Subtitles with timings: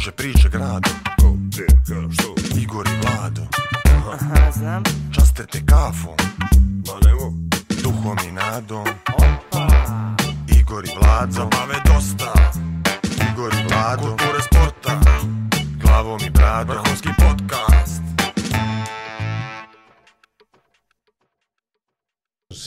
[0.00, 3.42] Kruže priče grado Ko, gdje, ka, što Igor i Vlado
[4.12, 4.82] Aha, znam.
[5.14, 6.14] Časte te kafom
[6.86, 7.32] Ma nemo.
[7.82, 9.68] Duhom i nadom Opa.
[10.60, 12.32] Igor i Vlado Zabave dosta.
[13.32, 15.00] Igor i Vlado Kulture sporta.
[15.82, 18.02] Glavom i bradom Vrhunski podcast.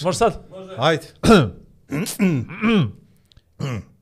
[0.03, 0.45] Može sad?
[0.77, 1.07] Ajde.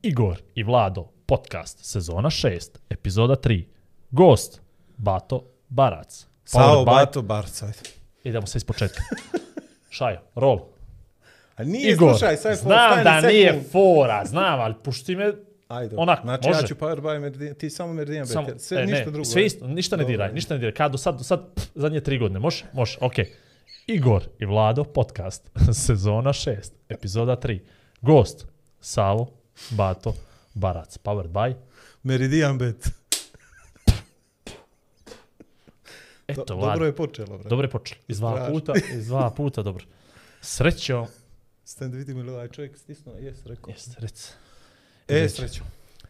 [0.02, 3.64] Igor i Vlado, podcast, sezona 6, epizoda 3.
[4.10, 4.60] Gost,
[4.96, 6.26] Bato Barac.
[6.44, 7.66] Sao Bato Barca.
[7.66, 7.78] Ajde.
[8.24, 9.02] Idemo se iz početka.
[9.96, 10.60] Šajo, rol.
[11.56, 15.32] A nije, Igor, slušaj, sad znam da nije fora, znam, ali pušti me
[15.68, 16.60] Ajde, Onak, znači može.
[16.60, 19.24] ja ću power by Meridian, ti samo Meridian, Samo, Samo, sve e, ništa ne, drugo.
[19.24, 19.46] Sve e.
[19.46, 20.74] isto, ništa ne diraj, ništa ne diraj.
[20.74, 22.64] Kad do sad, do sad, pff, zadnje tri godine, može?
[22.72, 23.32] Može, okej.
[23.86, 25.50] Igor i Vlado, podcast,
[25.86, 27.60] sezona 6, epizoda 3.
[28.00, 28.46] Gost,
[28.80, 29.30] Savo,
[29.70, 30.14] Bato,
[30.54, 31.54] Barac, powered by,
[32.02, 32.88] Meridian bet.
[36.26, 37.48] eto, Do, dobro je počelo, bre.
[37.48, 38.00] Dobro je počelo.
[38.08, 38.52] Iz dva Strašno.
[38.54, 39.84] puta, iz dva puta, dobro.
[40.40, 41.06] Srećo,
[41.64, 43.70] Stan da vidimo ili ovaj čovjek stisnuo, jes, rekao.
[43.70, 44.32] jes, rec.
[45.08, 45.62] E, sreću.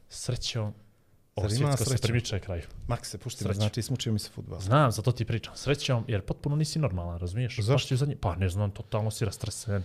[0.08, 0.72] Srećo,
[1.36, 2.62] ovo svjetsko se primiče kraju.
[2.88, 3.54] Mak se pušti, Sreću.
[3.54, 4.60] znači smučio mi se futbal.
[4.60, 5.56] Znam, zato ti pričam.
[5.56, 7.58] Srećom, jer potpuno nisi normalan, razumiješ?
[7.58, 7.88] Zašto?
[7.88, 9.82] Ti zadnji, pa ne znam, totalno si rastresen,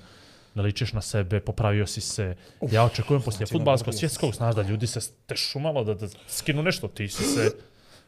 [0.57, 2.35] ne ličiš na sebe, popravio si se.
[2.71, 6.07] ja očekujem poslije znači, futbalskog napravio svjetskog, znaš da ljudi se tešu malo, da, da
[6.27, 7.51] skinu nešto, ti si se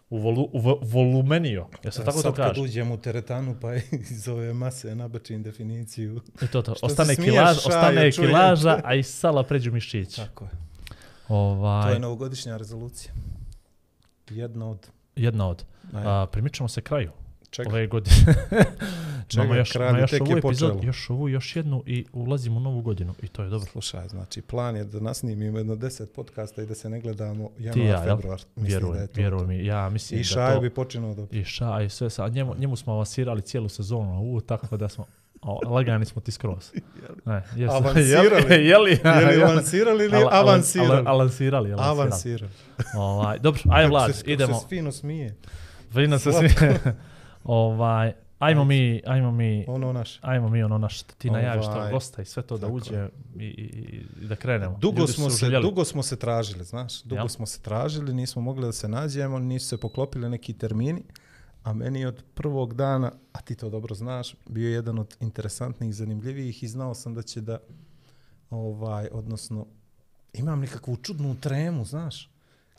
[0.10, 3.76] uvolu, uv, volumenio, ja se tako to Sad kad uđem u teretanu, pa
[4.12, 6.22] iz ove mase nabačim definiciju.
[6.42, 10.16] I to to, ostane, kilaž, ostane kilaža, a iz sala pređu mišići.
[10.16, 10.52] Tako je.
[11.28, 13.14] To Ovaj, je novogodišnja rezolucija.
[14.30, 14.88] Jedna od...
[15.16, 15.66] jedna od.
[15.94, 17.12] A, primičamo se kraju
[17.52, 17.70] Čega?
[17.70, 18.16] ove godine.
[19.28, 19.44] Čega?
[19.44, 20.88] Imamo još, imamo još tek ovu je epizodu, počelo.
[20.88, 23.68] još ovu, još jednu i ulazimo u novu godinu i to je dobro.
[23.68, 27.88] Slušaj, znači plan je da nasnimimo jedno deset podcasta i da se ne gledamo januar,
[27.88, 28.40] ja, februar.
[28.56, 29.14] Mislim da Vjerujem, je to.
[29.16, 30.62] vjerujem mi, ja mislim I da to...
[30.62, 31.26] bi počinao da...
[31.32, 35.06] I ša, i sve sa, njemu, njemu smo avansirali cijelu sezonu, u, tako da smo,
[35.42, 36.72] o, lagani smo ti skroz.
[37.26, 38.06] Ne, jes, Avansirali?
[38.56, 40.92] Jeli, jeli, Je li avansirali ili Ala- ala- avansirali?
[40.92, 42.00] ala- Avansirali, avansirali.
[42.00, 42.52] Avansirali.
[42.96, 44.54] Ovaj, dobro, aj Kako Vlad, se- kako idemo.
[44.54, 45.36] se fino smije.
[45.94, 46.50] Vino se svi.
[47.44, 50.20] Ovaj, ajmo mi, ajmo mi, Ono naš.
[50.22, 53.46] ajmo mi ono naš, ti najaviš to Ovaj, gosta i sve to da uđe i,
[53.46, 54.78] i, i da krenemo.
[54.78, 55.64] Dugo Ljudi smo, se, željeli.
[55.64, 57.02] dugo smo se tražili, znaš.
[57.04, 57.28] Dugo Jel?
[57.28, 61.04] smo se tražili, nismo mogli da se nađemo, nisu se poklopili neki termini.
[61.64, 65.96] A meni je od prvog dana, a ti to dobro znaš, bio jedan od interesantnih,
[65.96, 67.58] zanimljivijih i znao sam da će da,
[68.50, 69.66] ovaj, odnosno,
[70.34, 72.30] imam nekakvu čudnu tremu, znaš,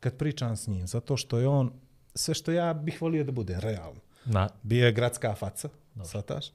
[0.00, 1.72] kad pričam s njim, zato što je on,
[2.15, 4.00] sve što ja bih volio da bude, realno.
[4.25, 5.69] Na, Bio je gradska faca,
[6.04, 6.47] sataš,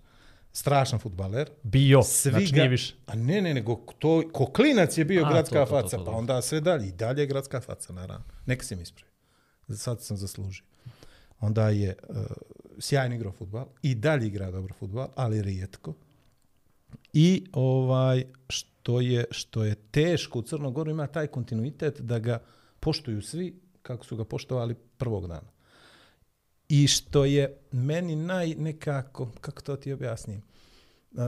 [0.53, 2.95] strašan futbaler, bio, Svi znači ga- nije više.
[3.07, 5.97] A ne, ne, nego to, ko klinac je bio A, gradska to, to, to, faca,
[5.97, 6.17] to, to, pa to.
[6.17, 8.25] onda sve dalje, i dalje je gradska faca, naravno.
[8.45, 9.11] Neka si mi ispravi.
[9.77, 10.63] Sad sam zaslužio.
[11.39, 12.15] Onda je uh,
[12.79, 15.93] sjajno igrao futbal, i dalje igra dobro futbal, ali rijetko.
[17.13, 22.39] I ovaj, što je, što je teško u Crnogoru, ima taj kontinuitet da ga
[22.79, 25.54] poštuju svi kako su ga poštovali prvog dana.
[26.69, 30.41] I što je meni naj nekako, kako to ti objasnim,
[31.11, 31.19] uh,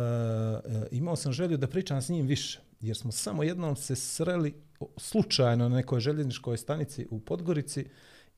[0.92, 4.54] imao sam želju da pričam s njim više, jer smo samo jednom se sreli
[4.98, 7.86] slučajno na nekoj željezničkoj stanici u Podgorici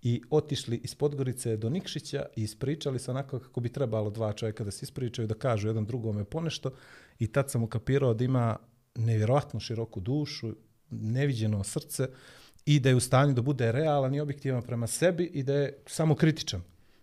[0.02, 4.64] i otišli iz Podgorice do Nikšića i ispričali se onako kako bi trebalo dva čovjeka
[4.64, 6.72] da se ispričaju, da kažu jedan drugome ponešto
[7.20, 8.58] i tad sam ukapirao da ima
[8.96, 10.54] nevjerojatno široku dušu,
[10.90, 12.08] neviđeno srce
[12.66, 15.78] i da je u stanju da bude realan i objektivan prema sebi i da je
[15.86, 16.62] samo kritičan.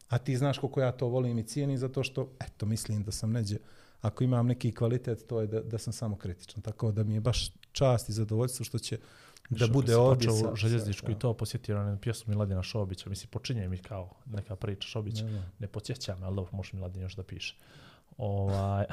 [0.09, 3.33] A ti znaš koliko ja to volim i cijenim zato što, eto, mislim da sam
[3.33, 3.57] neđe,
[4.01, 6.63] ako imam neki kvalitet, to je da, da sam samo kritičan.
[6.63, 8.99] Tako da mi je baš čast i zadovoljstvo što će
[9.51, 10.31] da bude ovdje.
[10.33, 13.11] sa- u željezničku sa- i to posjetio na pjesmu Miladina Šobića.
[13.11, 15.25] Mislim, počinje mi kao neka priča Šobića.
[15.25, 15.67] Ne, Ne, ne.
[15.67, 17.57] podsjeća me, ali dobro, može Miladin još da piše.
[18.19, 18.85] Ovaj,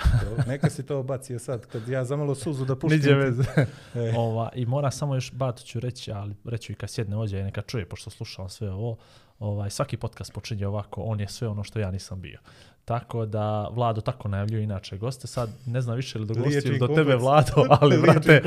[0.47, 2.99] Neka si to bacio sad, kad ja zamalo suzu da puštim.
[2.99, 3.43] Niđe veze.
[4.17, 7.43] Ova, I mora samo još, Bato ću reći, ali reću i kad sjedne ođe i
[7.43, 8.97] neka čuje, pošto slušam sve ovo,
[9.43, 12.39] ovaj, svaki podcast počinje ovako, on je sve ono što ja nisam bio.
[12.85, 16.79] Tako da, Vlado tako najavljuje inače goste, sad ne znam više ili do gosti ili
[16.79, 17.07] do kompleks.
[17.07, 18.43] tebe, Vlado, ali, brate,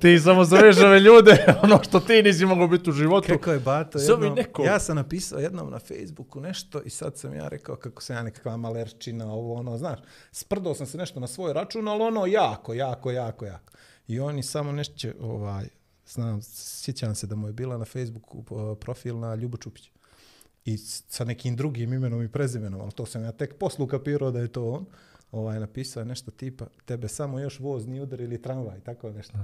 [0.00, 3.28] ti samo zoveš ove ljude, ono što ti nisi mogao biti u životu.
[3.28, 4.66] Kako je Bato jednom, nekog.
[4.66, 8.22] ja sam napisao jednom na Facebooku nešto i sad sam ja rekao kako sam ja
[8.22, 9.98] nekakva malerčina, ovo ono, znaš,
[10.32, 13.72] sprdao sam se nešto na svoj račun, ali ono jako, jako, jako, jako.
[14.08, 15.68] I oni samo nešto, ovaj,
[16.06, 19.92] znam, sjećam se da mu je bila na Facebooku uh, profil na Ljubo Čupić.
[20.64, 24.38] I sa nekim drugim imenom i prezimenom, ali to sam ja tek poslu kapirao da
[24.38, 24.84] je to on.
[25.32, 29.38] Ovaj, napisao je nešto tipa, tebe samo još voz nije udar ili tramvaj, tako nešto.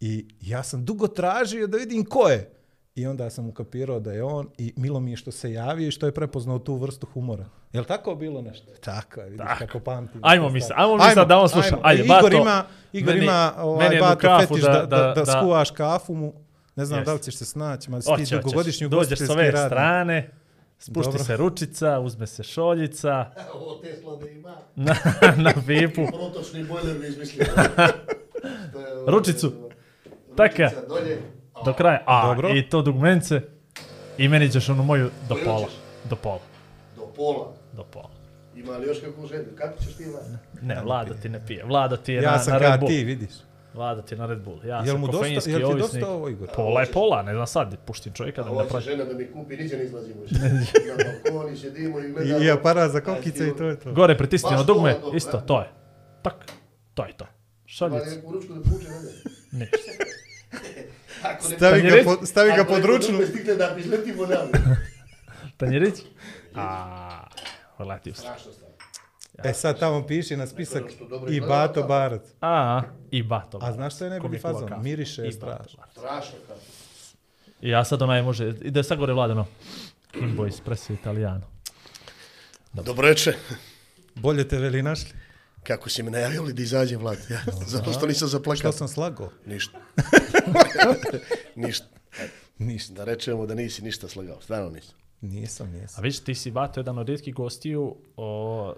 [0.00, 2.50] I ja sam dugo tražio da vidim ko je.
[2.94, 5.90] I onda sam ukapirao da je on i milo mi je što se javio i
[5.90, 7.44] što je prepoznao tu vrstu humora.
[7.72, 8.66] Jel tako bilo nešto?
[8.74, 9.58] Tako je, vidiš Tako.
[9.58, 10.20] kako pamtim.
[10.24, 11.78] Ajmo mi se, ajmo mi sad da on sluša.
[11.82, 15.26] Ajde, Igor Bato, ima, Igor meni- ima ovaj, meni Bato fetiš da- da, da, da-
[15.32, 16.32] skuvaš kafu mu.
[16.76, 17.10] Ne znam Jeste.
[17.10, 19.68] da li ćeš se snaći, ma si ti dugogodišnji Dođeš s ugostiteljski ove radnik.
[19.68, 20.30] strane,
[20.80, 21.24] spušti Dobro.
[21.24, 24.56] se ručica, uzme se šoljica Ovo Tesla da ima.
[24.76, 24.94] na,
[25.36, 26.06] na pipu.
[26.08, 27.46] Protočni bojler bi izmislio.
[28.74, 29.52] Ovo, Ručicu.
[30.36, 30.62] Taka.
[30.64, 31.18] Ručica dolje.
[31.64, 32.02] Do kraja.
[32.06, 32.48] A, Dobro.
[32.50, 33.40] i to dugmence.
[34.18, 35.66] I meni ćeš onu moju do Koju pola.
[35.66, 35.74] ćeš?
[36.04, 36.38] Do pola.
[36.96, 37.52] Do pola.
[37.72, 38.10] Do pola.
[38.56, 39.46] Ima li još kakvu želju?
[39.54, 40.28] Kako ćeš ti imati?
[40.62, 41.64] Ne, Vlado ti ne pije.
[41.64, 42.88] Vlado ti je Ja na, sam na Red kao Bull.
[42.88, 43.30] ti, vidiš.
[43.74, 44.64] Vlado ti je na Red Bull.
[44.64, 45.92] Ja Jel sam mu dosta, kofeinski jel ti ovisnik.
[45.92, 46.48] dosta ovo, Igor?
[46.48, 48.86] Pola je pola, ne znam sad, puštim čovjeka da mi hoće praži.
[48.86, 50.34] žena da mi kupi, niđe ne izlazimo više.
[50.88, 52.44] Na balkoni sjedimo i gledamo.
[52.44, 53.92] I, aparat za kokice i to je to.
[53.92, 55.68] Gore pritisni Baš na dugme, dobro, isto, to je.
[56.22, 56.34] Tak,
[56.94, 57.24] to je to.
[57.24, 58.88] Ima Šaljica, li neku ručku da puče
[59.52, 59.58] ne?
[59.60, 59.76] ništa.
[61.24, 63.08] Ako ne- Stavi ga, pod, stavi ga Ako pod ručnu.
[63.08, 64.48] drugo stigne da izletimo nam.
[65.56, 65.94] Tanjirić?
[66.54, 67.24] A,
[67.78, 68.20] relativ se.
[68.20, 68.52] Strašno
[69.40, 69.50] stvar.
[69.50, 71.82] E sad tamo piši na spisak što dobro i Bato.
[71.82, 72.22] Barac.
[72.40, 73.58] A, i bato.
[73.62, 74.70] A znaš što je najbolji fazon?
[74.82, 75.82] Miriše je strašno.
[75.90, 76.38] Strašno
[77.60, 79.46] ja sad onaj može, ide sad gore vladano.
[80.10, 81.46] Kimbo espresso italijano.
[82.72, 83.34] Dobro reče.
[84.14, 85.10] Bolje te veli našli.
[85.62, 87.18] Kako si me najavili da izađe vlad?
[87.30, 88.72] Ja, zato što nisam Što zaplakao.
[88.72, 89.30] sam slagao?
[89.46, 89.78] Ništa.
[91.56, 91.86] ništa.
[92.58, 92.92] Ništa.
[92.94, 94.40] Da rečemo da nisi ništa slagao.
[94.40, 94.94] Stvarno nisam.
[95.20, 96.02] Nisam, A nisam.
[96.02, 98.74] vidiš, ti si Bato jedan od rijetkih gostiju o,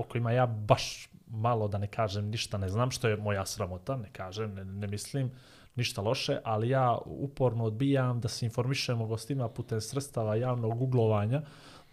[0.00, 3.96] o kojima ja baš malo da ne kažem ništa ne znam, što je moja sramota,
[3.96, 5.30] ne kažem, ne, ne mislim
[5.76, 11.42] ništa loše, ali ja uporno odbijam da se informišem o gostima putem sredstava javnog googlovanja,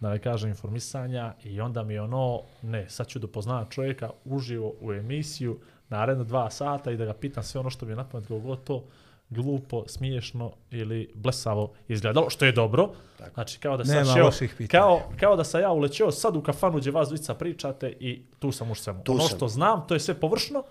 [0.00, 4.10] da ne kažem informisanja i onda mi je ono, ne, sad ću da poznam čovjeka
[4.24, 7.96] uživo u emisiju, naredno dva sata i da ga pitam sve ono što mi je
[7.96, 8.28] na pamet
[8.64, 8.84] to
[9.30, 12.90] glupo, smiješno ili blesavo izgledalo, što je dobro.
[13.34, 14.30] Znači, kao da sam šeo,
[14.70, 18.52] kao, kao da sam ja ulećeo sad u kafanu gdje vas dvica pričate i tu
[18.52, 19.02] sam u svemu.
[19.04, 19.36] Tu ono sam.
[19.36, 20.62] što znam, to je sve površno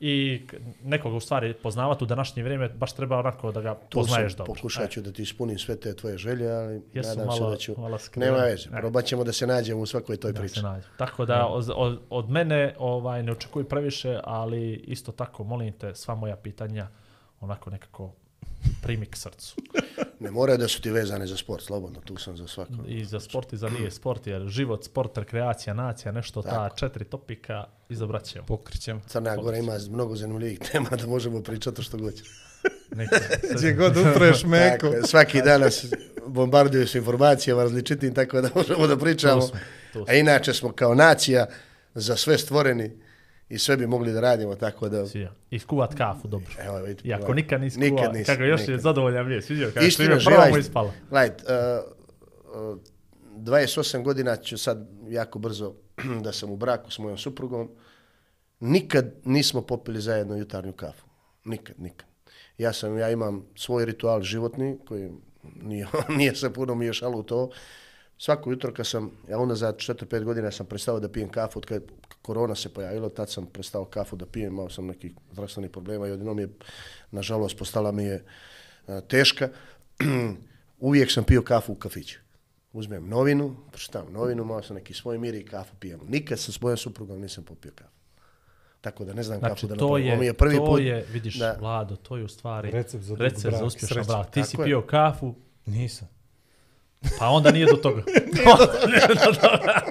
[0.00, 0.40] i
[0.82, 4.38] nekoga u stvari poznavati u današnje vrijeme baš treba onako da ga Tu poznaješ sam,
[4.38, 4.54] dobro.
[4.54, 7.56] pokušat ću da ti ispunim sve te tvoje želje, ali Jesu nadam malo- se da
[7.56, 7.80] ću...
[7.80, 7.98] malo.
[8.16, 8.80] Nema veze, E.
[8.80, 10.60] probat ćemo da se nađemo u svakoj toj da priči.
[10.96, 15.94] Tako da od, od, od mene ovaj ne očekuj previše, ali isto tako molim te
[15.94, 16.88] sva moja pitanja
[17.40, 18.12] onako nekako
[18.82, 19.56] primi k srcu.
[20.20, 22.72] Ne moraju da su ti vezane za sport, slobodno, tu sam za svako.
[22.86, 27.04] I za sport i za nije sport, jer život, sport, rekreacija, nacija, nešto ta četiri
[27.04, 28.46] topika izabrat ćemo.
[28.46, 29.00] Pokrićemo.
[29.06, 32.22] Crna Gora ima mnogo zanimljivih tema da možemo pričati što god.
[32.90, 33.14] Neko,
[33.56, 34.90] Gdje god upreš meko.
[34.90, 35.86] Tako, svaki dan nas
[36.26, 39.40] bombarduju s informacijama različitim, tako da možemo da pričamo.
[39.40, 39.58] Tu smo,
[39.92, 40.04] tu smo.
[40.08, 41.46] A inače smo kao nacija
[41.94, 43.05] za sve stvoreni
[43.48, 45.06] i sve bi mogli da radimo, tako da...
[45.06, 45.32] Sija.
[45.50, 46.50] I skuvat kafu, dobro.
[46.58, 47.42] Evo, vidite, Iako pogledaj.
[47.42, 48.80] nikad nisi Nikad kuvao, nisam, kako još je nikad.
[48.80, 50.92] zadovoljan nije, sviđao, kako je živa prvo mu ispala.
[51.10, 51.44] Gledajte,
[52.54, 52.78] uh, uh,
[53.36, 55.74] 28 godina ću sad jako brzo
[56.24, 57.70] da sam u braku s mojom suprugom.
[58.60, 61.06] Nikad nismo popili zajedno jutarnju kafu.
[61.44, 62.08] Nikad, nikad.
[62.58, 65.10] Ja sam, ja imam svoj ritual životni koji
[65.62, 65.86] nije,
[66.18, 67.50] nije se puno mi još u to.
[68.18, 71.66] Svako jutro kad sam, ja onda za 4-5 godina sam prestao da pijem kafu, od
[71.66, 71.82] kad
[72.26, 76.12] korona se pojavila, tad sam prestao kafu da pijem, imao sam nekih zdravstvenih problema i
[76.12, 76.48] odjednom je,
[77.10, 78.24] nažalost, postala mi je
[78.86, 79.48] a, teška.
[80.80, 82.18] Uvijek sam pio kafu u kafiću.
[82.72, 86.00] Uzmem novinu, pročitam novinu, malo sam neki svoj mir i kafu pijem.
[86.08, 87.90] Nikad sa svojom suprugom nisam popio kafu.
[88.80, 90.06] Tako da ne znam Znači, kafu da to napravim.
[90.06, 92.70] je, Ovo mi je prvi to put je, vidiš, da- Vlado, to je u stvari
[92.70, 94.30] Recept za recept brak za uspješan brak.
[94.30, 94.66] Ti si Tako je.
[94.66, 95.34] pio kafu,
[95.66, 96.08] Nisam.
[97.18, 98.02] Pa onda nije do toga.
[98.86, 99.82] Nije do toga.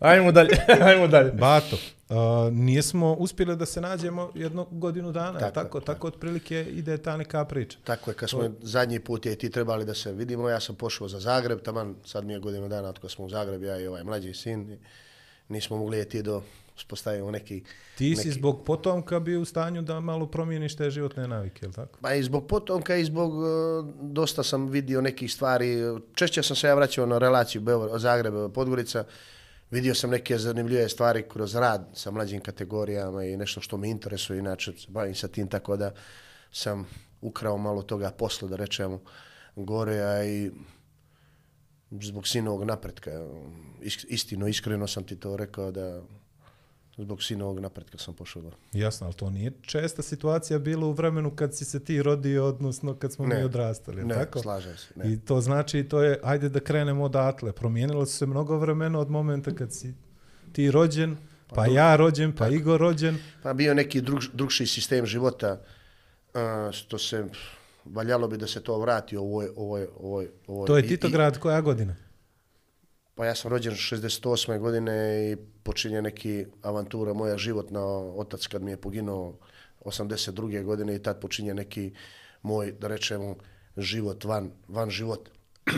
[0.00, 0.56] Ajmo dalje,
[0.88, 1.32] ajmo dalje.
[1.32, 1.76] Bato,
[2.08, 2.16] uh,
[2.52, 6.98] nismo uspjeli da se nađemo jednu godinu dana, tako, Tako je, tako, tako otprilike ide
[6.98, 7.78] ta neka priča.
[7.84, 11.08] Tako je, kad smo zadnji put je ti trebali da se vidimo, ja sam pošao
[11.08, 13.86] za Zagreb, taman sad mi je godinu dana od kad smo u Zagreb, ja i
[13.86, 14.78] ovaj mlađi sin,
[15.48, 16.42] nismo mogli jeti do
[16.76, 17.62] uspostavimo neki...
[17.98, 21.68] Ti si neki- zbog potomka bio u stanju da malo promijeniš te životne navike, je
[21.68, 21.98] li tako?
[22.02, 23.46] Pa i zbog potomka i zbog uh,
[24.02, 25.76] dosta sam vidio nekih stvari.
[26.14, 29.04] Češće sam se ja vraćao na relaciju Beograd, Zagreb, Podgorica.
[29.70, 34.38] Vidio sam neke zanimljive stvari kroz rad sa mlađim kategorijama i nešto što me interesuje,
[34.38, 35.92] inače bavim sa tim, tako da
[36.52, 36.86] sam
[37.20, 39.00] ukrao malo toga posla, da rečemo,
[39.56, 40.50] gore, a i
[41.90, 43.10] zbog sinovog napretka.
[43.82, 46.02] Is- Istino, iskreno sam ti to rekao da
[46.98, 48.56] zbog sinovog napretka sam pošao gore.
[48.72, 52.94] Jasno, ali to nije česta situacija bila u vremenu kad si se ti rodio, odnosno
[52.94, 53.36] kad smo Ne.
[53.38, 54.38] mi odrastali, Ne, tako?
[54.38, 54.86] slažem se.
[54.96, 55.12] Ne.
[55.12, 57.52] I to znači, to je, ajde da krenemo odatle.
[57.52, 59.94] Promijenilo se mnogo vremena od momenta kad si
[60.52, 61.16] ti rođen,
[61.54, 63.18] pa, ja rođen, pa Igor rođen.
[63.42, 65.60] Pa bio neki drug, drugši sistem života,
[66.34, 67.24] a, što se
[67.84, 70.66] valjalo bi da se to vrati ovoj, ovoj, ovoj, ovoj.
[70.66, 71.94] To je Titograd koja godina?
[73.16, 74.58] Pa ja sam rođen 68.
[74.58, 74.92] godine
[75.32, 77.80] i počinje neki avantura moja životna.
[77.96, 79.38] Otac kad mi je poginuo
[79.80, 80.64] 82.
[80.64, 81.92] godine i tad počinje neki
[82.42, 83.36] moj, da rečemo,
[83.76, 85.28] život van, van život.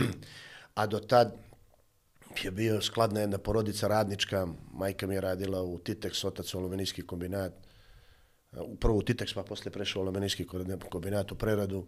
[0.75, 1.37] A do tad
[2.43, 4.47] je bio skladna jedna porodica radnička.
[4.73, 7.53] Majka mi je radila u Titex, otac u aluminijski kombinat.
[8.81, 10.47] Prvo u Titex, pa posle prešao u aluminijski
[10.91, 11.87] kombinat u preradu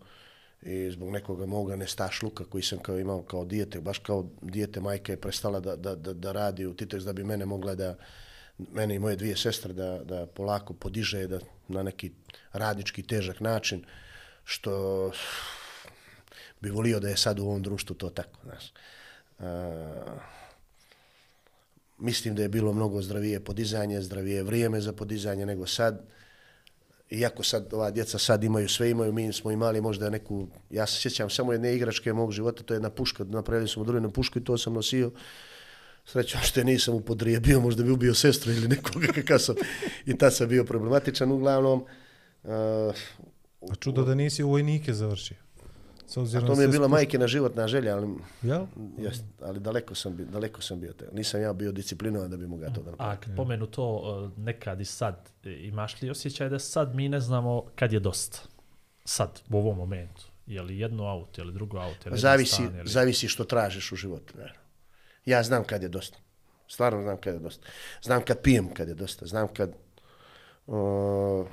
[0.63, 5.13] i zbog nekoga moga nestašluka koji sam kao imao kao dijete, baš kao dijete majka
[5.13, 7.97] je prestala da, da, da, da radi u Titex da bi mene mogla da,
[8.73, 11.39] mene i moje dvije sestre da, da polako podiže da,
[11.69, 12.13] na neki
[12.53, 13.85] radnički težak način,
[14.45, 15.13] što
[16.61, 18.73] bi volio da je sad u ovom društvu to tako, znaš.
[19.39, 20.19] A,
[21.99, 26.07] mislim da je bilo mnogo zdravije podizanje, zdravije vrijeme za podizanje nego sad.
[27.11, 31.01] Iako sad ova djeca sad imaju sve imaju, mi smo imali možda neku, ja se
[31.01, 34.45] sjećam samo jedne igračke mog života, to je jedna puška, napravili smo drvenu pušku i
[34.45, 35.11] to sam nosio.
[36.05, 39.55] Srećom što je nisam upodrijebio, možda bi ubio sestru ili nekoga kakav sam.
[40.07, 41.85] I tad sam bio problematičan uglavnom.
[42.43, 42.51] Uh,
[43.71, 45.37] A čudo da nisi u vojnike završio.
[46.11, 48.09] S obzirom to mi je bila spušta- majkina životna želja, ali,
[48.43, 48.67] Jel?
[48.99, 50.93] jest, ali daleko sam, bi- daleko sam bio.
[50.93, 51.09] Te.
[51.13, 53.13] Nisam ja bio disciplinovan da bi mogao to da napravim.
[53.13, 57.09] A kad pomenu to uh, nekad i sad, e, imaš li osjećaj da sad mi
[57.09, 58.39] ne znamo kad je dosta?
[59.05, 60.27] Sad, u ovom momentu.
[60.47, 62.89] Je li jedno auto, je li drugo auto, je li jedan Zavisi, stan, je li...
[62.89, 64.35] zavisi što tražiš u životu.
[64.39, 64.53] Ne?
[65.25, 66.19] Ja znam kad je dosta.
[66.69, 67.67] Stvarno znam kad je dosta.
[68.03, 69.27] Znam kad pijem kad je dosta.
[69.27, 69.71] Znam kad
[70.67, 71.47] uh,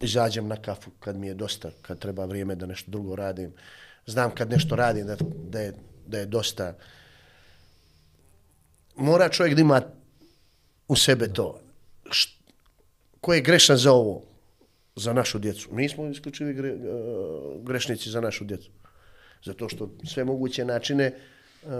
[0.00, 3.52] izađem na kafu kad mi je dosta, kad treba vrijeme da nešto drugo radim.
[4.06, 5.16] Znam kad nešto radim da,
[5.50, 5.72] da, je,
[6.06, 6.74] da je dosta.
[8.96, 9.82] Mora čovjek da ima
[10.88, 11.60] u sebe to.
[12.10, 12.30] Št,
[13.20, 14.22] ko je grešan za ovo?
[14.96, 15.68] Za našu djecu.
[15.72, 16.78] Mi smo isključivi gre, eh,
[17.62, 18.70] grešnici za našu djecu.
[19.44, 21.12] Zato što sve moguće načine
[21.62, 21.70] uh,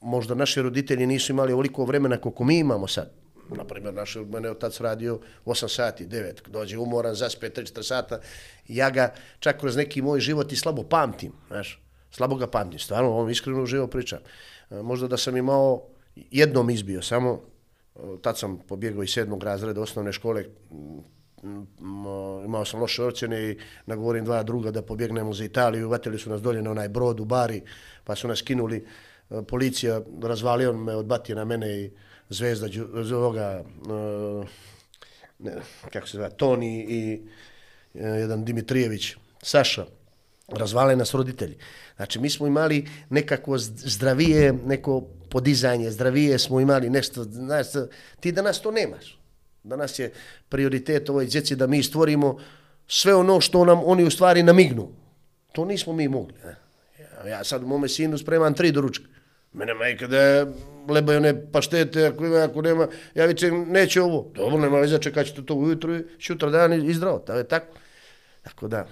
[0.00, 3.21] možda naši roditelji nisu imali ovoliko vremena koliko mi imamo sad.
[3.56, 8.20] Na primjer, naš, mene je otac radio 8 sati, 9, dođe umoran, zaspe 3-4 sata.
[8.68, 13.16] Ja ga čak kroz neki moj život i slabo pamtim, znaš, slabo ga pamtim, stvarno,
[13.16, 14.18] on iskreno živo pričam.
[14.70, 15.82] E, možda da sam imao,
[16.16, 17.40] jednom izbio samo,
[18.22, 20.44] tad sam pobjegao iz sedmog razreda osnovne škole,
[22.44, 26.42] imao sam loše ocjene i nagovorim dva druga da pobjegnemo za Italiju, vatili su nas
[26.42, 27.62] dolje na onaj brod u Bari,
[28.04, 28.86] pa su nas kinuli,
[29.30, 31.90] e, policija razvalio me, odbatio na mene i
[32.32, 32.68] zvezda
[33.16, 34.44] ovoga, e,
[35.38, 35.52] ne,
[35.92, 37.20] kako se zove, Toni i
[37.94, 39.86] e, jedan Dimitrijević, Saša,
[40.48, 41.56] razvale nas roditelji.
[41.96, 47.66] Znači, mi smo imali nekako zdravije, neko podizanje, zdravije smo imali nešto, znaš,
[48.20, 49.18] ti danas to nemaš.
[49.62, 50.12] Danas je
[50.48, 52.38] prioritet ovoj djeci da mi stvorimo
[52.86, 54.88] sve ono što nam oni u stvari namignu.
[55.52, 56.34] To nismo mi mogli.
[56.44, 56.56] Ne?
[56.98, 59.04] Ja, ja sad mome sinu spremam tri doručka.
[59.52, 60.46] Mene majka da
[60.88, 64.32] lebaju one paštete, ako ima, ako nema, ja vičem, neće ovo.
[64.34, 67.18] Dobro, nema veze, čekat ćete to ujutru i šutra dan i, zdravo.
[67.18, 67.76] To je tako.
[68.42, 68.86] Tako da,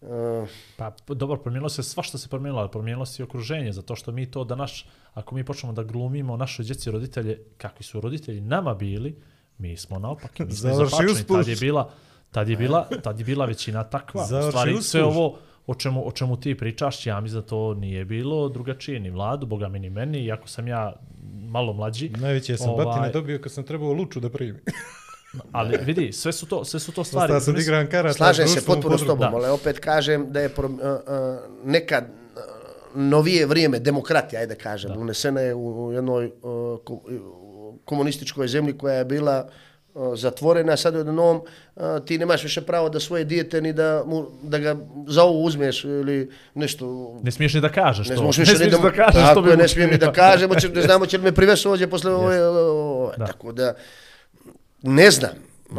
[0.00, 4.12] uh, Pa dobro, promijenilo se svašta se promijenilo, ali promijenilo se i okruženje, zato što
[4.12, 8.74] mi to danas, ako mi počnemo da glumimo našoj djeci roditelje, kakvi su roditelji nama
[8.74, 9.22] bili,
[9.58, 11.24] mi smo naopaki, mi smo izopačeni.
[11.24, 11.90] Tad je bila,
[12.30, 14.22] tad je bila, tad je bila većina takva.
[14.22, 15.16] U stvari, sve uspuš.
[15.16, 19.10] ovo o čemu, o čemu ti pričaš, ja mi za to nije bilo drugačije, ni
[19.10, 20.92] vladu, boga mi ni meni, iako sam ja
[21.32, 22.08] malo mlađi.
[22.08, 24.60] Najveće sam Ovaj- batine dobio kad sam trebao luču da primim.
[25.52, 27.32] Ali vidi, sve su to, sve su to stvari.
[27.32, 28.14] Ostao sam da Mislim- igram karata.
[28.14, 30.80] Slažem se potpuno s tobom, ali opet kažem da je pro, uh, uh,
[31.64, 32.40] nekad uh,
[33.00, 34.98] novije vrijeme demokratija, ajde kažem, da.
[34.98, 36.78] unesena je u, u jednoj uh,
[37.84, 39.52] komunističkoj zemlji koja je bila uh,
[40.14, 41.40] zatvorena, sad u jednom
[42.00, 44.76] ti nemaš više pravo da svoje dijete ni da, mu, da ga
[45.06, 48.20] za ovo uzmeš ili nešto Ne smiješ ni da kažeš Ne to.
[48.22, 49.98] smiješ više ni smiješ da, da kažeš tako što bi je, ne mu smijem ni
[49.98, 53.26] da kažemo, će, ne znamo će li me privesti ovdje posle ove, ove, Da.
[53.26, 53.74] tako da,
[54.82, 55.30] ne znam,
[55.70, 55.76] uh,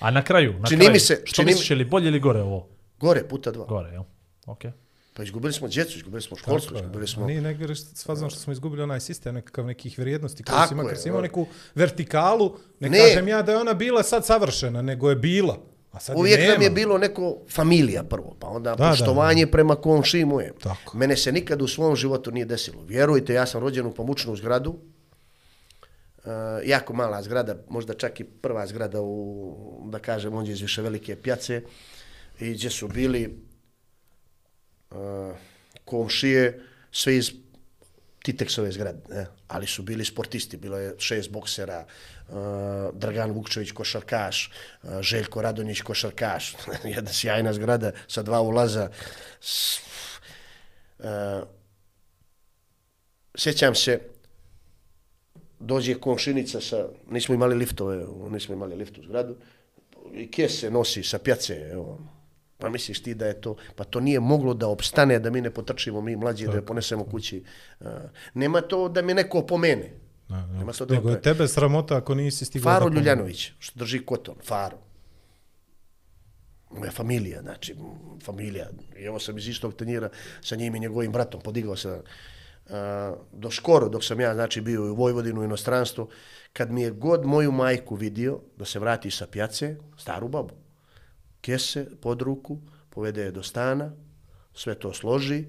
[0.00, 2.08] A na kraju, na Čini kraju, mi se- što čini mi- misliš, je li bolje
[2.08, 2.68] ili gore ovo?
[3.00, 3.64] gore puta dva.
[3.66, 4.02] Gore, jel?
[4.46, 4.70] Okej.
[5.16, 7.26] Pa izgubili smo djecu, izgubili smo školstvo, Tako izgubili smo...
[7.26, 10.84] Nije nego s fazom što smo izgubili onaj sistem nekakav nekih vrijednosti koji si ima,
[10.84, 12.98] kad si imao neku vertikalu, ne, Ne.
[12.98, 15.58] kažem ja da je ona bila sad savršena, nego je bila.
[15.92, 19.46] A sad Uvijek je nam je bilo neko familija prvo, pa onda Da, da, poštovanje
[19.46, 20.52] prema komšiji je.
[20.62, 20.96] Tako.
[20.96, 22.82] Mene se nikad u svom životu nije desilo.
[22.82, 26.32] Vjerujte, ja sam rođen u pamučnu zgradu, uh,
[26.64, 31.16] jako mala zgrada, možda čak i prva zgrada u, da kažem, onđe iz više velike
[31.16, 31.62] pjace,
[32.40, 33.45] i gdje su bili
[34.96, 35.36] uh,
[35.84, 36.60] komšije,
[36.92, 37.32] sve iz
[38.22, 39.26] Titeksove zgrade, ne?
[39.48, 41.84] ali su bili sportisti, bilo je šest boksera,
[42.28, 42.34] uh,
[42.94, 44.50] Dragan Vukčević košarkaš,
[44.82, 46.54] uh, Željko Radonjić košarkaš,
[46.96, 48.90] jedna sjajna zgrada sa dva ulaza.
[49.40, 49.78] S,
[50.98, 51.06] uh,
[53.34, 54.00] sjećam se,
[55.60, 59.36] dođe komšinica sa, nismo imali liftove, nismo imali lift u zgradu,
[60.14, 61.98] i kese nosi sa pjace, evo,
[62.58, 65.50] Pa misliš ti da je to, pa to nije moglo da opstane da mi ne
[65.50, 67.44] potrčimo, mi mlađi, da je ponesemo kući.
[67.80, 67.86] Uh,
[68.34, 69.92] nema to da mi neko pomene.
[70.28, 70.46] Da.
[70.46, 73.04] Nema to da Nego je tebe sramota ako nisi stigao Faro da pomogneš.
[73.04, 74.78] Ljuljanović, što drži koton, Faro.
[76.70, 77.76] Moja familija, znači,
[78.24, 78.68] familija.
[78.98, 80.08] I evo sam iz istog tanjira
[80.40, 82.74] sa njim i njegovim bratom, podigao se uh,
[83.32, 86.08] do skoro, dok sam ja, znači, bio u Vojvodinu, u inostranstvu,
[86.52, 90.54] kad mi je god moju majku vidio da se vrati sa pjace, staru babu,
[91.46, 92.58] kese pod ruku,
[92.90, 93.92] povede je do stana,
[94.54, 95.44] sve to složi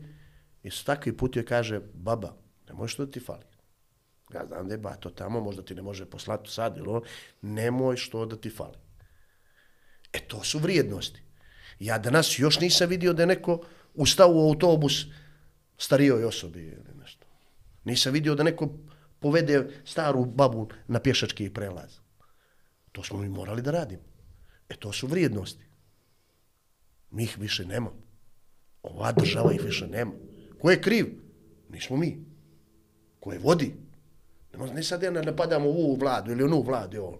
[0.63, 2.35] i s takvi put joj kaže, baba,
[2.67, 3.45] ne možeš što da ti fali.
[4.33, 7.01] Ja znam da je bato tamo, možda ti ne može poslati sad, ili ono,
[7.41, 8.77] nemoj što da ti fali.
[10.13, 11.21] E to su vrijednosti.
[11.79, 13.61] Ja danas još nisam vidio da je neko
[13.93, 15.05] ustao u autobus
[15.77, 17.25] starijoj osobi ili nešto.
[17.83, 18.69] Nisam vidio da neko
[19.19, 21.99] povede staru babu na pješački prelaz.
[22.91, 24.03] To smo mi morali da radimo.
[24.69, 25.66] E to su vrijednosti.
[27.11, 27.89] Mi ih više nema.
[28.83, 30.11] Ova država ih više nema.
[30.61, 31.05] Ko je kriv?
[31.69, 32.17] Nismo mi.
[33.19, 33.73] Ko je vodi?
[34.57, 36.97] Ne, ne sad ja ne napadamo ovu vladu ili onu vladu.
[36.97, 37.19] Ovo.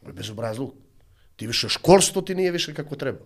[0.00, 0.74] Ovo je bezobrazluk.
[1.36, 3.18] Ti više školstvo ti nije više kako treba.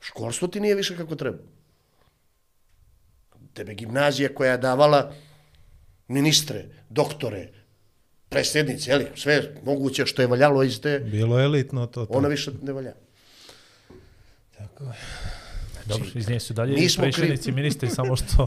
[0.00, 1.38] Školstvo ti nije više kako treba.
[3.54, 5.12] Tebe gimnazija koja je davala
[6.08, 7.48] ministre, doktore,
[8.28, 12.06] predsjednice, jeli, sve moguće što je valjalo iz te, Bilo elitno to.
[12.06, 12.12] to.
[12.12, 12.94] ona više ne valja.
[15.86, 18.44] Dobro, iz nje su dalje mi smo prešenici ministri, samo što...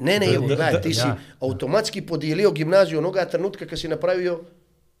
[0.00, 1.16] Ne, ne, evo, gledaj, ti si Ja.
[1.40, 4.40] automatski podijelio gimnaziju onoga trenutka kad si napravio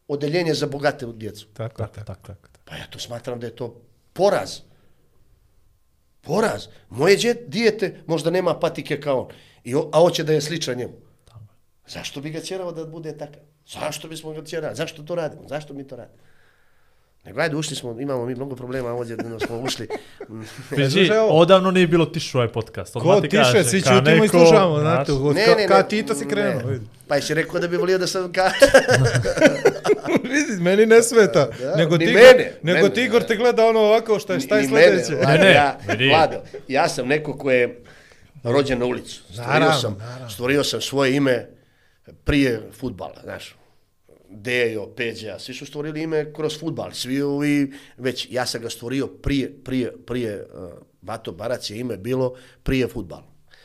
[0.08, 1.46] odeljenje za bogate djecu.
[1.46, 2.22] Tako, tako, tako.
[2.24, 2.48] tako.
[2.64, 3.80] Pa ja to smatram da je to
[4.12, 4.58] poraz.
[6.20, 6.66] Poraz.
[6.90, 9.28] Moje dijete možda nema patike kao on,
[9.64, 10.92] i, o- a hoće da je sličan njemu.
[11.86, 13.40] Zašto bi ga tjerao da bude takav?
[13.68, 14.76] Zašto bismo ga tjerali?
[14.76, 15.48] Zašto to radimo?
[15.48, 16.18] Zašto mi to radimo?
[17.24, 19.88] Nego ajde, ušli smo, imamo mi mnogo problema ovdje, da smo ušli.
[20.90, 21.32] Slušaj ovo.
[21.32, 22.92] odavno nije bilo tišu ovaj podcast.
[22.92, 25.68] Ko odmah ti tiše, svi ka ćutimo i slušamo, znate, od Ne, ka, ne, ne.
[25.68, 26.72] ka Tito si krenuo, ne.
[26.72, 26.86] vidi.
[27.08, 28.50] Pa jesi rekao da bi volio da sam ka...
[30.24, 31.48] vidi, meni ne smeta.
[31.60, 34.58] Da, nego ni Tigor, mene, nego mene, Tigor te gleda ono ovako, šta je, šta
[34.58, 35.12] je sljedeće?
[35.12, 36.08] Mene, Vlado, Ne, ne, ja, vidi.
[36.08, 36.36] Vlado,
[36.68, 37.80] ja sam neko ko je
[38.44, 39.22] rođen na ulicu.
[39.22, 40.30] Stvorio, Naravno, sam, naravno.
[40.30, 41.48] stvorio sam svoje ime
[42.24, 43.54] prije futbala, znaš.
[44.34, 47.54] Dejo, Peđa, svi su stvorili ime kroz futbal, svi ovi,
[47.96, 50.70] već ja sam ga stvorio prije, prije, prije, uh,
[51.00, 53.24] Bato Barac je ime bilo prije futbala.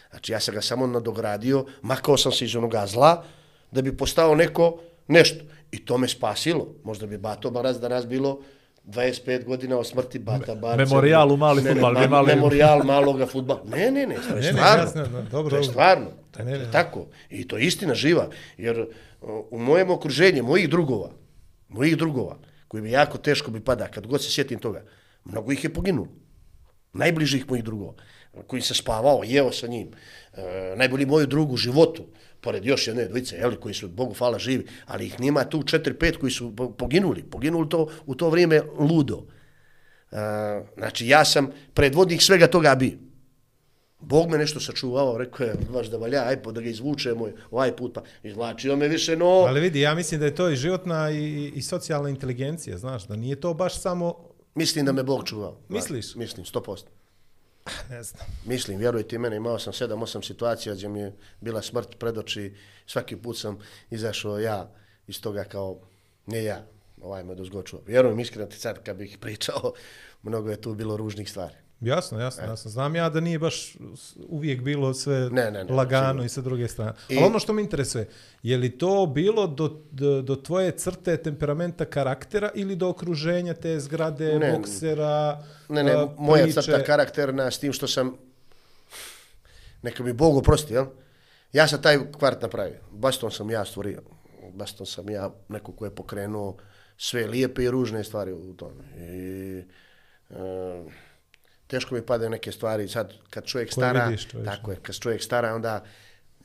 [0.10, 3.24] Znači ja sam ga samo nadogradio, makao sam se iz onoga zla,
[3.72, 5.44] da bi postao neko nešto.
[5.72, 6.68] I to me spasilo.
[6.84, 8.42] Možda bi Bato Barac danas bilo
[8.86, 10.78] 25 godina od smrti Bata Barca.
[10.78, 13.62] Memorijal u mali Ne, ne, fudbal, ma- bi imali- Memorijal maloga fudbala.
[13.66, 14.84] Ne, ne, ne, to je Ne, ne, stvarno.
[14.84, 16.08] jasno, dobro, to je stvarno.
[16.32, 16.72] Pa ne, ne, To je ne.
[16.72, 17.06] tako.
[17.30, 18.30] I to je istina živa.
[18.58, 18.88] Jer uh,
[19.22, 21.12] u mojem okruženju, mojih drugova,
[21.70, 24.84] mojih drugova, koji mi jako teško bi pada, kad god se sjetim toga,
[25.26, 26.08] mnogo ih je poginulo.
[26.94, 27.94] Najbližih mojih drugova,
[28.48, 29.92] koji se spavao, jeo sa njim.
[30.34, 32.06] E, najbolji moju drugu u životu,
[32.42, 36.18] pored još jedne dvojice, jeli, koji su, Bogu hvala, živi, ali ih nima tu 4-5
[36.18, 37.24] koji su poginuli.
[37.24, 39.26] Poginuli to u to vrijeme ludo.
[40.12, 40.16] E,
[40.78, 43.09] znači, ja sam predvodnik svega toga bio.
[44.02, 47.76] Bog me nešto sačuvao, rekao je, baš da valja, aj pa da ga izvučemo ovaj
[47.76, 49.26] put, pa izvlačio me više, no...
[49.26, 53.16] Ali vidi, ja mislim da je to i životna i, i- socijalna inteligencija, znaš, da
[53.16, 55.58] nije to baš samo, Mislim da me Bog čuvao.
[55.70, 56.16] Misliš?
[56.16, 56.84] Mislim, 100%.
[57.90, 62.18] ne znam, Mislim, vjerujte mene, imao sam 7-8 situacija gdje mi je bila smrt pred
[62.18, 62.54] oči,
[62.86, 63.58] svaki put sam
[63.90, 64.72] izašao ja
[65.08, 65.80] iz toga kao,
[66.26, 66.66] ne ja,
[67.02, 67.86] ovaj me dozgo čuvao.
[67.88, 69.74] Vjerujem, iskreno ti sad kad bih pričao,
[70.24, 71.56] mnogo je tu bilo ružnih stvari.
[71.82, 72.72] Jasno, jasno, jasno.
[72.72, 73.78] Znam ja da nije baš
[74.20, 76.24] uvijek bilo sve Ne, ne, ne, lagano sigurno.
[76.24, 76.92] i sa druge strane.
[77.10, 78.10] I- Ali ono što me interesuje,
[78.44, 83.80] je li to bilo do, do, do tvoje crte temperamenta karaktera ili do okruženja te
[83.80, 86.62] zgrade, Ne, boksera, Ne, ne, a, moja priče?
[86.62, 88.15] crta karakterna s tim što sam,
[89.82, 90.86] neka mi Bog oprosti, jel?
[91.54, 92.80] Ja sam taj kvart napravio.
[92.92, 94.02] Baston sam ja stvorio.
[94.54, 96.58] Baston sam ja neko ko je pokrenuo
[96.98, 98.84] sve lijepe i ružne stvari u tome.
[98.98, 99.63] I,
[100.30, 100.36] e,
[101.70, 102.88] teško mi padaju neke stvari.
[102.88, 104.52] Sad, kad čovjek stara, vidiš, čovječe.
[104.52, 105.84] tako je, kad čovjek stara, onda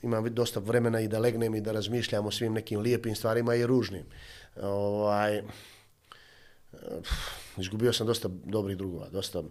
[0.01, 3.65] imam dosta vremena i da legnem i da razmišljam o svim nekim lijepim stvarima i
[3.65, 4.03] ružnim.
[4.61, 5.41] Ovaj,
[7.57, 9.43] izgubio sam dosta dobrih drugova, dosta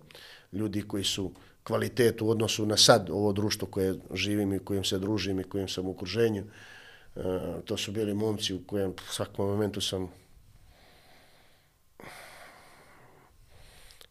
[0.52, 1.32] ljudi koji su
[1.64, 5.68] kvalitet u odnosu na sad ovo društvo koje živim i kojim se družim i kojim
[5.68, 6.44] sam u okruženju.
[7.16, 7.20] E,
[7.64, 10.10] to su bili momci u kojem u svakom momentu sam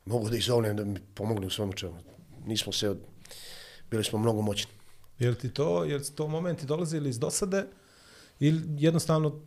[0.05, 1.95] mogu da ih zovnem da mi pomognu u svemu čemu.
[2.45, 2.97] Nismo se, od...
[3.91, 4.71] bili smo mnogo moćni.
[5.19, 7.65] Jel ti to, jel su to momenti dolazili iz dosade
[8.39, 9.39] ili jednostavno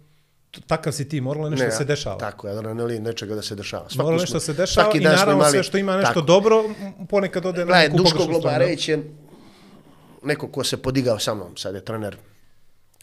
[0.67, 2.19] takav si ti, moralo je nešto da se dešava?
[2.19, 3.89] Tako je, adrenalin nečega da se dešava.
[3.91, 6.09] Svaku Moralo smo- nešto da se dešava svaki i naravno imali- sve što ima nešto
[6.15, 6.21] tako.
[6.21, 6.65] dobro,
[7.09, 8.27] ponekad ode na neku Duško.
[8.27, 9.11] Globareć je
[10.23, 12.17] neko ko se podigao sa mnom, sad je trener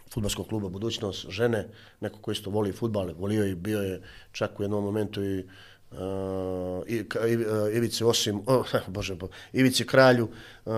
[0.09, 1.67] futbolskog kluba Budućnost, žene,
[1.99, 5.45] neko ko isto voli futbal, volio i bio je čak u jednom momentu i uh,
[5.93, 10.27] uh, Ivici Osim, oh, bože, bo, Ivici Kralju,
[10.65, 10.73] uh,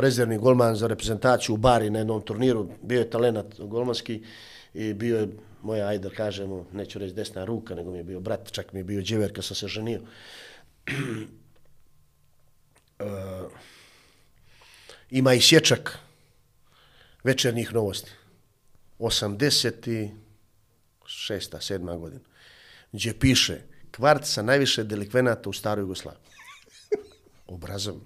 [0.00, 4.22] rezervni golman za reprezentaciju u Bari na jednom turniru, bio je talenat golmanski
[4.74, 5.28] i bio je
[5.62, 8.80] moja, ajde da kažemo, neću reći desna ruka, nego mi je bio brat, čak mi
[8.80, 10.00] je bio djever kad sam se ženio.
[12.98, 13.06] Uh,
[15.10, 15.98] ima i sječak
[17.24, 18.10] večernjih novosti.
[18.98, 20.10] 86.
[21.06, 21.98] 7.
[21.98, 22.24] godina.
[22.92, 23.60] Gdje piše
[23.98, 26.22] kvart sa najviše delikvenata u staroj Jugoslaviji.
[27.54, 28.00] Obrazom.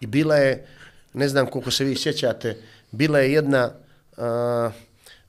[0.00, 0.66] I bila je,
[1.14, 2.56] ne znam koliko se vi sjećate,
[2.90, 3.70] bila je jedna
[4.16, 4.72] uh,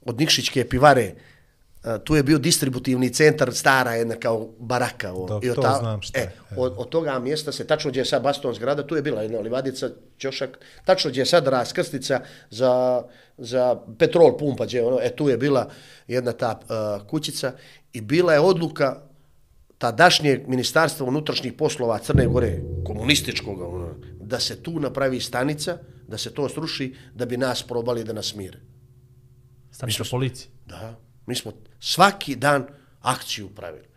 [0.06, 1.14] od Nikšićke pivare,
[1.84, 5.14] a, tu je bio distributivni centar, stara jedna kao baraka.
[5.14, 6.32] O, To- i od to znam šta e, je.
[6.58, 9.40] od, od toga mjesta se, tačno gdje je sad Baston zgrada, tu je bila jedna
[9.40, 13.04] livadica, ćošak, tačno gdje je sad raskrstica za,
[13.38, 15.70] za petrol pumpa, gdje, je ono, e, tu je bila
[16.08, 17.52] jedna ta uh, kućica
[17.94, 19.09] i bila je odluka
[19.80, 26.34] tadašnjeg ministarstva unutrašnjih poslova Crne Gore, komunističkog, ono, da se tu napravi stanica, da se
[26.34, 28.60] to sruši, da bi nas probali da nas mire.
[29.72, 30.52] Stanica policije.
[30.66, 32.68] Da, mi smo svaki dan
[33.02, 33.88] akciju pravili.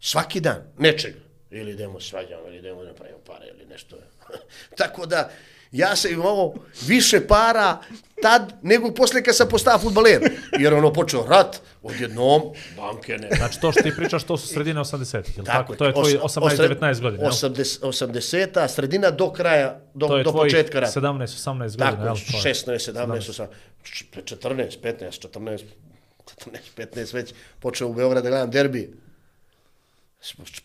[0.00, 1.18] Svaki dan, nečega.
[1.50, 3.96] Ili idemo svađamo, ili idemo da pravimo pare, ili nešto.
[4.78, 5.30] Tako da,
[5.72, 6.54] ja sam imao
[6.86, 7.78] više para
[8.22, 10.20] tad, nego poslije kad sam postao futbaler.
[10.58, 12.42] Jer ono počeo rat, odjednom,
[12.76, 13.28] banke ne.
[13.36, 15.72] Znači to što ti pričaš, to su sredine 80-ih, jel tako?
[15.72, 15.76] je.
[15.76, 17.32] To je tvoj Os- 18-19 godina, jel?
[17.32, 21.00] 80, 80 sredina do kraja, do, To je do početka rata.
[21.00, 22.14] 17-18 godina, Tako, jel?
[22.16, 22.54] je, To je.
[22.54, 23.46] 16, 17, 18,
[24.24, 25.64] 14, 15, 14,
[26.44, 28.94] 14, 15 već počeo u Beograd da gledam derbi.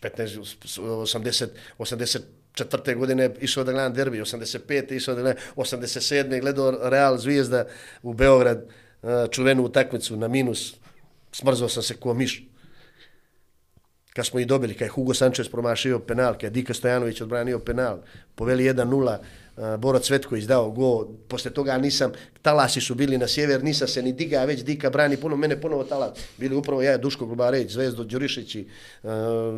[0.02, 2.18] 15, 80,
[2.56, 2.96] 84.
[2.96, 4.92] godine išao da gledam derbi, 85.
[4.92, 6.40] išao da gledam, 87.
[6.40, 7.66] gledao Real Zvijezda
[8.02, 8.58] u Beograd,
[9.02, 10.74] e, čuvenu utakmicu na minus,
[11.32, 12.42] smrzao sam se ko miš
[14.16, 17.58] kad smo i dobili, kad je Hugo Sanchez promašio penal, kad je Dika Stojanović odbranio
[17.58, 17.98] penal,
[18.34, 19.18] poveli 1-0,
[19.56, 24.02] Eh, Boro Cvetko izdao go, posle toga nisam, talasi su bili na sjever, nisam se
[24.02, 28.04] ni diga, već Dika brani puno, mene ponovo talas, bili upravo ja, Duško Globareć, Zvezdo
[28.04, 28.66] Đurišić i
[29.02, 29.10] uh,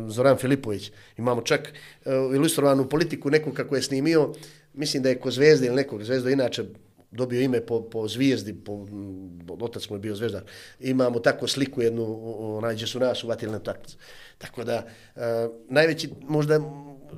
[0.07, 0.91] Zoran Filipović.
[1.17, 1.73] Imamo čak
[2.05, 4.33] uh, ilustrovanu politiku neku kako je snimio,
[4.73, 6.63] mislim da je ko Zvezde ili nekog, Zvezdo inače
[7.11, 10.43] dobio ime po, po zvijezdi, po, mm, otac mu je bio zvezdar.
[10.79, 12.19] Imamo tako sliku jednu,
[12.57, 13.97] onaj gdje su nas uvatili na takmicu.
[14.37, 14.85] Tako da,
[15.15, 15.21] uh,
[15.69, 16.59] najveći, možda,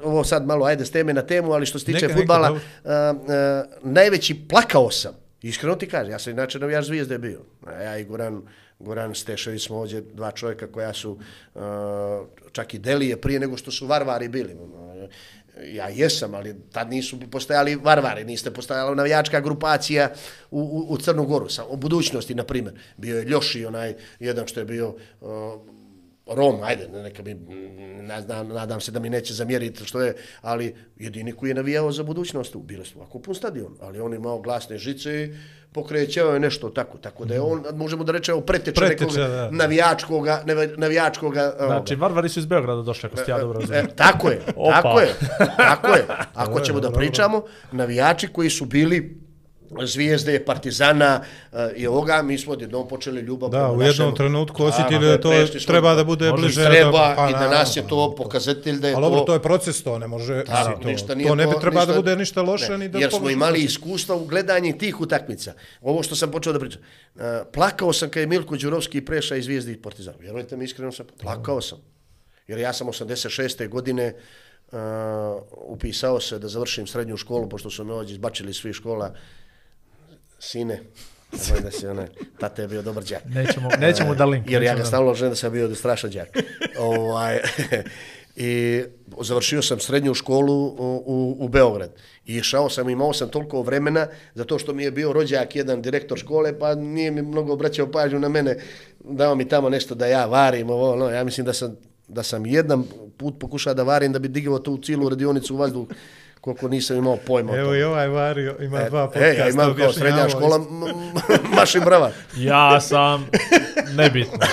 [0.03, 2.47] ovo sad malo, ajde, s teme na temu, ali što se tiče Neka, neka, futbala,
[2.47, 2.63] dobro.
[2.83, 7.39] uh, uh, najveći plakao sam, iskreno ti kažem, ja sam inače navijač zvijezde bio.
[7.65, 8.41] A Ja i Goran,
[8.79, 11.19] Goran Stešević smo ovdje dva čovjeka koja su,
[11.55, 11.61] uh,
[12.51, 14.53] čak i Delije prije nego što su varvari bili.
[14.53, 15.07] Ono,
[15.63, 20.09] ja jesam, ali tad nisu postojali varvari, niste postojala navijačka grupacija
[20.51, 22.75] u, u, u Crnu Goru, sa, u budućnosti, na primjer.
[22.97, 24.89] Bio je Ljoši, onaj jedan što je bio
[25.21, 25.29] uh,
[26.27, 27.33] Rom, ajde, neka mi,
[28.01, 31.91] ne znam, nadam se da mi neće zamjeriti što je, ali jedini koji je navijao
[31.91, 35.33] za budućnost, bili su ovako pun stadion, ali on imao glasne žice i
[35.71, 39.51] pokrećeo je nešto tako, tako da je on, možemo da rečemo, preteča, Preteča, nekog da.
[39.53, 43.87] navijačkoga, nevi- navijačkoga, Znači, varvari su iz Beograda došli, ako ste ja dobro E, razumijem.
[43.95, 44.81] tako je, Opa.
[44.81, 45.07] tako je,
[45.57, 46.05] tako je.
[46.33, 49.21] Ako Dobro, ćemo da dobro, pričamo, navijači koji su bili
[49.83, 54.63] zvijezde, partizana eh, i ovoga, mi smo odjednom počeli ljubav Da, u jednom našem- trenutku
[54.63, 56.65] Da, osjetili da to prešli treba da bude Može, bliže.
[56.65, 59.25] treba pa, i da nas je to pokazatelj da je Ali dobro, to...
[59.25, 61.93] to je proces, to ne može, Da, to, ništa nije to ne bi treba da
[61.93, 65.53] bude ništa loše, ni da Jer smo imali iskustva u gledanju tih utakmica.
[65.81, 66.81] Ovo što sam počeo da pričam.
[67.15, 67.21] Uh,
[67.53, 70.17] plakao sam kad je Milko Đurovski prešao iz Zvijezde i Partizana.
[70.19, 71.77] Vjerujte mi, iskreno sam, plakao sam.
[72.47, 73.69] Jer ja sam 86.
[73.69, 74.13] godine
[74.71, 74.77] uh,
[75.51, 79.13] upisao se da završim srednju školu, pošto su me ovdje izbačili svi škola.
[80.43, 80.79] Sine,
[81.31, 82.07] nemoj da se onaj,
[82.39, 83.21] tata je bio dobar džak.
[83.25, 84.49] Nećemo, nećemo da link.
[84.49, 86.29] Jer ja ga stalno želim da sam bio strašan đak.
[86.79, 87.39] ovaj,
[88.35, 88.83] I
[89.21, 91.91] završio sam srednju školu u, u, u Beograd.
[92.25, 96.17] I išao sam, imao sam toliko vremena, zato što mi je bio rođak jedan direktor
[96.17, 98.57] škole, pa nije mi mnogo obraćao pažnju na mene,
[98.99, 101.77] dao mi tamo nešto da ja varim, ovo, ono, ja mislim da sam,
[102.07, 102.83] da sam jedan
[103.17, 105.87] put pokušao da varim da bi digao tu cijelu radionicu u vazduh
[106.41, 109.27] koliko nisam imao pojma o Evo i ovaj Mario ima E, dva podcasta.
[109.27, 110.59] e, ja imam kao srednja škola,
[111.51, 112.11] maši brava.
[112.37, 113.27] Ja sam
[113.89, 114.37] nebitno.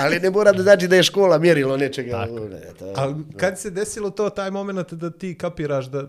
[0.00, 2.26] Ali ne mora da znači da je škola mjerilo nečega.
[2.50, 6.04] Ne, to- Ali kad se desilo to, taj moment da ti kapiraš da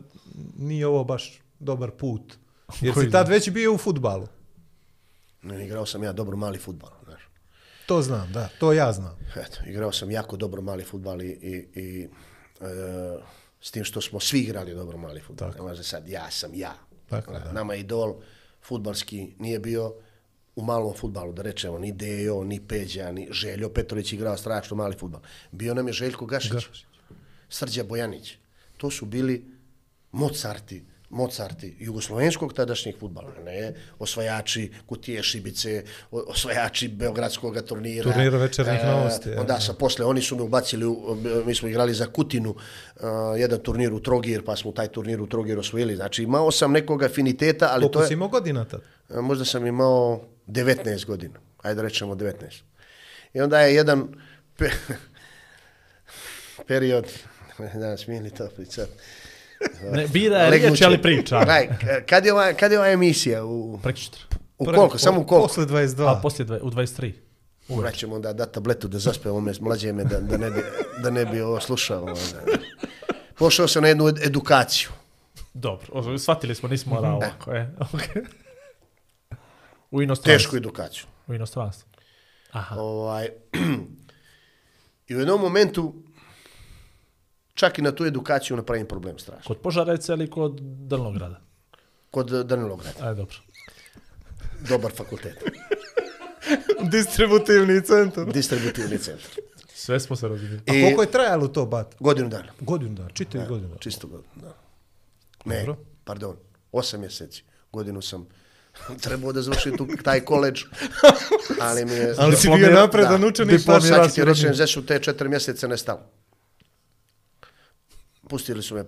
[0.58, 2.34] nije ovo baš dobar put?
[2.82, 4.28] Jer Koji si tad već bio u futbalu.
[5.42, 7.22] Ne, igrao sam ja dobro mali futbal, znaš.
[7.86, 9.18] To znam, da, to ja znam.
[9.38, 12.08] Eto, igrao sam jako dobro mali futbal i, i, i
[12.62, 12.65] e,
[13.62, 15.52] s tim što smo svi igrali dobro mali futbal.
[15.56, 16.74] Ne može sad, ja sam ja.
[17.10, 17.52] Tako, Znaš, da.
[17.52, 18.15] Nama idol
[18.62, 19.93] futbalski nije bio
[20.56, 24.95] u malom futbalu, da rečemo, ni Dejo, ni Peđa, ni Željo Petrović igrao strašno mali
[24.98, 25.22] futbal.
[25.52, 26.86] Bio nam je Željko Gašić, Gašić.
[27.50, 28.38] Srđa Bojanić.
[28.78, 29.45] To su bili
[30.12, 38.04] Mozarti, Mozarti jugoslovenskog tadašnjeg futbala, ne osvajači Kutije Šibice, osvajači Beogradskog turnira.
[38.04, 39.30] Turnira večernjih E, novosti.
[39.38, 43.04] Onda sa posle oni su me ubacili, u, mi smo igrali za Kutinu, uh,
[43.38, 45.95] jedan turnir u Trogir, pa smo taj turnir u Trogir osvojili.
[45.95, 48.82] Znači imao sam nekog afiniteta, ali Koliko to si je, imao godina tad?
[49.10, 52.34] a, možda sam imao 19 godina, ajde da rečemo 19.
[53.34, 54.08] I onda je jedan
[54.58, 54.69] pe,
[56.67, 57.06] period,
[57.82, 58.91] da smije li to pričati,
[59.92, 61.36] Ne, bira je riječ, ali priča.
[61.36, 61.68] Gledaj,
[62.10, 63.46] kad je ova, kad je ova emisija?
[63.46, 64.22] U, Prekštra.
[64.58, 64.98] u koliko?
[64.98, 65.48] Samo u koliko?
[65.48, 66.18] Posle 22.
[66.18, 67.13] A poslije dve, u 23.
[67.70, 70.62] Vraćemo onda da tabletu da zaspe ome mlađe me da, da, ne bi,
[71.04, 72.02] da ne bi ovo slušao.
[72.02, 72.18] Onda.
[73.38, 74.89] Pošao sam na jednu ed- edukaciju.
[75.54, 77.70] Dobro, o, shvatili smo, nismo morao ovako, e.
[77.94, 78.26] Okay.
[79.92, 80.38] U inostranstvu.
[80.38, 81.04] Tešku edukaciju.
[81.28, 81.89] U inostranstvu.
[82.52, 82.76] Aha.
[82.80, 83.30] Ovaj,
[85.08, 85.94] I u jednom momentu
[87.60, 89.48] čak i na tu edukaciju napravim problem strašno.
[89.48, 91.41] Kod Požarevca ili kod Drnograda?
[92.12, 93.00] Kod Danilograda.
[93.02, 93.36] Ajde, dobro.
[94.69, 95.43] Dobar fakultet.
[96.95, 98.26] Distributivni centar.
[98.26, 99.32] Distributivni centar.
[99.74, 100.62] Sve smo se razumijeli.
[100.67, 101.95] A I- koliko je trajalo to, bat?
[102.00, 102.52] Godinu dana.
[102.60, 103.76] Godinu dana, čitavi godinu.
[103.80, 104.54] Čisto godinu, da.
[105.45, 105.78] Ne, Dobro.
[106.04, 106.36] pardon,
[106.72, 107.43] osam mjeseci.
[107.72, 108.28] Godinu sam
[109.04, 110.63] trebao da završim tu, taj koleđ,
[111.67, 112.15] ali mi je...
[112.17, 113.28] Ali si bio napredan da.
[113.28, 116.19] učenik, Sad pa ću ti reći, su te četiri mjeseca nestalo.
[118.30, 118.84] Pustili su me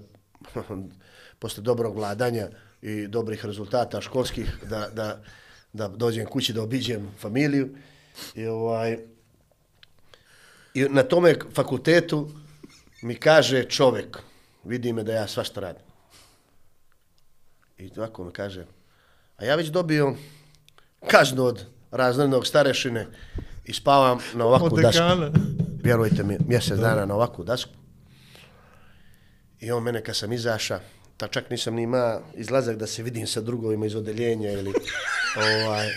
[1.39, 2.49] posle dobrog vladanja
[2.81, 5.21] i dobrih rezultata školskih da, da,
[5.73, 7.69] da dođem kući da obiđem familiju.
[8.35, 8.97] I, ovaj,
[10.73, 12.29] I na tome fakultetu
[13.01, 14.17] mi kaže čovjek,
[14.63, 15.83] vidi me da ja svašta radim.
[17.77, 18.65] I ovako mi kaže,
[19.37, 20.15] a ja već dobio
[21.07, 23.07] kaznu od razrednog starešine
[23.65, 25.01] i spavam na ovakvu dasku.
[25.83, 27.71] Vjerujte mi, mjesec dana na ovakvu dasku.
[29.61, 30.79] I on mene kad sam izaša,
[31.17, 34.73] ta čak nisam ni ima izlazak da se vidim sa drugovima iz odeljenja ili
[35.35, 35.87] ovaj,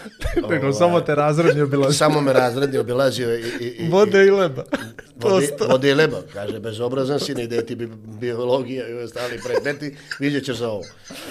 [0.50, 1.92] Nego samo te razrednje bilo.
[1.92, 4.64] samo me razredni obilazio i, i, i, Vode i leba.
[5.16, 7.86] Vode, vode i leba, kaže, bezobrazan si, ne ide ti bi
[8.20, 10.84] biologija i ostali predmeti, vidjet ćeš za ovo.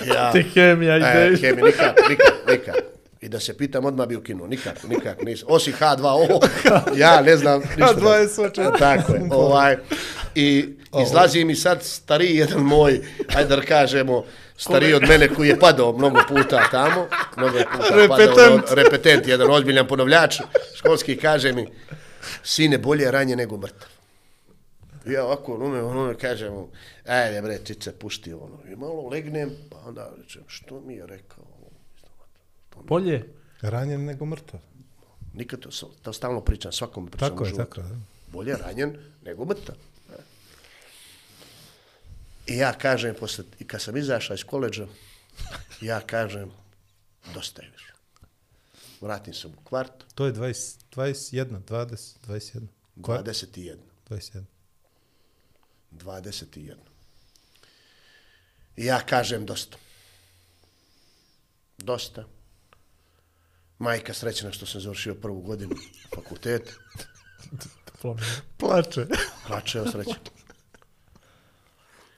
[0.07, 1.37] Ja, Ti hemija e, ide.
[1.37, 2.75] hemija, nikak, nikak, nikak.
[3.21, 5.47] I da se pitam, odmah bi ukinuo, nikak, nikak, nisam.
[5.51, 6.47] Osim H2O,
[7.01, 7.95] ja ne znam ništa.
[7.95, 8.73] H2 je sočan.
[8.79, 9.77] Tako je, ovaj,
[10.35, 10.69] i
[11.01, 14.23] izlazi mi sad stariji jedan moj, ajde da kažemo,
[14.57, 18.37] stariji od mene koji je padao mnogo puta tamo, mnogo puta padao, Repetent.
[18.61, 20.39] od- repetent, jedan ozbiljan ponovljač,
[20.75, 21.67] školski kaže mi,
[22.43, 23.89] sine, bolje je ranje nego mrtav.
[25.05, 26.67] Ja ovako, ono me, ono me kažem, mu,
[27.05, 28.59] ajde bre, čice, pušti ono.
[28.67, 31.43] I malo legnem, pa onda rečem, što mi je rekao?
[32.77, 33.23] Bolje.
[33.61, 34.59] Ranjen nego mrtav.
[35.33, 35.69] Nikad to,
[36.01, 37.65] to stalno pričam, svakom pričam Tako u je, životu.
[37.65, 37.95] tako je.
[38.27, 39.75] Bolje ranjen nego mrtav.
[42.47, 44.87] I ja kažem, posle, i kad sam izašao iz koleđa,
[45.81, 46.51] ja kažem,
[47.33, 47.93] dosta je više.
[49.01, 52.67] Vratim se u kvart, To je 20, 21, 20, 21.
[53.01, 53.23] Koja?
[53.23, 53.77] 21.
[54.09, 54.43] 21.
[55.91, 56.73] 21.
[58.77, 59.77] I ja kažem dosta.
[61.77, 62.23] Dosta.
[63.79, 65.75] Majka srećna što sam završio prvu godinu
[66.15, 66.73] fakultet.
[68.57, 69.07] Plače.
[69.47, 70.19] Plače sreće.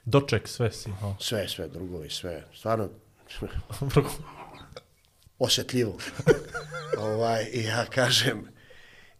[0.07, 0.89] Doček, sve si.
[1.03, 1.15] O.
[1.19, 2.43] Sve, sve, drugovi, sve.
[2.55, 2.89] Stvarno,
[5.39, 5.97] osjetljivo.
[6.99, 8.47] ovaj, I ja kažem,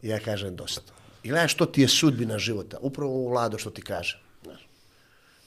[0.01, 0.93] ja kažem dosta.
[1.23, 2.77] I gledaj što ti je sudbina života.
[2.81, 4.19] Upravo ovo vlado što ti kažem.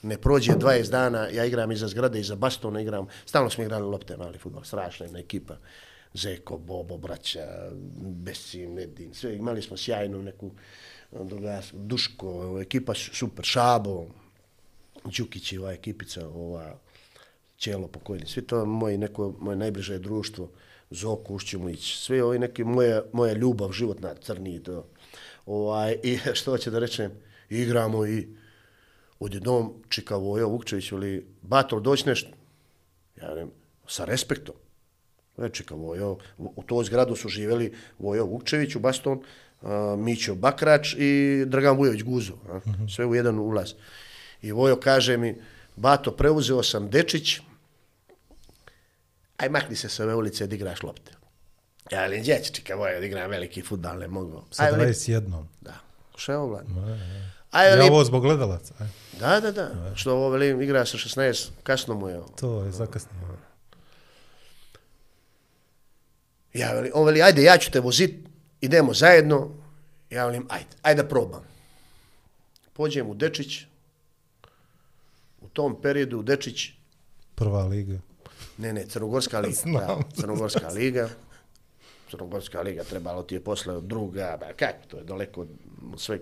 [0.02, 3.06] Ne prođe 20 dana, ja igram iza zgrade, iza bastona igram.
[3.26, 5.56] Stalno smo igrali lopte, mali futbol, strašna jedna ekipa.
[6.14, 9.36] Zeko, Bobo, braća, Besim, Nedin, sve.
[9.36, 10.50] Imali smo sjajnu neku
[11.12, 14.06] druga, Duško, ekipa su- super, Šabo,
[15.04, 16.78] Đukić i ova ekipica, ova
[17.56, 20.48] Čelo pokojni, svi to moje neko moje najbliže društvo,
[20.90, 24.86] Zoko Ušćemović, sve ovi neki moja moja ljubav životna crni to.
[25.46, 27.12] Ovaj i što hoće da rečem,
[27.48, 28.28] igramo i
[29.20, 32.30] odjednom čika Vojo Vukčević ili Bator doći nešto.
[33.20, 33.50] Ja velim,
[33.86, 34.54] sa respektom.
[35.38, 39.22] E, čika Vojo, u toj zgradu su živjeli Vojo Vukčević u Baston,
[39.62, 42.34] a, Mićo Bakrač i Dragan Vujović Guzo.
[42.48, 42.60] A,
[42.94, 43.74] sve u jedan ulaz.
[44.42, 45.34] I Vojo kaže mi,
[45.76, 47.40] Bato, preuzeo sam Dečić,
[49.36, 51.12] aj makni se sa ove ulice da igraš lopte.
[51.90, 54.42] Ja velim, gdje će čika Vojo da igram veliki futbal, ne mogu.
[54.50, 55.44] Sa Aj, velim, 21.
[55.60, 55.74] Da.
[56.16, 56.66] Šta je ovo, Vlad?
[57.50, 58.74] Aj, Ja velim, ovo zbog gledalaca.
[58.78, 58.86] aj.
[59.20, 59.96] da, da, da.
[59.96, 62.18] Što ovo, velim, igra sa 16, kasno mu je.
[62.18, 62.28] ovo.
[62.30, 63.24] To je zakasnije.
[66.54, 68.14] Ja velim, on veli, ajde, ja ću te vozit,
[68.60, 69.50] idemo zajedno.
[70.10, 71.42] Ja velim, ajde, ajde da probam.
[72.72, 73.69] Pođem u Dečić.
[75.52, 76.70] Tom periodu Dečić,
[77.34, 77.98] Prva liga.
[78.58, 79.54] ne, ne, Crnogorska liga.
[79.62, 79.74] Znam.
[79.76, 81.08] Da, Crnogorska liga.
[82.10, 85.48] Crnogorska liga trebalo ti je posle druga, ba, kako, to je daleko od
[85.96, 86.20] sveg.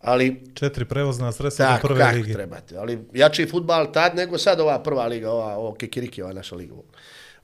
[0.00, 2.32] Ali Četiri prevozna sredstva do Tako, prve kako lige.
[2.32, 2.76] trebate.
[2.76, 6.74] Ali jači futbal tad nego sad ova prva liga, ova, ovo Kikiriki, ova naša liga.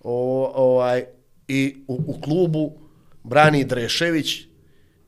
[0.03, 1.05] O, ovaj,
[1.49, 2.73] I u, u klubu
[3.23, 4.41] Brani Drešević,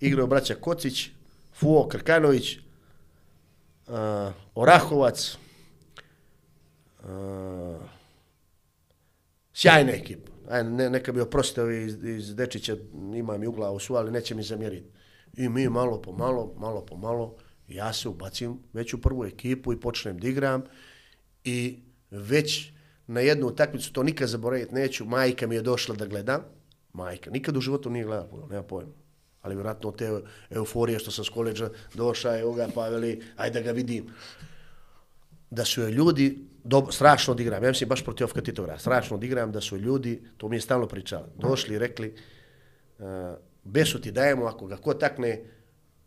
[0.01, 1.09] igrao braća Kocić,
[1.55, 2.57] Fuo Krkanović,
[3.87, 3.95] uh,
[4.55, 5.37] Orahovac,
[7.03, 7.81] uh,
[9.53, 10.33] sjajna ekipa.
[10.49, 12.77] Aj, ne, neka bi oprostio iz, iz Dečića,
[13.15, 14.91] imam i u glavu su, ali neće mi zamjeriti.
[15.37, 17.37] I mi malo po malo, malo po malo,
[17.69, 20.63] ja se ubacim već u prvu ekipu i počnem da igram
[21.45, 22.73] i već
[23.07, 26.45] na jednu utakmicu, to nikad zaboraviti neću, majka mi je došla da gleda,
[26.93, 28.93] majka, nikad u životu nije gledala nema pojma.
[29.43, 33.65] Ali vjerojatno te euforije što sam s koleđa došao, evo ga, pa veli, ajde da
[33.65, 34.07] ga vidim
[35.51, 39.53] da su joj ljudi, dobro, strašno odigram, ja mislim baš protiv Ofka Titograda, strašno odigram
[39.53, 42.15] da su ljudi, to mi je stalno pričali, došli i rekli,
[42.99, 43.05] uh,
[43.65, 45.45] besu ti dajemo, ako ga ko takne,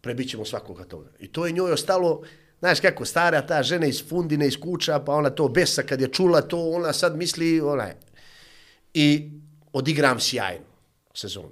[0.02, 1.10] prebit ćemo svakoga toga.
[1.20, 2.22] I to je njoj ostalo,
[2.60, 6.08] znaš kako, stara ta žena iz Fundine, iz kuća, pa ona to besa kad je
[6.08, 7.98] čula to, ona sad misli, ona je.
[8.94, 9.32] I
[9.74, 10.66] odigram sjajno
[11.14, 11.52] sezonu.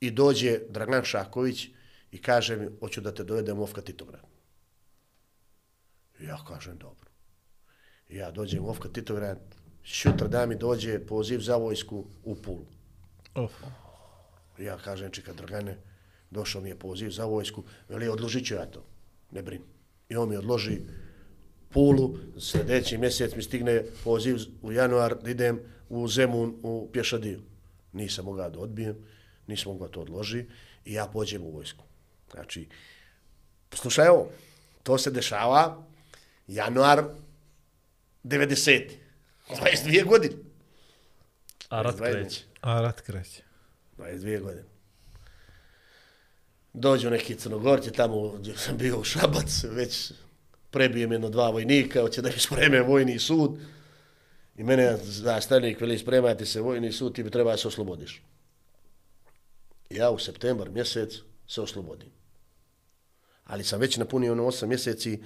[0.00, 1.68] I dođe Dragan Šaković
[2.10, 4.20] i kaže mi, hoću da te dovedem u Ofka Titograd.
[6.20, 7.03] Ja kažem, dobro.
[8.14, 9.38] Ja dođem u Ofka Titograd,
[9.82, 12.66] šutra da mi dođe poziv za vojsku u Pulu.
[14.58, 15.78] I Ja kažem, čeka Dragane,
[16.30, 18.84] došao mi je poziv za vojsku, veli, odložit ću ja to,
[19.30, 19.62] ne brin.
[20.08, 20.80] I on mi odloži
[21.68, 27.40] Pulu, sljedeći mjesec mi stigne poziv u januar da idem u Zemun u Pješadiju.
[27.92, 28.96] Nisam mogao da odbijem,
[29.46, 30.44] nisam mogao to odloži
[30.84, 31.84] i ja pođem u vojsku.
[32.30, 32.68] Znači,
[33.72, 34.30] slušaj ovo,
[34.82, 35.82] to se dešava
[36.46, 37.04] januar
[38.24, 38.90] 90.
[39.48, 40.34] 22 godine.
[41.68, 42.12] A rat 22.
[42.12, 42.40] kreće.
[42.60, 43.42] A rat kreće.
[43.98, 44.64] 22 godine.
[46.72, 50.12] Dođu neki crnogorci tamo gdje sam bio u Šabac, već
[50.70, 53.58] prebijem jedno dva vojnika, hoće da mi spreme vojni sud.
[54.56, 58.22] I mene zastavnik veli spremajte se vojni sud, ti bi treba da se oslobodiš.
[59.90, 61.14] Ja u septembar mjesec
[61.46, 62.08] se oslobodim.
[63.44, 65.22] Ali sam već napunio ono 8 mjeseci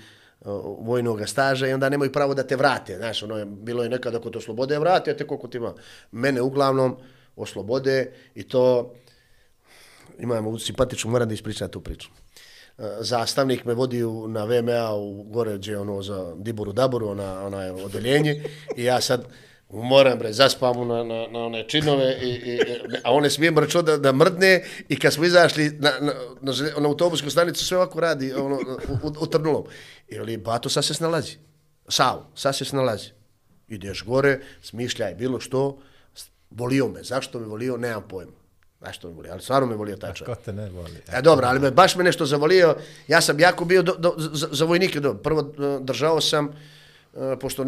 [0.80, 2.96] vojnog staža i onda nemaju pravo da te vrate.
[2.96, 5.74] Znaš, ono je, bilo je nekad ako te oslobode, vrate te koliko ti ima.
[6.12, 6.96] Mene uglavnom
[7.36, 8.94] oslobode i to
[10.18, 12.08] imamo simpatičnu, moram da ispričam tu priču.
[12.78, 17.46] E, zastavnik me vodi u, na VMA u gore gdje ono za Diboru Daboru, ona,
[17.46, 18.44] ona je odeljenje
[18.76, 19.24] i ja sad
[19.70, 22.60] moram bre, zaspam mu na, na, na one činove, i, i,
[23.04, 26.88] a one smijem račun da, da mrdne i kad smo izašli na, na, na, na
[26.88, 29.64] autobusku stanicu sve ovako radi ono, u, u, u Trnulom.
[30.08, 31.36] I veli, bato sad se snalazi.
[31.88, 33.10] Sav, sad se snalazi.
[33.68, 35.78] Ideš gore, smišljaj bilo što,
[36.50, 37.02] volio me.
[37.02, 38.32] Zašto me volio, nemam pojma.
[38.80, 40.38] Zašto me volio, ali stvarno me volio taj čovjek.
[40.38, 40.96] Ko te ne voli?
[41.12, 42.76] E dobro, ali me baš me nešto zavolio.
[43.08, 45.00] Ja sam jako bio do, do, za, za vojnike.
[45.00, 45.14] Do.
[45.14, 46.52] Prvo e, držao sam,
[47.18, 47.66] E, pošto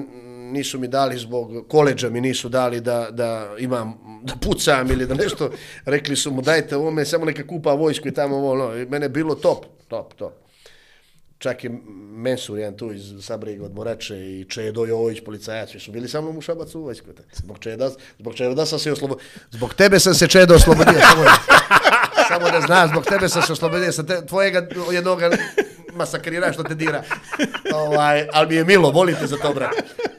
[0.53, 5.15] nisu mi dali zbog koleđa, mi nisu dali da, da imam, da pucam ili da
[5.15, 5.51] nešto.
[5.85, 8.55] Rekli su mu dajte ovome, samo neka kupa vojsku i tamo ovo.
[8.55, 8.77] No.
[8.77, 10.33] I mene je bilo top, top, top.
[11.39, 11.69] Čak i
[12.13, 16.39] Mensur, jedan tu iz Sabrega od Morače i Čedo Jović, policajac, su bili sa mnom
[16.39, 17.07] u Šabacu u vojsku.
[17.33, 19.25] Zbog Čeda, zbog Čeda sam se oslobodio.
[19.51, 21.01] Zbog tebe sam se Čedo oslobodio.
[22.31, 23.93] Samo, da- znaš, zbog tebe sam se oslobodio.
[23.93, 25.31] Sa te, tvojega jednoga
[25.93, 27.03] masakrira što te dira.
[27.75, 29.75] Ovaj, ali mi je milo, volite za to, brat.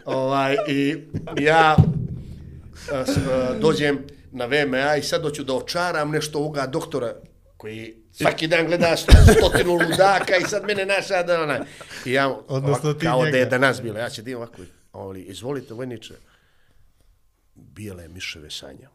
[0.05, 0.97] Ovaj, I
[1.37, 1.75] ja
[2.91, 3.99] a, s- a, dođem
[4.31, 7.13] na VMA i sad doću da očaram nešto ovoga doktora
[7.57, 8.95] koji svaki dan gleda
[9.37, 11.59] stotinu ludaka i sad mene naša da onaj.
[12.05, 13.49] I ja, Odnosno ovako, ti kao da je njega.
[13.49, 14.57] danas bilo, ja će dim ovako,
[14.91, 16.13] ali izvolite vojniče,
[17.55, 18.89] bijele miševe sanja.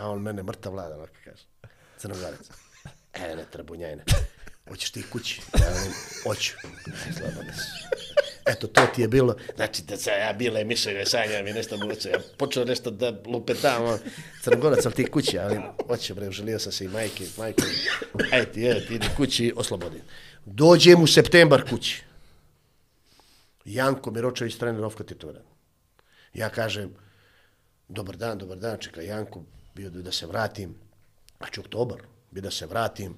[0.00, 1.44] A on mene mrtav vlada, onako kaže,
[1.98, 2.50] crnogarac.
[3.12, 4.04] E, ne trebunjajne.
[4.68, 5.40] hoćeš ti kući?
[5.60, 5.92] Ja velim,
[6.24, 6.52] hoću.
[7.18, 7.90] Slobodno si.
[8.46, 12.08] Eto, to ti je bilo, znači da sam ja bile mišljenje, sanja mi nešto buče,
[12.08, 13.98] ja počeo nešto da lupetam, on,
[14.42, 17.62] crnogorac, ali ti kući, ali hoće bre, želio sam se i majke, majke,
[18.32, 20.00] aj ti je, ti idi kući, oslobodim.
[20.44, 22.02] Dođem u septembar kući.
[23.64, 25.40] Janko Miročević, trener Ofka Titora.
[26.34, 26.94] Ja kažem,
[27.88, 29.44] dobar dan, dobar dan, čekaj, Janko,
[29.80, 30.74] bio da, da se vratim,
[31.38, 33.14] znači oktobar, bi da se vratim,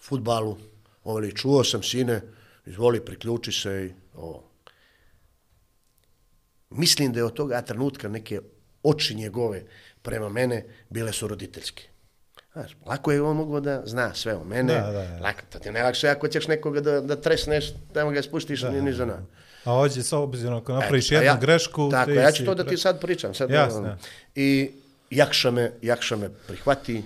[0.00, 0.56] futbalu,
[1.04, 2.20] ovaj, čuo sam sine,
[2.66, 4.44] izvoli, priključi se i ovo.
[6.70, 8.40] Mislim da je od toga trenutka neke
[8.82, 9.62] oči njegove
[10.02, 11.88] prema mene bile su roditeljske.
[12.52, 15.18] Znaš, lako je on mogao da zna sve o mene, Da, da, da.
[15.20, 18.82] lako, to ti najlakše ako ćeš nekoga da, da tresneš, tamo ga spuštiš, da, ni,
[18.82, 19.22] ni za.
[19.64, 21.88] A ovdje s obzirom ako napraviš E, a jednu grešku...
[21.90, 23.34] Tako, ja ću to da ti sad pričam.
[23.34, 23.78] Sad, Jasno.
[23.78, 23.96] ono,
[24.34, 24.70] I
[25.10, 27.02] Jakša me, Jakša me prihvati,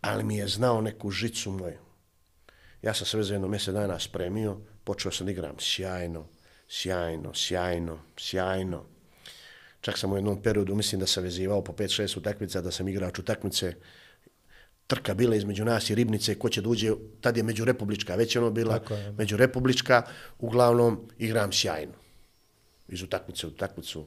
[0.00, 1.78] ali mi je znao neku žicu moju.
[2.82, 6.26] Ja sam sve za jedno mjesec dana spremio, počeo sam da igram sjajno,
[6.68, 8.84] sjajno, sjajno, sjajno.
[9.80, 13.18] Čak sam u jednom periodu, mislim da sam vezivao po 5-6 utakmica, da sam igrač
[13.18, 13.74] utakmice,
[14.86, 18.42] trka bila između nas i Ribnice, ko će da uđe, tad je međurepublička, već je
[18.42, 19.12] ono bila je.
[19.12, 20.02] međurepublička,
[20.38, 21.92] uglavnom igram sjajno.
[22.88, 24.06] Iz utakmice u utakmicu.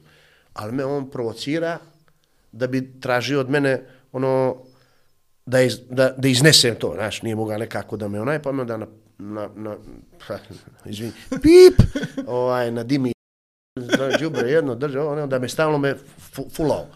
[0.54, 1.78] Ali me on provocira
[2.52, 3.82] da bi tražio od mene
[4.12, 4.56] ono,
[5.46, 8.60] da, iz, da, da iznesem to, znaš, nije mogao nekako da me onaj, pa me
[8.60, 8.86] onda na,
[9.18, 9.76] na, na
[10.20, 10.38] ha,
[10.84, 11.80] izvini, pip,
[12.26, 13.12] ovaj, na dimi,
[14.18, 15.94] džubre jedno drže, ono, da me stalno me
[16.52, 16.86] fulao.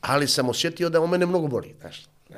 [0.00, 2.06] Ali sam osjetio da o mene mnogo boli, znaš.
[2.30, 2.36] ne.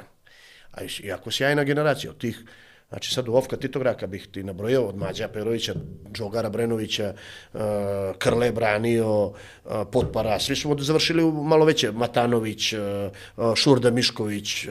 [0.70, 2.44] A iš- iako sjajna generacija od tih,
[2.88, 5.74] znači sad u Ofka Titograka bih ti nabrojao od Mađa Perovića,
[6.12, 7.58] Džogara Brenovića, e,
[8.18, 9.32] Krle branio,
[9.64, 12.78] e, Potpara, svi su završili u malo veće, Matanović, e,
[13.56, 14.66] Šurda Mišković,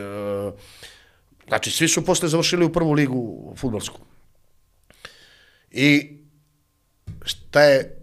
[1.47, 3.99] znači svi su posle završili u prvu ligu futbolsku.
[5.72, 6.18] I
[7.26, 7.97] šta je,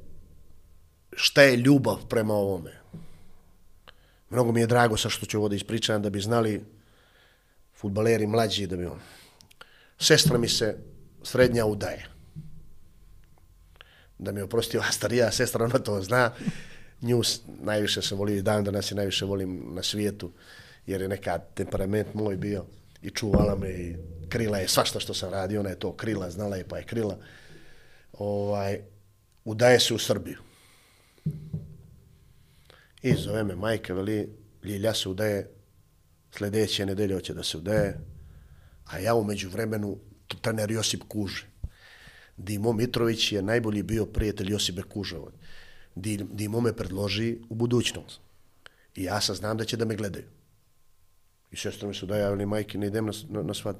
[1.13, 2.73] šta je ljubav prema ovome?
[4.31, 6.65] Mnogo mi je drago sa što ću ovo da ispričam, da bi znali
[7.75, 9.01] futbaleri mlađi, da bi on.
[9.99, 10.77] Sestra mi se
[11.23, 12.07] srednja udaje.
[14.19, 16.33] Da mi oprosti ova starija sestra, ona to zna.
[17.01, 17.23] Nju
[17.61, 20.33] najviše sam volio i dan danas je najviše volim na svijetu,
[20.87, 22.65] jer je neka temperament moj bio
[23.03, 23.97] i čuvala me i
[24.29, 27.19] krila je svašta što sam radio, ona je to krila, znala je pa je krila.
[28.13, 28.81] Ovaj,
[29.45, 30.39] udaje se u Srbiju.
[33.03, 35.51] I zove me majka, veli, Ljilja se udaje,
[36.33, 37.99] sljedeće nedelje hoće da se udaje,
[38.85, 39.99] a ja umeđu vremenu
[40.41, 41.47] trener Josip Kuže.
[42.37, 45.31] Dimo Mitrović je najbolji bio prijatelj Josipe Kužova.
[45.95, 48.21] Dimo me predloži u budućnost.
[48.95, 50.25] I ja sad znam da će da me gledaju.
[51.51, 53.77] I sestra mi su da javili, majke, ne idem na, na, na svad.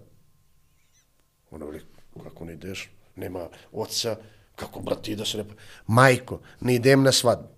[1.51, 1.81] Ona veli,
[2.23, 2.91] kako ne ideš?
[3.17, 4.17] Nema oca,
[4.57, 5.45] kako brat da se ne...
[5.87, 7.49] Majko, ne idem na svadbu.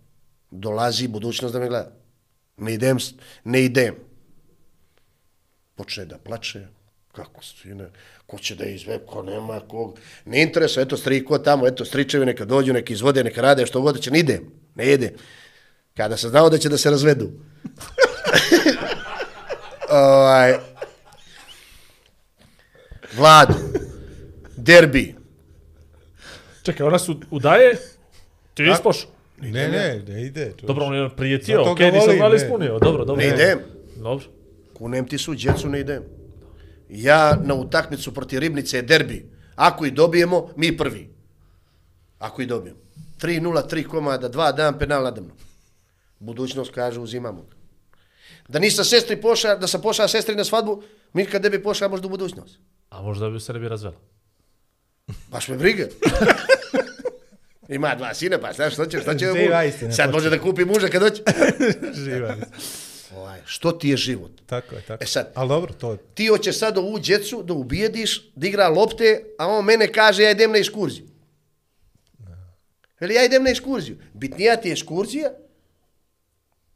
[0.50, 1.92] Dolazi budućnost da me gleda.
[2.56, 2.98] Ne idem,
[3.44, 3.94] ne idem.
[5.74, 6.66] Počne da plače,
[7.16, 7.90] kako sine,
[8.26, 12.44] ko će da izve, ko nema, kog, ne interesuje, eto striko tamo, eto stričevi neka
[12.44, 15.10] dođu, neka izvode, neka rade, što god će, ne idem, ne idem.
[15.96, 17.30] Kada sam znao da će da se razvedu.
[19.90, 20.54] ovaj,
[23.16, 23.54] Vladu,
[24.56, 25.16] derbi,
[26.66, 27.76] Čekaj, ona su udaje,
[28.54, 29.10] ti nisi pošao.
[29.40, 30.44] Ne, ne, ne ide.
[30.44, 30.66] čovječe.
[30.66, 32.44] Dobro, on je prijetio, okej, ga nisam ali ne.
[32.44, 32.78] ispunio.
[32.78, 33.16] Dobro, dobro.
[33.16, 33.58] ne idem.
[33.96, 34.26] Dobro.
[34.74, 36.02] Kunem ti su, djecu ne idem.
[36.88, 39.30] Ja na utakmicu protiv Ribnice je derbi.
[39.54, 41.14] Ako i dobijemo, mi prvi.
[42.18, 42.78] Ako i dobijemo.
[43.20, 45.34] 3-0, 3 komada, 2 dan penal nadamno.
[46.18, 47.56] Budućnost kaže uzimamo ga.
[48.48, 50.82] Da nisam sestri pošla, da sam pošla sestri na svadbu,
[51.12, 52.58] mi kad ne bi pošla možda u budućnost.
[52.90, 53.96] A možda bi ne bi razvela.
[55.32, 55.86] Baš me briga.
[57.68, 59.68] Ima dva sina, pa znaš što će, što će Živa mu?
[59.68, 61.22] istina, Sad može da kupi muža kad doće.
[62.04, 62.34] Živa.
[63.16, 64.30] Ovaj, što ti je život?
[64.46, 65.04] Tako je, tako.
[65.04, 65.98] E sad- Ali dobro, to je...
[66.14, 70.30] ti hoćeš sad ovu djecu da ubijediš, da igra lopte, a on mene kaže ja
[70.30, 71.06] idem na ekskurziju.
[73.00, 73.96] Veli ja idem na ekskurziju.
[74.14, 75.30] Bitnija ti je ekskurzija,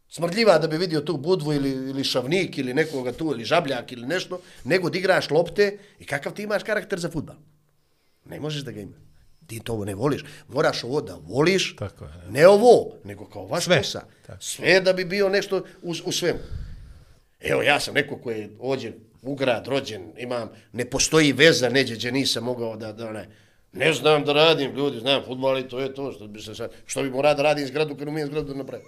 [0.08, 4.06] smrdljiva da bi vidio tu budvu ili, ili šavnik ili nekoga tu ili žabljak ili
[4.06, 7.36] nešto, nego da igraš lopte i kakav ti imaš karakter za futbal.
[8.24, 9.09] Ne možeš da ga imaš.
[9.50, 10.24] Ti to ne voliš.
[10.48, 13.78] Moraš ovo da voliš, Tako je, ne ovo, nego kao vaš Sve.
[13.78, 14.02] posao.
[14.26, 14.42] Tako.
[14.42, 16.38] Sve da bi bio nešto u, u svemu.
[17.40, 21.94] Evo, ja sam neko koji je ođen u grad, rođen, imam, ne postoji veza neđe
[21.94, 23.28] gdje nisam mogao da, da ne,
[23.72, 26.70] ne znam da radim, ljudi, znam futbol i to je to, što bi, se sad,
[26.86, 28.86] što bi morao da radim zgradu kad umijem zgradu da napravim.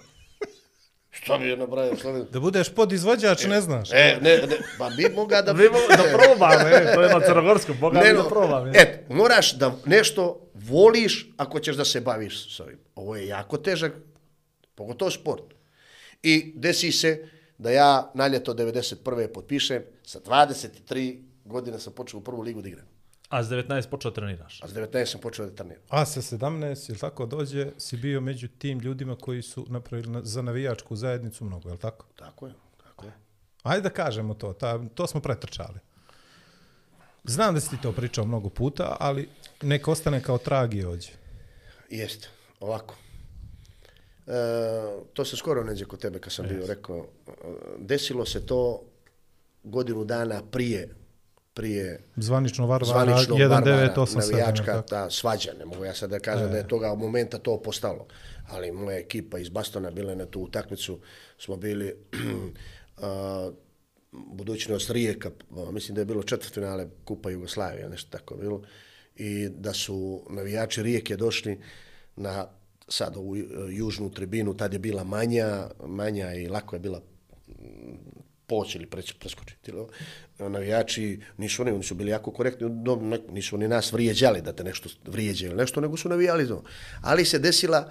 [1.13, 2.27] Šta bi je nabrajao Sloveniju?
[2.31, 3.89] Da budeš podizvođač, ne znaš.
[3.91, 5.51] E, ne, ne, pa bi moga da...
[5.51, 8.67] Vi mo- da probam, e, to je na crnogorskom, boga mi Ne, da no, probam.
[8.67, 8.71] E.
[8.75, 12.79] et, moraš da nešto voliš ako ćeš da se baviš s ovim.
[12.95, 13.93] Ovo je jako težak,
[14.75, 15.53] pogotovo sport.
[16.23, 19.27] I desi se da ja na ljeto 91.
[19.33, 22.92] potpišem, sa 23 godine sam počeo u prvu ligu da igram.
[23.33, 24.63] A s 19 počeo treniraš.
[24.63, 25.81] A s 19 sam počeo da treniram.
[25.89, 30.21] A sa 17, ili tako dođe, si bio među tim ljudima koji su napravili na-
[30.23, 32.05] za navijačku zajednicu mnogo, je li tako?
[32.15, 33.11] Tako je, tako je.
[33.63, 35.79] Ajde da kažemo to, ta, to smo pretrčali.
[37.23, 39.29] Znam da si ti to pričao mnogo puta, ali
[39.61, 41.11] nek ostane kao trag i ođe.
[41.89, 42.27] Jeste,
[42.59, 42.95] ovako.
[44.27, 44.31] E,
[45.13, 47.05] to se skoro neđe kod tebe kad sam bio rekao.
[47.27, 47.31] e,
[47.79, 48.81] Desilo se to
[49.63, 50.95] godinu dana prije
[51.53, 54.31] prije Zvanično Varvara zvaničnog Varvara, 1987.
[54.31, 58.07] navijačka ta svađa, ne mogu ja sad da kažem da je toga momenta to postalo.
[58.49, 60.99] Ali moja ekipa iz Bastona bila je na tu utakmicu,
[61.37, 61.95] smo bili
[62.97, 63.49] a,
[64.37, 68.61] budućnost Rijeka, a, mislim da je bilo četvrtfinale Kupa Jugoslavije, nešto tako bilo,
[69.15, 71.59] i da su navijači Rijeke došli
[72.15, 72.47] na
[72.87, 77.01] sad ovu e, južnu tribinu, tad je bila manja, manja i lako je bila
[78.47, 79.71] poći ili preć, preskočiti.
[80.39, 84.41] E, navijači, nisu oni, oni su bili jako korektni, no, ne- nisu oni nas vrijeđali
[84.41, 86.63] da te nešto vrijeđe ili nešto, nego su navijali to.
[87.01, 87.89] Ali se desila,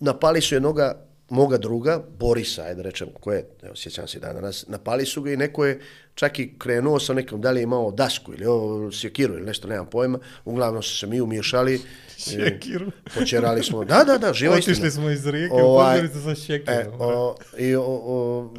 [0.00, 4.34] napali su jednoga moga druga, Borisa, ajde da rečem, ko je, evo, sjećam se dan
[4.34, 5.80] danas, napali su ga i neko je
[6.14, 9.68] čak i krenuo sa nekom, da li je imao dasku ili ovo, sjekiru ili nešto,
[9.68, 11.80] nemam pojma, uglavnom su se mi umiješali.
[12.18, 12.90] Sjekiru.
[13.14, 14.72] Počerali smo, da, da, da, živa istina.
[14.72, 17.00] Otišli smo iz Rijeke Ovaj, u Podgoricu sa šekirom.
[17.00, 18.50] E, o, I o, o,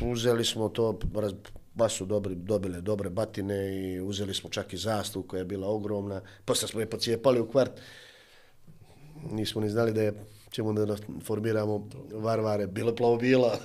[0.00, 1.32] uzeli smo to, raz,
[1.74, 5.68] baš su dobri, dobile dobre batine i uzeli smo čak i zastavu koja je bila
[5.68, 6.20] ogromna.
[6.44, 7.72] Posle smo je pocijepali u kvart.
[9.30, 10.12] Nismo ni znali da je
[10.50, 13.58] ćemo da formiramo varvare, bilo plavo bila,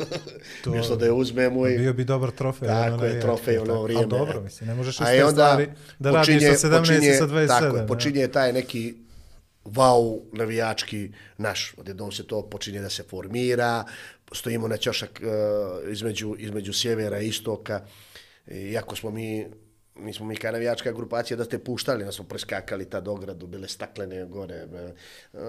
[0.63, 1.77] to, mjesto da je uzmemo i...
[1.77, 2.67] Bio bi dobar trofej.
[2.67, 3.83] Tako ono, je, trofej u ono tako.
[3.83, 4.01] vrijeme.
[4.01, 5.69] Ali dobro, mislim, ne možeš A iste i onda stvari
[5.99, 7.47] da radiš sa 17 i sa 27.
[7.47, 8.93] Tako je, počinje taj neki
[9.65, 11.73] vau navijački naš.
[11.77, 13.85] Odjednom se to počinje da se formira,
[14.31, 17.81] stojimo na ćošak uh, između, između sjevera i istoka.
[18.47, 19.45] Iako smo mi
[19.95, 24.25] nismo mi kao navijačka grupacija da ste puštali, da smo preskakali tad ogradu, bile staklene
[24.25, 24.67] gore.
[25.33, 25.39] Uh,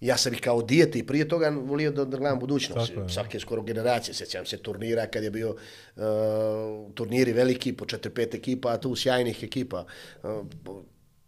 [0.00, 2.90] ja sam i kao dijete i prije toga volio da, da gledam budućnost.
[2.90, 3.08] Tako je.
[3.08, 6.02] Svake skoro generacije, sjećam se turnira kad je bio uh,
[6.94, 9.84] turniri veliki po 4-5 ekipa, a tu sjajnih ekipa.
[10.22, 10.30] Uh,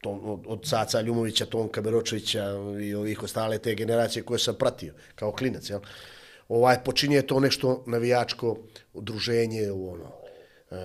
[0.01, 2.45] to, od, od Caca Ljumovića, Tonka Beročevića
[2.81, 5.71] i ovih ostale te generacije koje sam pratio kao klinac.
[5.71, 5.81] Jel?
[6.49, 8.59] Ovaj, počinje to nešto navijačko
[8.93, 10.23] udruženje, ono,
[10.73, 10.79] Uh,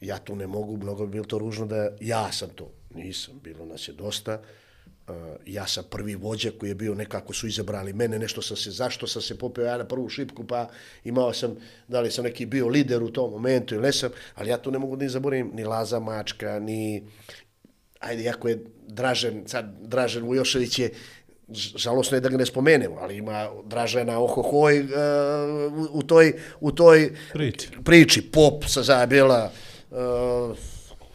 [0.00, 2.72] ja tu ne mogu, mnogo bi bilo to ružno da ja sam to.
[2.94, 4.34] Nisam, bilo nas je dosta.
[4.34, 4.59] Uh,
[5.46, 9.06] ja sam prvi vođa koji je bio, nekako su izabrali mene, nešto sam se, zašto
[9.06, 10.68] sam se popeo ja na prvu šipku, pa
[11.04, 11.56] imao sam,
[11.88, 14.70] da li sam neki bio lider u tom momentu ili ne sam, ali ja tu
[14.70, 17.02] ne mogu ni zaboravim ni Laza Mačka, ni,
[17.98, 20.90] ajde, jako je Dražen, sad Dražen Vujošević je,
[21.76, 24.88] žalosno je da ga ne spomenemo, ali ima Dražena Ohohoj uh,
[25.72, 27.68] u, u toj, u toj Priči.
[27.84, 29.52] priči, pop sa zabjela,
[29.90, 30.56] uh,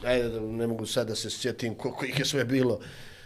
[0.04, 2.80] ajde, da ne mogu sad da se sjetim koliko ih je sve bilo,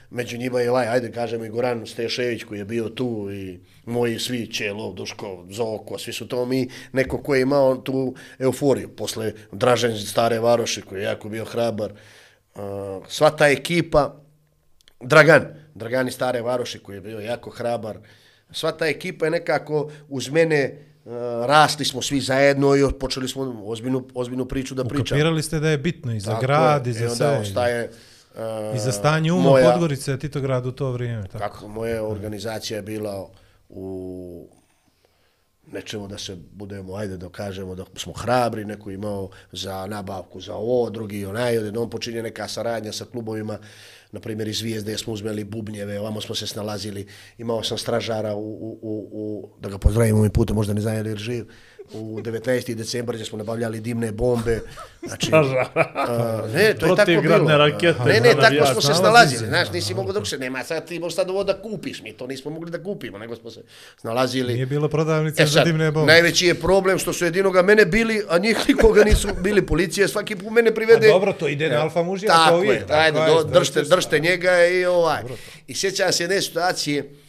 [0.10, 4.20] među njima je ovaj, ajde kažemo i Goran Stešević koji je bio tu i moji
[4.20, 9.34] svi Čelov, Duško, Zoko, svi su to mi, neko ko je imao tu euforiju, posle
[9.52, 12.62] Dražen Stare Varoši koji je jako bio hrabar, uh,
[13.08, 14.16] sva ta ekipa,
[15.02, 15.46] Dragan,
[15.76, 17.98] Dragan iz Stare Varoši koji je bio jako hrabar.
[18.52, 21.12] Sva ta ekipa je nekako uz mene uh,
[21.46, 25.02] rasli smo svi zajedno i počeli smo ozbiljnu, ozbiljnu priču da pričamo.
[25.02, 26.92] Ukapirali ste da je bitno i za Tako grad, je.
[26.92, 27.40] i za onda sve.
[27.40, 27.90] ostaje
[28.36, 31.24] uh, I za stanje uma moja, Podgorice, Titograd u to vrijeme.
[31.24, 31.38] Tako.
[31.38, 33.30] Tako, moja organizacija je bila
[33.70, 34.48] u
[35.72, 40.56] nečemu da se budemo, ajde da kažemo da smo hrabri, neko imao za nabavku za
[40.56, 43.58] ovo, drugi onaj, odjednom počinje neka saradnja sa klubovima,
[44.12, 47.08] na primjer iz Zvijezde smo uzmeli bubnjeve, ovamo smo se snalazili,
[47.38, 50.96] imao sam stražara u, u, u, u da ga pozdravim ovim putem, možda ne znam
[50.96, 51.46] je li živ,
[51.94, 52.74] u 19.
[52.74, 54.60] decembar gdje smo nabavljali dimne bombe.
[55.04, 57.58] Znači, a, ne, to je tako bilo.
[57.58, 59.48] rakete Ne, za ne, tako smo se Nalazi snalazili.
[59.48, 62.02] Znaš, nisi mogao dok se nema, sad ti možeš sad ovo da kupiš.
[62.02, 63.62] Mi to nismo mogli da kupimo, nego smo se
[63.98, 64.54] snalazili.
[64.54, 66.12] Nije bilo prodavnice E za sad, dimne bombe.
[66.12, 70.36] najveći je problem što su jedinoga mene bili, a njih nikoga nisu bili policije, svaki
[70.36, 71.08] put mene A privede.
[71.08, 74.66] dobro, to ide na alfa mužija, Tako je, tako ajde, je, do, držte, držte njega
[74.66, 75.22] i ovaj.
[75.68, 77.29] I sjećam se jedne situacije, uh,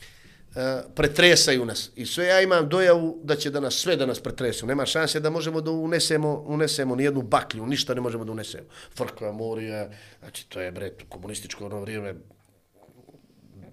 [0.56, 1.90] E, pretresaju nas.
[1.96, 4.66] I sve ja imam dojavu da će da nas sve da nas pretresu.
[4.66, 8.66] Nema šanse da možemo da unesemo, unesemo ni jednu baklju, ništa ne možemo da unesemo.
[8.96, 9.88] Frkva, morija,
[10.18, 12.14] znači to je bre komunističko ono vrijeme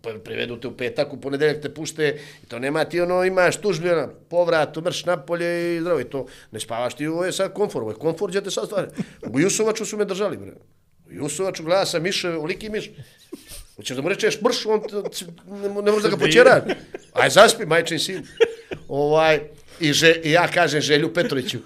[0.02, 3.58] pa privedu te u petak, u ponedeljak te pušte i to nema ti ono, imaš
[3.58, 6.26] tužbi, ono, povrat, mrš napolje i zdravo i to.
[6.52, 8.88] Ne spavaš ti, ovo je sad komfor, ovo je komfor, gdje te sad stvari.
[9.30, 10.54] U Jusovaču su me držali, bre.
[11.06, 12.92] U Jusovaču gleda sam miše, uliki miš.
[13.78, 14.82] Hoćeš da mu rečeš mrš, on
[15.48, 16.62] ne, ne može da ga počera.
[17.14, 18.28] Aj, zaspi, majčin sin.
[18.88, 19.40] Ovaj,
[19.80, 21.60] i, že, I ja kažem Želju Petroviću,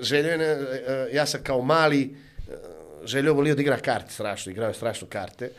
[0.00, 2.52] Želju, je e, ja sam kao mali, e,
[3.04, 5.50] Željo volio da igra karte, strašno, igrao je strašno karte.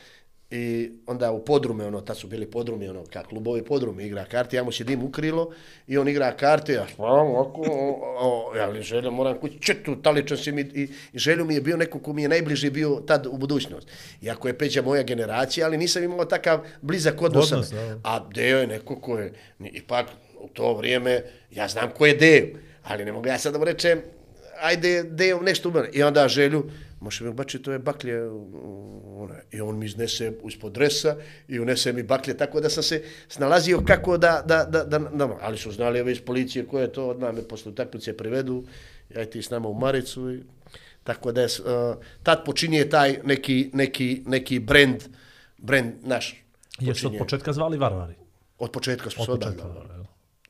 [0.56, 4.56] I onda u podrume, ono, tad su bili podrumi, ono, kak klubovi podrumi, igra karte,
[4.56, 5.52] ja mu sjedim u krilo
[5.88, 9.96] i on igra karte, ja spavam ovako, o, o, ja li željo, moram kući, četu,
[9.96, 13.02] taličan si mi, i, i željo mi je bio neko ko mi je najbliži bio
[13.08, 13.88] tad u budućnost.
[14.22, 17.52] Iako je Peđa moja generacija, ali nisam imao takav blizak odnos.
[17.52, 18.00] Odnos, da.
[18.04, 20.06] A Deo je neko ko je, ipak
[20.40, 22.46] u to vrijeme, ja znam ko je Deo,
[22.84, 24.02] ali ne mogu ja sad da mu rečem,
[24.62, 25.90] ajde Deo nešto umre.
[25.94, 26.70] I onda želju,
[27.06, 28.18] može mi bači to je baklje,
[29.06, 31.16] ona, i on mi iznese ispod dresa
[31.48, 35.30] i unese mi baklje, tako da sam se snalazio kako da, da, da, da, da
[35.42, 38.64] ali su znali ove iz policije koje je to, odmah me posle utakmice privedu,
[39.16, 40.44] ja ti s nama u Maricu i
[41.04, 45.04] tako da je, uh, tad počinje taj neki, neki, neki brand,
[45.58, 46.44] brand naš.
[46.80, 47.20] Jesu od počinje.
[47.20, 48.16] početka zvali Varvari?
[48.60, 50.04] Od početka smo Od se jel?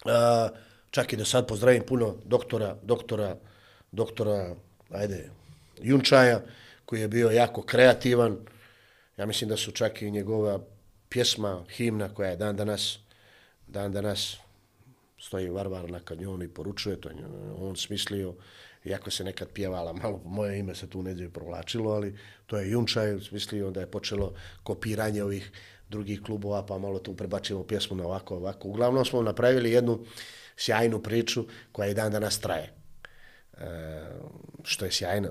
[0.06, 0.50] A,
[0.90, 3.36] čak i da sad pozdravim puno doktora, doktora,
[3.92, 4.56] doktora,
[4.90, 5.30] ajde,
[5.82, 6.42] Junčaja,
[6.86, 8.38] koji je bio jako kreativan.
[9.18, 10.60] Ja mislim da su čak i njegova
[11.10, 13.00] pjesma, himna koja je dan danas,
[13.68, 14.38] dan danas
[15.20, 17.10] stoji Varvar na kanjonu i poručuje, to
[17.58, 18.34] on smislio,
[18.84, 23.20] iako se nekad pjevala, malo moje ime se tu neđe provlačilo, ali to je Junčaj
[23.20, 25.52] smislio, onda je počelo kopiranje ovih
[25.90, 28.68] drugih klubova, pa malo tu prebačimo pjesmu na ovako, ovako.
[28.68, 30.06] Uglavnom smo napravili jednu
[30.58, 32.85] sjajnu priču koja i dan danas traje.
[33.60, 34.02] E,
[34.64, 35.30] što je sjajno.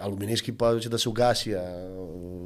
[0.00, 1.62] Aluminijski pa će da se ugasi, a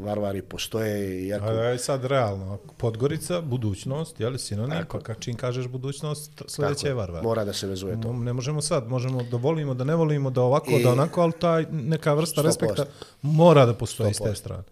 [0.05, 1.27] varvari postoje.
[1.27, 1.47] Iako...
[1.47, 6.89] A je sad realno, Podgorica, budućnost, je li sinonim, pa kad čim kažeš budućnost, sljedeće
[6.89, 7.23] je Varvar.
[7.23, 8.13] Mora da se vezuje to.
[8.13, 11.33] Ne možemo sad, možemo da volimo, da ne volimo, da ovako, I- da onako, ali
[11.33, 12.47] taj neka vrsta 100%.
[12.47, 12.85] respekta
[13.23, 14.35] mora da postoji s te 100%.
[14.35, 14.63] strane.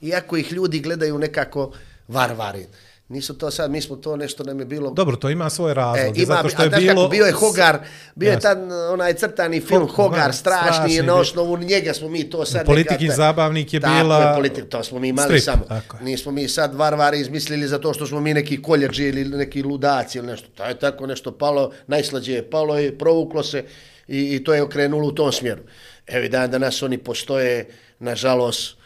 [0.00, 1.72] Iako ih ljudi gledaju nekako
[2.08, 2.66] varvari.
[3.14, 4.90] Nisu to sad, mi smo to nešto nam je bilo...
[4.92, 6.94] Dobro, to ima svoje razloge, E, ima, zato što je bilo...
[6.94, 7.78] kako, bio je Hogar,
[8.14, 8.40] bio je Jasno.
[8.44, 8.58] tad
[8.90, 12.44] onaj crtani film Ho- Hogar, Hogar, strašni, strašni i na osnovu njega smo mi to
[12.44, 12.66] sad...
[12.66, 15.64] Politikin nekako- zabavnik je tako bila- Je, politik, to smo mi imali Strip, samo.
[15.64, 16.04] tako je.
[16.04, 20.26] Nismo mi sad varvari izmislili zato što smo mi neki koljađi ili neki ludaci ili
[20.26, 20.48] nešto.
[20.50, 23.64] To je tako nešto palo, najslađe je palo i provuklo se
[24.08, 25.62] i, i to je okrenulo u tom smjeru.
[26.06, 27.66] Evo i dan danas oni postoje,
[27.98, 28.76] nažalost,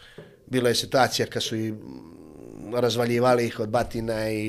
[0.47, 1.73] bila je situacija kad su i
[2.73, 4.43] razvaljivali ih od batina i,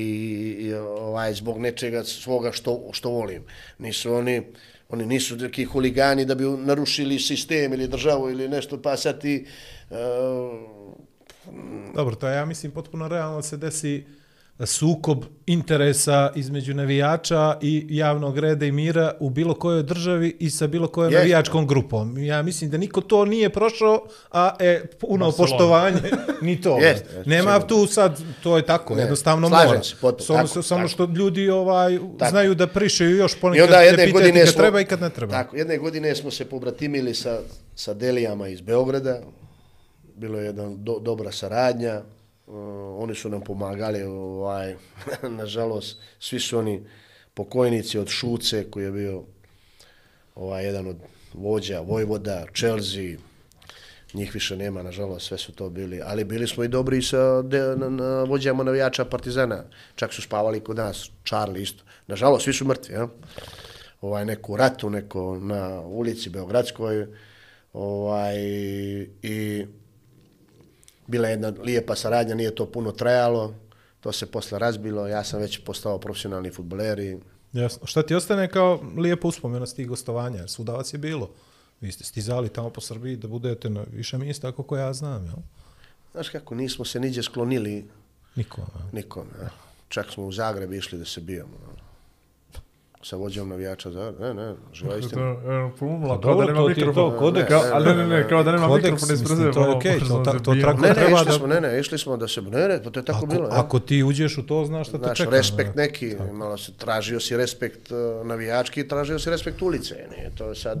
[0.59, 3.43] i ovaj zbog nečega svoga što što volim.
[3.79, 4.41] Nisu oni
[4.89, 9.45] oni nisu neki huligani da bi narušili sistem ili državu ili nešto pa sad ti
[9.89, 9.97] uh,
[11.95, 14.05] Dobro, to je, ja mislim, potpuno realno se desi
[14.63, 20.67] sukob interesa između navijača i javnog reda i mira u bilo kojoj državi i sa
[20.67, 21.19] bilo kojom Jeste.
[21.19, 22.17] navijačkom grupom.
[22.17, 25.37] Ja mislim da niko to nije prošao, a e, puno Barcelona.
[25.49, 26.01] poštovanje
[26.41, 26.77] ni to.
[26.77, 27.67] Jeste, Nema sigurno.
[27.67, 29.83] tu sad, to je tako, Ne, jednostavno slažem mora.
[29.83, 30.87] se, potpuno, samo, tako, samo tako.
[30.89, 32.29] što ljudi ovaj Tako.
[32.29, 35.01] znaju da prišaju još I ponekad onda jedne pitati godine kad smo, treba i kad
[35.01, 35.31] ne treba.
[35.31, 37.39] Tako, jedne godine smo se pobratimili sa,
[37.75, 39.19] sa Delijama iz Beograda.
[40.15, 42.01] Bilo je jedna do, dobra saradnja.
[42.51, 44.75] Uh, oni su nam pomagali, ovaj,
[45.39, 46.83] nažalost, svi su oni
[47.33, 49.23] pokojnici od Šuce, koji je bio
[50.35, 50.97] ovaj, jedan od
[51.33, 53.17] vođa, Vojvoda, Chelsea,
[54.13, 56.01] njih više nema, nažalost, sve su to bili.
[56.03, 59.63] Ali bili smo i dobri sa de, na, na vođama navijača Partizana.
[59.95, 61.83] Čak su spavali kod nas, Charlie isto.
[62.07, 63.07] Nažalost, svi su mrtvi, ja?
[64.01, 67.07] ovaj, neko u ratu, neko na ulici Beogradskoj,
[67.73, 68.35] ovaj,
[69.21, 69.65] i
[71.11, 73.53] bila je jedna lijepa saradnja, nije to puno trajalo,
[73.99, 77.17] to se posle razbilo, ja sam već postao profesionalni futboler i
[77.53, 77.87] Jasno.
[77.87, 80.39] Šta ti ostane kao lijepa uspomena s tih gostovanja?
[80.39, 81.29] Jer Svuda vas je bilo.
[81.81, 85.35] Vi ste stizali tamo po Srbiji da budete na više mjesta, kako ja znam, jel?
[86.11, 87.85] znaš kako, nismo se niđe sklonili
[88.35, 88.87] Niko, jel?
[88.91, 89.27] nikom.
[89.41, 89.49] Ja.
[89.87, 91.57] Čak smo u Zagreb išli da se bijemo.
[93.03, 94.13] Sa vođom navijača za...
[94.19, 95.35] Ne, ne, živa istina.
[95.79, 97.47] Pomumla, Pa dobro, to ti je to, kodeks.
[97.47, 99.51] Kao, ali ne, ne, ne, kao da nema Kodeks, mikrofon ispred sebe.
[99.51, 101.47] to je ono, okej, to možda ta- se to tako- Ne, ne, treba da- smo,
[101.47, 102.41] ne, ne, išli smo da se...
[102.41, 103.43] Ne, ne, pa to je tako Ako, bilo.
[103.43, 103.59] ja.
[103.59, 105.29] ako ti uđeš u to, znaš šta te Znaš, čeka.
[105.31, 105.83] respekt ne?
[105.83, 110.55] neki, malo se tražio si respekt uh, navijački, tražio si respekt ulice, nije to je
[110.55, 110.79] sad...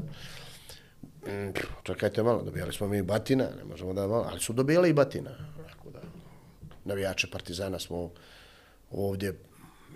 [1.23, 1.51] Mm,
[1.83, 5.29] čekajte malo, dobijali smo mi batina, ne možemo da malo, ali su dobijali i batina.
[5.67, 5.99] Tako da,
[6.85, 8.09] navijače Partizana smo
[8.91, 9.33] ovdje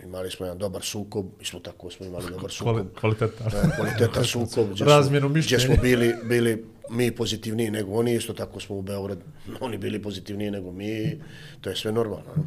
[0.04, 2.76] imali smo jedan dobar sukob, mi smo tako smo imali dobar sukob.
[2.76, 3.48] Kvali- Kvalitetan.
[3.52, 5.66] Da, kvalitetan sukob, gdje, Razmjenu smo, gdje mišljenja.
[5.66, 6.52] smo bili, bili
[6.89, 9.18] mi pozitivniji nego oni, isto tako smo u Beograd,
[9.60, 11.22] oni bili pozitivniji nego mi,
[11.62, 12.32] to je sve normalno.
[12.38, 12.43] no.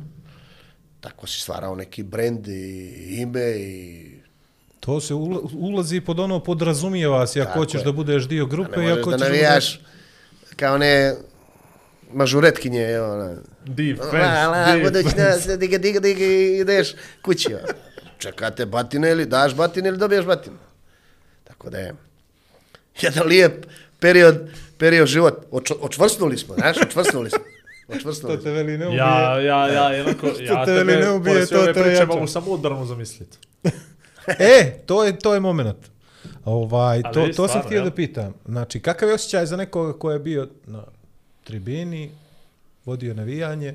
[1.01, 4.05] tako si stvarao neki brend i ime i
[4.81, 7.85] To se ula- ulazi pod ono podrazumijeva se ako hoćeš je.
[7.85, 9.81] da budeš dio grupe i ako da hoćeš navijaš
[10.57, 11.15] kao ne
[12.13, 13.35] mažuretkinje, evo, ona.
[13.67, 14.91] Defense, La, la, defense.
[14.91, 17.53] budućnost, diga, diga, diga, i ideš kući.
[17.53, 17.61] evo.
[18.19, 20.57] Čekate batine ili daš batine ili dobiješ batine.
[21.45, 21.95] Tako da je
[23.01, 23.67] jedan lijep
[24.01, 24.49] period,
[24.79, 25.35] period život.
[25.51, 27.39] Oč, očvrsnuli smo, znaš, očvrsnuli smo.
[27.89, 28.45] Očvrsnuli To smo.
[28.45, 28.99] te veli ne ubije.
[28.99, 31.89] Ja, ja, ja, jednako, ja te veli ne ubije, pored sve to ove te priče
[31.91, 32.07] ojača.
[32.07, 33.39] mogu samo udarno zamisliti.
[34.39, 35.77] E, to je, to je moment.
[36.45, 38.35] Ovaj, to, je to sam htio da pitam.
[38.47, 40.83] Znači, kakav je osjećaj za nekoga ko je bio na
[41.49, 42.11] tribini,
[42.85, 43.75] vodio navijanje,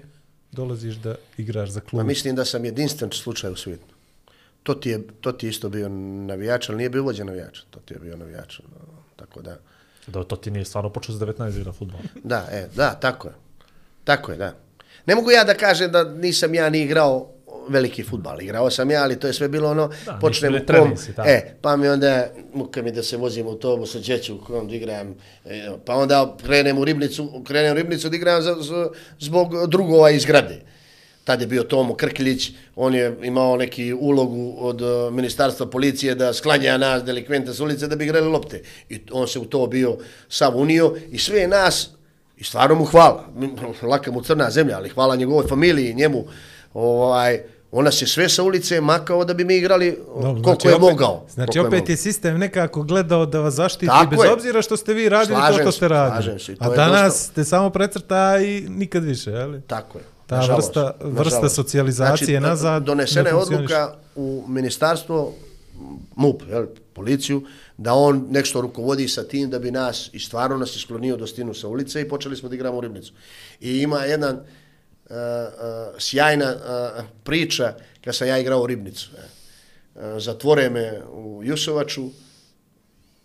[0.51, 2.01] dolaziš da igraš za klub?
[2.01, 3.93] Ma mislim da sam jedinstven slučaj u svijetu.
[4.63, 5.89] To ti je, to ti je isto bio
[6.29, 7.63] navijač, ali nije bio vođa navijača.
[7.69, 8.59] To ti je bio navijač.
[8.59, 8.65] no,
[9.15, 9.57] Tako da,
[10.07, 11.99] Da, to ti nije stvarno počeo s 19 igra futbol.
[12.23, 13.33] da, e, da, tako je.
[14.03, 14.53] Tako je, da.
[15.05, 17.29] Ne mogu ja da kažem da nisam ja ni igrao
[17.69, 18.41] veliki futbal.
[18.41, 20.93] Igrao sam ja, ali to je sve bilo ono, Da, počnem u kom,
[21.25, 24.75] e, pa mi onda, muka mi da se vozim u autobus, djeću u kom da
[24.75, 28.89] igram, e, pa onda krenem u ribnicu, krenem u ribnicu da igram za, za,
[29.19, 30.61] zbog drugova iz grade.
[31.23, 36.33] Tad je bio Tomo Krkilić, on je imao neki ulogu od uh, ministarstva policije da
[36.33, 38.61] sklanja nas delikvente s ulice da bi igrali lopte.
[38.89, 39.97] I on se u to bio
[40.29, 41.89] sav unio i sve nas,
[42.37, 43.25] i stvarno mu hvala,
[43.81, 46.25] laka mu crna zemlja, ali hvala njegovoj familiji, njemu,
[46.73, 47.43] ovaj,
[47.73, 50.81] on nas je sve sa ulice makao da bi mi igrali Dobro, koliko je opet,
[50.81, 51.25] mogao.
[51.29, 51.85] Znači, opet mogao.
[51.87, 54.31] je sistem nekako gledao da vas zaštiti Tako bez je.
[54.31, 56.39] obzira što ste vi radili Slažem to što ste radili.
[56.39, 59.61] se A je danas dosta- ste samo precrta i nikad više, je li?
[59.61, 60.03] Tako je.
[60.27, 61.55] Ta nažalost, vrsta- vrsta nažalost.
[61.55, 65.33] socijalizacije znači, nazad Donesena ne je odluka u ministarstvo,
[66.15, 67.41] MUP, jel, policiju,
[67.77, 71.53] da on nešto rukovodi sa tim da bi nas, i stvarno nas isklonio do stinu
[71.53, 73.13] sa ulice i počeli smo da igramo u Ribnicu.
[73.61, 74.39] I ima jedan
[75.97, 79.09] sjajna uh, priča kad sam ja igrao u Ribnicu.
[80.17, 82.03] Zatvore me u Jusovaču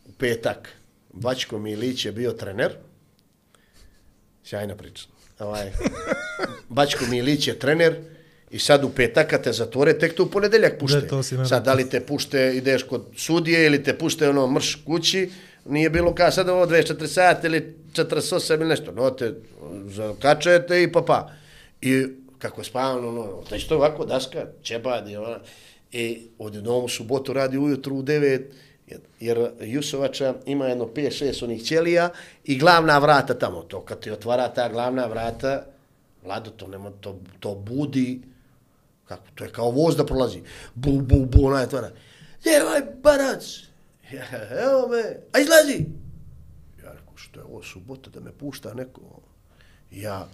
[0.06, 0.68] u petak.
[1.12, 2.72] Bačko Milić je bio trener.
[4.44, 5.06] Sjajna priča.
[5.38, 5.72] Ovaj,
[6.68, 7.96] Bačko Milić je trener
[8.50, 11.00] i sad u petak kad te zatvore, tek to u ponedeljak pušte.
[11.00, 14.28] Da, to si nam sad da li te pušte, ideš kod sudije ili te pušte
[14.28, 15.30] ono mrš kući,
[15.64, 18.92] nije bilo kao sad ovo 24 sata ili 48 ili nešto.
[18.92, 19.34] No, te
[19.86, 21.30] zakačete i pa pa.
[21.80, 22.06] I
[22.38, 25.38] kako je spavano, ono, to je ovako daska, čebad i ona.
[25.92, 28.42] I odjednom u subotu radi ujutru u 9,
[29.20, 32.10] jer Jusovača ima jedno 5-6 onih ćelija
[32.44, 33.62] i glavna vrata tamo.
[33.62, 35.64] To kad ti otvara ta glavna vrata,
[36.24, 38.20] Vlado, to, nema, to, to budi,
[39.04, 40.42] kako, to je kao voz da prolazi.
[40.74, 41.90] Bu, bu, bu, ona je otvara.
[42.40, 43.44] Gdje je ovaj barac?
[44.12, 44.24] Ja,
[44.64, 45.86] evo me, a izlazi.
[46.82, 49.00] Ja rekao, što je ovo subota da me pušta neko?
[49.90, 50.28] Ja,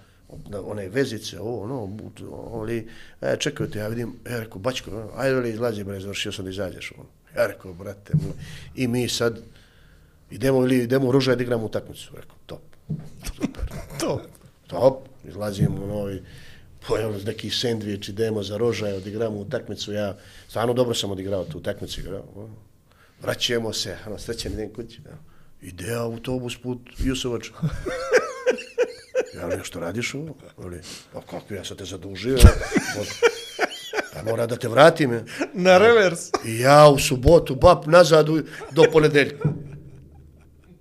[0.48, 2.20] na one vezice, ovo, ono, but,
[2.52, 2.88] ali,
[3.20, 6.50] e, čekajte, ja vidim, ja rekao, bačko, ono, ajde veli, izlazi, bre, završio sam da
[6.50, 7.08] izađeš, ono.
[7.36, 8.32] Ja rekao, brate, moj,
[8.74, 9.38] i mi sad,
[10.30, 12.60] idemo ili idemo u Ružaj da igramo utakmicu, rekao, top,
[13.36, 13.64] super,
[14.00, 14.22] To.
[14.66, 16.22] top, izlazimo, ono, i
[16.88, 20.16] pojelo neki sendvič, idemo za Rožaj, odigramo utakmicu, ja,
[20.48, 22.54] stvarno dobro sam odigrao tu utakmicu, igrao, ono.
[23.22, 25.18] vraćamo se, ono, srećen idem kući, ono.
[25.62, 27.50] ide autobus put Jusovač.
[29.36, 30.36] Ja li što radiš ovo?
[30.64, 30.80] Ali,
[31.12, 32.34] pa kako, ja sam te zadužio.
[33.00, 33.06] Od,
[34.14, 35.12] pa mora da te vratim.
[35.12, 35.24] je.
[35.52, 36.20] Na revers.
[36.44, 38.26] I ja u subotu, bap, nazad
[38.70, 39.48] do ponedeljka.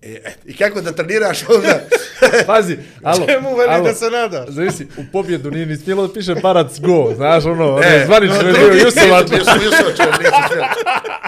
[0.01, 1.79] E, et, I kako da treniraš onda?
[2.47, 4.49] Pazi, alo, Čemu veli alo, da se nadaš?
[4.49, 8.41] Zavisi, u pobjedu nije ni smjelo da piše Barac go, znaš ono, ono E, zvanično
[8.41, 10.63] no, je bio ja nisam smjel.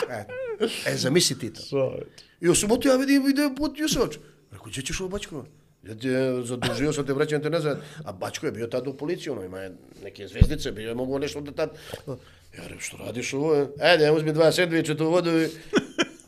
[0.10, 0.26] E,
[0.86, 1.98] E, zamisli ti to.
[2.42, 4.12] I u subotu ja vidim, ide put Jusovac.
[4.52, 5.46] Rekao, gdje ćeš ovo Bačko?
[5.88, 7.80] Ja ti je zadužio sam te, vraćam te nazad.
[8.04, 9.70] A Bačko je bio tad u policiji, ono, ima
[10.04, 11.70] neke zvezdice, bio je mogu nešto da tad...
[12.58, 13.68] Ja rekao, što radiš ovo?
[13.80, 15.50] Ajde, uzmi dva sendviča tu vodu i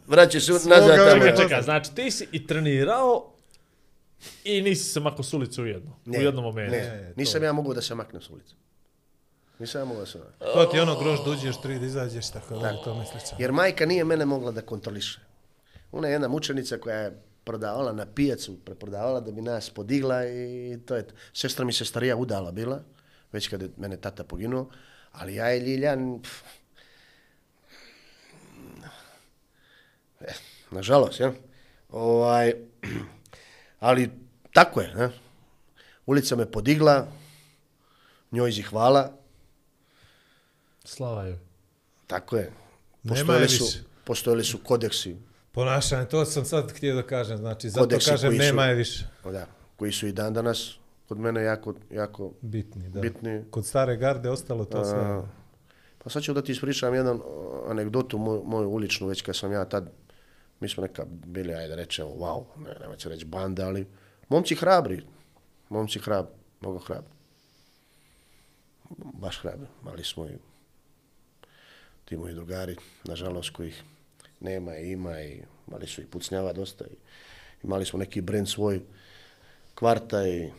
[0.08, 1.24] vraćaj se nazad tamo.
[1.24, 3.34] Čekaj, čekaj, znači ti si i trenirao
[4.43, 6.72] i nisi se mako s ulice u jedno, u jednom momentu.
[6.72, 8.53] Ne, nisam ja mogao da se maknem s ulice.
[9.60, 10.49] Nisam ja mogao da se maknem.
[10.53, 13.24] To ti je ono grož da uđeš, tri da izađeš, tako da to misliš.
[13.39, 15.20] Jer majka nije mene mogla da kontroliše.
[15.91, 20.77] Ona je jedna mučenica koja je prodavala na pijacu, preprodavala da bi nas podigla i
[20.85, 21.15] to je to.
[21.33, 22.81] Sestra mi se starija udala bila,
[23.31, 24.69] već kad je mene tata poginuo,
[25.11, 26.43] ali ja i Ljiljan, pff,
[30.21, 30.33] eh,
[30.71, 31.31] nažalost, ja.
[31.89, 32.53] Ovaj,
[33.87, 34.09] ali
[34.53, 35.09] tako je, ne?
[36.05, 37.07] Ulica me podigla,
[38.31, 39.13] njoj zi hvala,
[40.83, 41.39] Slava je.
[42.07, 42.51] tako je.
[43.07, 43.65] Postojali su,
[44.03, 45.15] postojali su kodeksi
[45.58, 49.05] Ponašanje, to sam sad htio da kažem, znači, zato Kodeksi kažem, su- nema je više.
[49.24, 49.45] da,
[49.76, 50.78] koji su i dan danas
[51.08, 53.01] kod mene jako, jako Bitni, da.
[53.01, 53.43] bitni.
[53.51, 55.22] Kod stare garde ostalo to sve.
[55.97, 57.20] Pa sad ću da ti ispričam jedan
[57.68, 59.89] anegdotu moju, moju uličnu, već kad sam ja tad,
[60.60, 63.88] mi smo neka bili, ajde rečemo, wow, ne, nema ću reći banda, ali
[64.30, 65.01] momci hrabri,
[65.70, 66.32] momci hrabri,
[66.62, 67.12] mnogo hrabri.
[68.97, 70.38] Baš hrabri, mali smo i
[72.05, 73.84] ti moji drugari, nažalost, kojih
[74.39, 76.95] nema i ima i mali su i pucnjava dosta i
[77.63, 78.81] imali smo neki brend svoj
[79.75, 80.49] kvarta i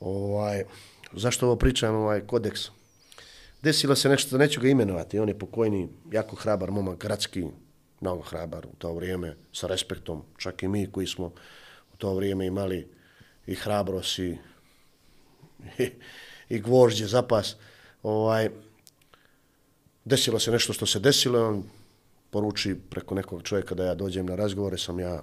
[0.00, 0.64] ovaj,
[1.12, 2.60] zašto ovo pričam, ovaj kodeks?
[3.62, 7.44] Desilo se nešto, neću ga imenovati, on je pokojni, jako hrabar momak, gradski,
[8.00, 11.26] mnogo hrabar u to vrijeme, sa respektom, čak i mi koji smo
[11.92, 12.88] u to vrijeme imali
[13.46, 14.38] i hrabrost i,
[15.78, 15.90] i,
[16.48, 17.56] i gvožđe, zapas,
[18.02, 18.50] ovaj,
[20.04, 21.64] desilo se nešto što se desilo, on
[22.30, 25.22] poruči preko nekog čovjeka da ja dođem na razgovore, sam ja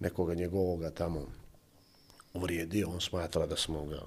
[0.00, 1.26] nekoga njegovoga tamo
[2.34, 4.00] uvrijedio, on smatra da smo ga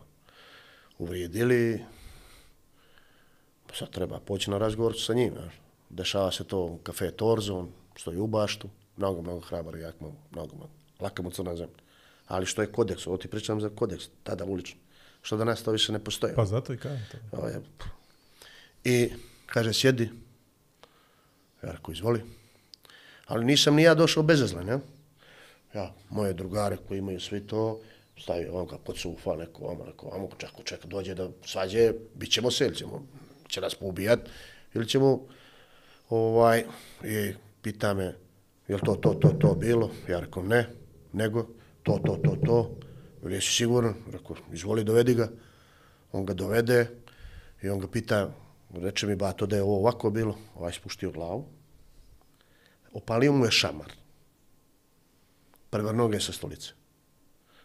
[0.97, 1.81] uvrijedili,
[3.73, 5.33] sad treba poći na razgovor sa njim.
[5.33, 5.53] Znaš.
[5.89, 10.17] Dešava se to u kafe Torzo, on stoji u baštu, mnogo, mnogo hrabar, jak mnogo,
[10.31, 10.71] mnogo, mnogo.
[10.99, 11.75] Laka mu crna zemlja.
[12.27, 13.07] Ali što je kodeks?
[13.07, 14.79] Ovo ti pričam za kodeks, tada ulično.
[15.21, 16.33] Što danas to više ne postoji.
[16.35, 17.05] Pa zato i kažem
[17.77, 17.85] to.
[18.83, 19.09] I
[19.45, 20.09] kaže, sjedi.
[21.63, 22.21] Ja rekao, izvoli.
[23.25, 24.79] Ali nisam ni ja došao bezazlen, ja?
[25.73, 27.79] Ja, moje drugare koji imaju svi to,
[28.21, 32.31] stavio on ga pod sufa, neko ono, neko ono, čekaj, čekaj, dođe da svađe, bit
[32.31, 33.05] ćemo se, ili ćemo,
[33.47, 34.19] će nas poubijat,
[34.73, 35.27] ili ćemo,
[36.09, 36.63] ovaj,
[37.03, 38.15] i pita me,
[38.67, 39.91] je li to, to, to, to bilo?
[40.07, 40.69] Ja rekao, ne,
[41.13, 41.47] nego,
[41.83, 42.71] to, to, to, to.
[43.23, 43.93] Ili jesi siguran?
[44.11, 45.29] Rekao, izvoli, dovedi ga.
[46.11, 46.87] On ga dovede
[47.61, 48.31] i on ga pita,
[48.73, 51.45] reče mi bato da je ovo ovako bilo, ovaj spuštio glavu,
[52.93, 53.91] opalio mu je šamar,
[55.69, 56.71] prevrnuo ga je sa stolice.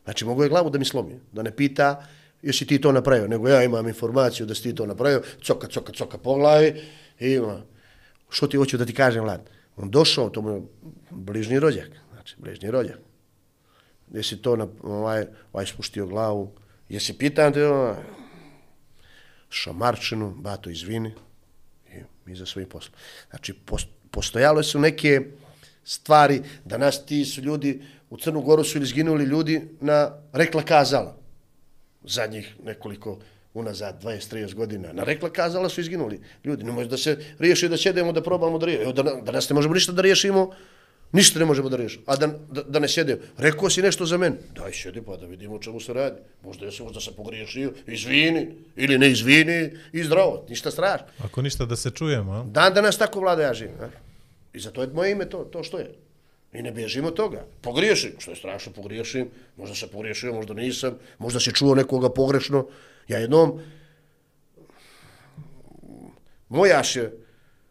[0.05, 2.07] Znači, mogu je glavu da mi slomi, da ne pita
[2.45, 5.93] jesi ti to napravio, nego ja imam informaciju da si ti to napravio, coka, coka,
[5.93, 6.75] coka po glavi,
[7.21, 7.63] i ima.
[8.29, 9.51] Što ti hoću da ti kažem, Vlad?
[9.77, 10.63] On došao, to mu je
[11.11, 12.99] bližnji rođak, znači, bližnji rođak.
[14.13, 16.53] Jesi to na, ovaj, ovaj spuštio glavu,
[16.89, 17.97] jesi pitan te, ovaj,
[19.55, 21.13] šamarčinu, bato izvini,
[21.89, 22.95] i mi za svojim poslom.
[23.31, 25.21] Znači, postojale postojalo su neke
[25.85, 31.17] stvari, danas ti su ljudi, u Crnu Goru su izginuli ljudi na rekla kazala.
[32.05, 33.19] Zadnjih nekoliko,
[33.55, 34.93] unazad 20-30 godina.
[34.93, 36.65] Na rekla kazala su izginuli ljudi.
[36.65, 38.91] Ne može da se riješi da sjedemo da probamo da riješimo.
[38.91, 40.51] Evo, da, danas ne možemo ništa da riješimo,
[41.13, 42.05] ništa ne možemo da riješimo.
[42.07, 43.21] A da, da, da ne sjedemo.
[43.39, 44.37] Rekao si nešto za mene.
[44.55, 46.21] Daj sjedi pa da vidimo o čemu se radi.
[46.43, 51.07] Možda sam možda se pogriješio, izvini, ili ne izvini, i zdravo, ništa strašno.
[51.19, 52.45] Ako ništa da se čujemo, a?
[52.45, 53.77] Dan danas tako vlada ja živim.
[53.81, 53.89] Ne?
[54.53, 55.95] I zato je moje ime to, to što je.
[56.53, 57.47] I ne bježim od toga.
[57.61, 59.29] Pogriješim, što je strašno, pogriješim.
[59.57, 60.99] Možda se pogriješio, možda nisam.
[61.19, 62.67] Možda si čuo nekoga pogrešno.
[63.09, 63.61] Ja jednom...
[66.49, 67.13] Mojaš je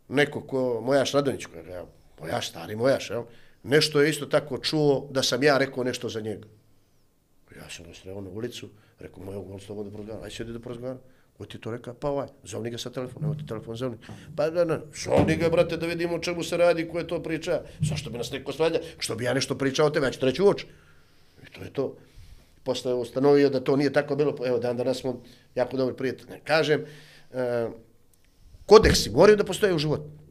[0.09, 0.81] neko ko...
[0.81, 1.85] Mojaš Radonić, kojeg ja...
[2.15, 3.23] Pa mojaš, stari mojaš, jel?
[3.63, 6.47] Nešto je isto tako čuo da sam ja rekao nešto za njega.
[7.55, 10.25] Ja sam ga sreo na ulicu, rekao, moj on s tobom da porazgovaram.
[10.25, 10.99] Aj, sjedi da porazgovaram.
[11.37, 11.93] Ko ti to reka?
[11.93, 13.97] Pa ovaj, zovni ga sa telefonom, evo ti telefon, zovni.
[14.35, 17.23] Pa da, da, zovni ga, brate, da vidimo o čemu se radi, ko je to
[17.23, 17.61] priča.
[17.81, 18.79] Zašto bi nas neko svalja?
[18.99, 20.67] Što bi ja nešto pričao o tebe, ja ću treći u oči.
[21.43, 21.95] I to je to.
[22.63, 25.21] Posle je ustanovio da to nije tako bilo, evo, dan danas smo
[25.55, 26.39] jako dobri prijatelji.
[26.43, 26.85] Kažem,
[27.33, 27.69] eh, e,
[28.65, 30.22] kodeksi moraju da postoje u životu.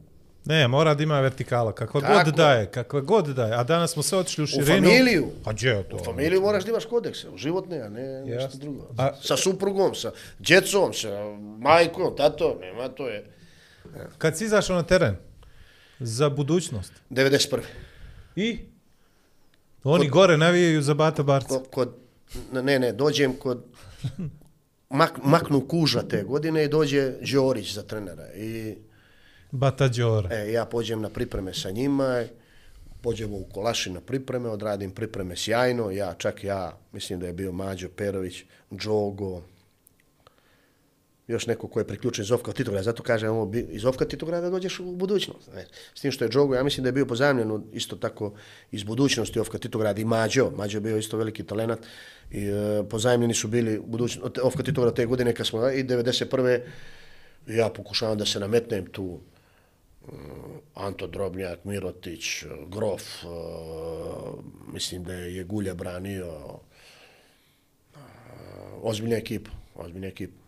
[0.45, 2.13] Ne, mora da ima vertikala, kakva Tako.
[2.15, 3.53] god daje, kakva god daje.
[3.53, 4.65] A danas smo se otišli u U širinu.
[4.67, 5.27] familiju.
[5.43, 5.95] Pa gdje je to?
[5.95, 8.87] U familiju moraš da imaš kodekse, u životne, a ne nešto drugo.
[8.97, 11.09] A- Sa suprugom, sa djecom, sa
[11.59, 13.25] majkom, tato, nema, to je
[14.17, 15.15] Kad si izašao na teren
[15.99, 17.59] za budućnost 91.
[18.35, 18.59] i
[19.83, 21.47] oni gore navijaju za Bata Barca.
[21.49, 21.95] Kod, kod,
[22.53, 23.63] ne, ne, dođem kod,
[24.89, 28.33] mak, maknu kuža te godine i dođe Đorić za trenera.
[28.33, 28.75] I
[29.53, 30.29] Batađora.
[30.31, 32.23] E, ja pođem na pripreme sa njima,
[33.01, 37.51] pođemo u Kolaši na pripreme, odradim pripreme sjajno, ja, čak ja, mislim da je bio
[37.51, 38.43] Mađo Perović,
[38.77, 39.41] Džogo,
[41.27, 44.49] još neko ko je priključen iz Ovka Titograda, zato kažem ovo, bi- iz Ovka Titograda
[44.49, 45.53] dođeš u budućnost.
[45.55, 45.65] Ne?
[45.93, 48.33] S tim što je Džogo, ja mislim da je bio pozajemljen isto tako
[48.71, 51.79] iz budućnosti Ovka Titograda i Mađo, Mađo je bio isto veliki talenat
[52.31, 56.59] i e, pozajemljeni su bili u budućnosti, Ovka Titograda te godine kad smo, i 91.
[57.47, 59.19] ja pokušavam da se nametnem tu
[60.75, 63.27] Anto Drobnjak, Mirotić, Grof, e,
[64.73, 66.59] mislim da je Jegulja branio,
[67.95, 67.97] e,
[68.81, 70.43] ozbiljna ekipa, ozbiljna ekipa.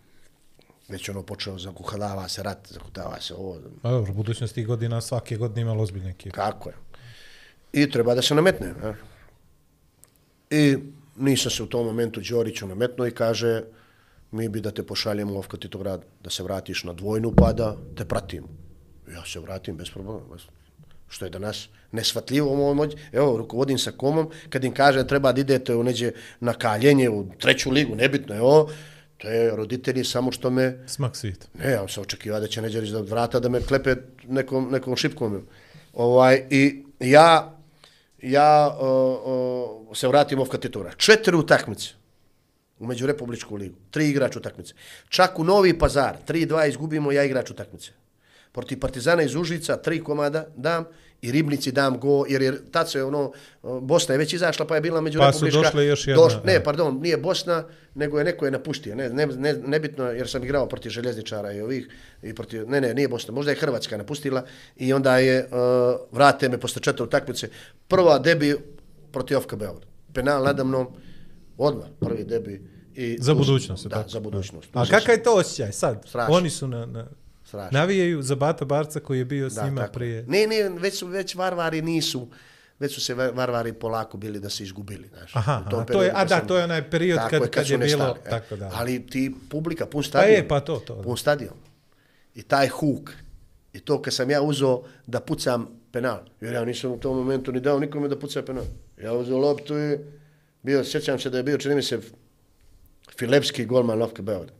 [0.89, 5.37] Već ono počeo, zakuhadava se rat, zakuhadava se ovo, Pa dobro, budućnost tih godina svake
[5.37, 6.35] godine imalo ozbiljne ekipe.
[6.35, 6.75] kako je.
[7.73, 8.73] I treba da se nametne.
[8.83, 8.95] Ne?
[10.49, 10.77] I
[11.15, 13.63] nisam se u tom momentu Đoriću nametno i kaže
[14.31, 17.77] mi bi da te pošaljemo u Ofka Titograd, da se vratiš na dvojnu pa da
[17.95, 18.64] te pratimo.
[19.13, 20.19] Ja se vratim bez problema.
[20.31, 20.41] Bez...
[21.09, 22.97] Što je danas nesvatljivo u moći.
[23.11, 27.25] Evo, rukovodim sa komom, kad im kaže treba da idete u neđe na kaljenje, u
[27.39, 28.69] treću ligu, nebitno je ovo,
[29.17, 31.47] to je roditelji samo što me Smak svijeta.
[31.53, 33.95] Ne, ja sam očekivao da će Neđerić da vrata da me klepe
[34.27, 35.47] nekom, nekom šipkom.
[35.93, 37.57] Ovaj, I ja,
[38.21, 40.91] ja o, o, se vratim ovka titura.
[40.97, 41.89] Četiri utakmice
[42.79, 43.75] u Međurepubličku ligu.
[43.91, 44.73] Tri igrač utakmice.
[45.09, 47.91] Čak u Novi Pazar, 3-2 izgubimo, ja igrač utakmice.
[48.55, 50.85] Protiv Partizana iz Užica, tri komada dam
[51.21, 53.31] i Ribnici dam go, jer, jer tad se ono,
[53.81, 55.45] Bosna je već izašla, pa je bila Međurepublička.
[55.45, 56.63] Pa su došle još jedna, Doš, ne, e.
[56.63, 57.63] pardon, nije Bosna,
[57.95, 58.95] nego je neko je napustio.
[58.95, 61.89] Ne, ne, ne, nebitno, jer sam igrao protiv željezničara i ovih,
[62.23, 64.45] i protiv, ne, ne, nije Bosna, možda je Hrvatska napustila
[64.75, 67.49] i onda je, uh, vrate me posle četiri utakmice,
[67.87, 68.55] prva debi
[69.11, 69.85] protiv Ofka Beograd.
[70.13, 70.87] Penal nadamnom,
[71.57, 72.61] odmah, prvi debi.
[72.93, 74.09] I Za budućnost, je Da, tako?
[74.09, 74.69] za budućnost.
[74.73, 76.03] A kakav je to osjećaj sad?
[76.07, 76.35] Strašno.
[76.35, 77.07] Oni su na, na
[77.45, 77.79] Strašno.
[77.79, 79.93] navijaju za Bata Barca koji je bio s njima tako.
[79.93, 80.23] prije.
[80.23, 82.27] Ne, ne, već su već varvari nisu
[82.79, 85.35] već su se va- varvari polako bili da se izgubili, znaš.
[85.35, 87.49] Aha, U tom aha, to je- a kad da, sam- to je onaj period kad-
[87.49, 88.29] kad su je bilo- nestali, e.
[88.29, 88.71] tako da.
[88.73, 90.31] Ali ti publika, pun stadion.
[90.33, 91.01] je, pa to, to.
[91.01, 91.53] Pun stadion.
[92.35, 93.11] I taj huk.
[93.73, 96.19] I to kad sam ja uzeo da pucam penal.
[96.41, 98.63] Jer ja nisam u tom momentu ni dao nikome da puca penal.
[98.97, 99.97] Ja uzeo loptu i
[100.63, 101.99] bio, sjećam se da je bio, čini mi se,
[103.11, 104.51] Filepski golman Lovke Beograd.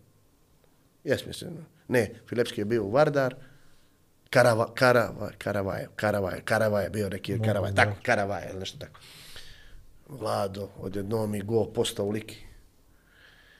[1.04, 1.50] Jes mislim.
[1.88, 3.36] Ne, Filepski je bio u Vardar,
[4.30, 9.00] Karava, Karava, Karavaje, Karavaje, Karavaje, bio neki Karavaje, tako, Karavaje, ili nešto tako.
[10.10, 12.38] Vlado, odjednom mi go postao u liki.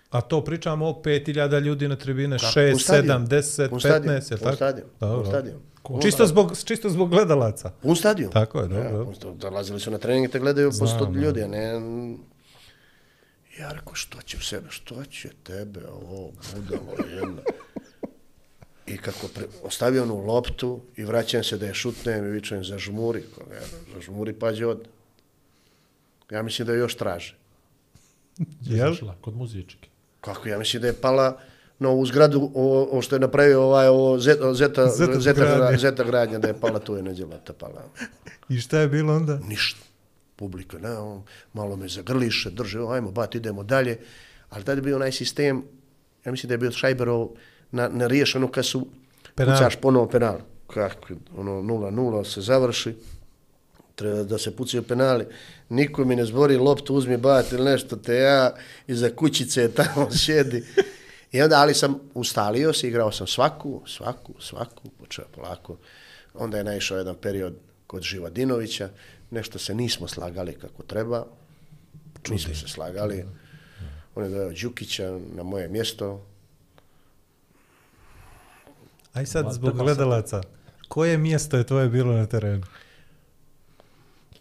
[0.10, 2.60] A to pričamo o 5000 ljudi na tribine, Kako?
[2.60, 3.28] 6, Pun stadion.
[3.28, 4.56] 7, 10, Pun 15, stadion, je pun tako?
[4.56, 5.26] stadion, pun Dobro.
[5.26, 5.60] stadion.
[6.02, 7.72] Čisto zbog, čisto zbog gledalaca.
[7.82, 8.32] Pun stadion.
[8.32, 11.44] Tako je, dobro, Ja, dolazili su na trening i te gledaju po sto Znam, ljudi,
[11.44, 11.66] a ne...
[13.60, 17.42] Ja rekao, što će u sebe, što će tebe, ovo, budalo jedna.
[18.88, 23.24] I kako pre, ostavio onu loptu i vraćam se da je šutnem i vičujem zažmuri,
[23.36, 23.60] koga,
[23.96, 24.88] zažmuri pađe od.
[26.32, 27.36] Ja mislim da je još traže.
[28.62, 28.92] Jel?
[28.94, 29.90] Zašla kod muzičke.
[30.22, 31.40] Kako ja mislim da je pala
[31.80, 35.78] na ovu zgradu, ovo, ovo što je napravio ovaj, ovo zeta, zeta, Zeta zeta, gradnja.
[35.78, 37.84] zeta, gradnja, da je pala tu je neđe lopta pala.
[38.50, 39.40] I šta je bilo onda?
[39.48, 39.80] Ništa.
[40.36, 41.24] Publika, ne, on
[41.54, 44.00] malo me zagrliše, drže, ajmo, bat, idemo dalje.
[44.50, 45.64] Ali tada je bio onaj sistem,
[46.26, 47.30] ja mislim da je bio Šajberov
[47.76, 48.88] na, na riješeno kad su
[49.36, 49.58] Penal.
[49.58, 50.38] pucaš ponovo penal.
[50.68, 51.08] Kako,
[51.38, 52.96] ono, 0-0 se završi,
[53.96, 55.26] treba da se pucaju penali.
[55.70, 58.56] Niko mi ne zbori loptu, uzmi bat ili nešto, te ja
[58.88, 60.64] iza kućice tamo sjedi.
[61.32, 65.78] I onda, ali sam ustalio se, igrao sam svaku, svaku, svaku, počeo polako.
[66.34, 67.54] Onda je naišao jedan period
[67.88, 68.90] kod Živadinovića,
[69.32, 71.26] nešto se nismo slagali kako treba,
[72.30, 73.26] nismo se slagali.
[74.16, 76.26] On je dojao Đukića na moje mjesto,
[79.16, 80.42] Aj sad zbog gledalaca.
[80.88, 82.64] Koje mjesto je tvoje bilo na terenu?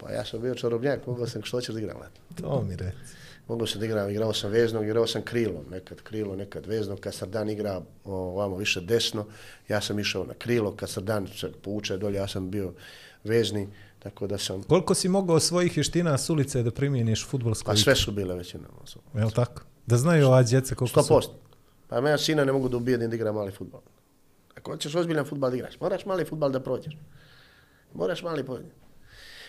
[0.05, 1.97] pa ja sam bio čarobnjak, mogao sam što ćeš da igram.
[2.01, 2.43] leto.
[2.43, 3.15] To mi reci.
[3.49, 7.15] Mogao sam da igram, igrao sam veznog, igrao sam krilo, nekad krilo, nekad vezno, kad
[7.15, 9.27] Sardan igra ovamo više desno,
[9.69, 12.73] ja sam išao na krilo, kad Sardan se povuče dolje, ja sam bio
[13.25, 13.69] vezni,
[13.99, 17.97] tako da sam, Koliko si mogao svojih vještina s ulice da primjeniš futbolsko pa sve
[17.97, 18.65] su bile većina.
[19.15, 19.63] Jel tako?
[19.87, 21.15] Da znaju ova djeca koliko su...
[21.15, 21.29] 100%.
[21.89, 23.81] Pa moja sina ne mogu da ubijedim da igra mali futbol.
[24.59, 26.97] Ako hoćeš ozbiljan futbal da igraš, moraš mali futbal da prođeš.
[27.95, 28.73] Moraš mali prođeš.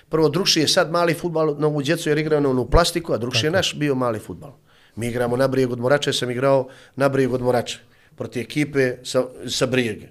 [0.10, 3.18] Prvo, drugši je sad mali futbal na ovu djecu jer igraju na onu plastiku, a
[3.18, 4.51] drugši je naš bio mali futbal.
[4.95, 7.80] Mi igramo na Brijeg od Morače, sam igrao na Brijeg od Morače.
[8.16, 10.08] Proti ekipe sa, sa Brijege.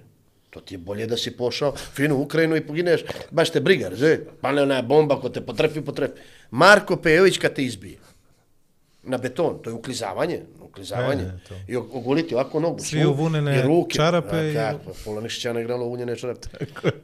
[0.49, 3.89] To ti je bolje da si pošao finu u Ukrajinu i pogineš, baš te briga,
[3.89, 4.19] razumiješ?
[4.41, 6.13] Pale ona bomba ko te potrefi, potrefi.
[6.51, 7.97] Marko Pejović kad te izbije
[9.03, 10.41] na beton, to je uklizavanje,
[10.75, 11.23] uklizavanje.
[11.23, 11.55] E.
[11.67, 13.15] I oguliti ovako nogu, Svi u
[13.59, 13.95] i ruke.
[13.95, 16.47] čarape A, i- kako, pola Nišićana igralo u vunjene čarape.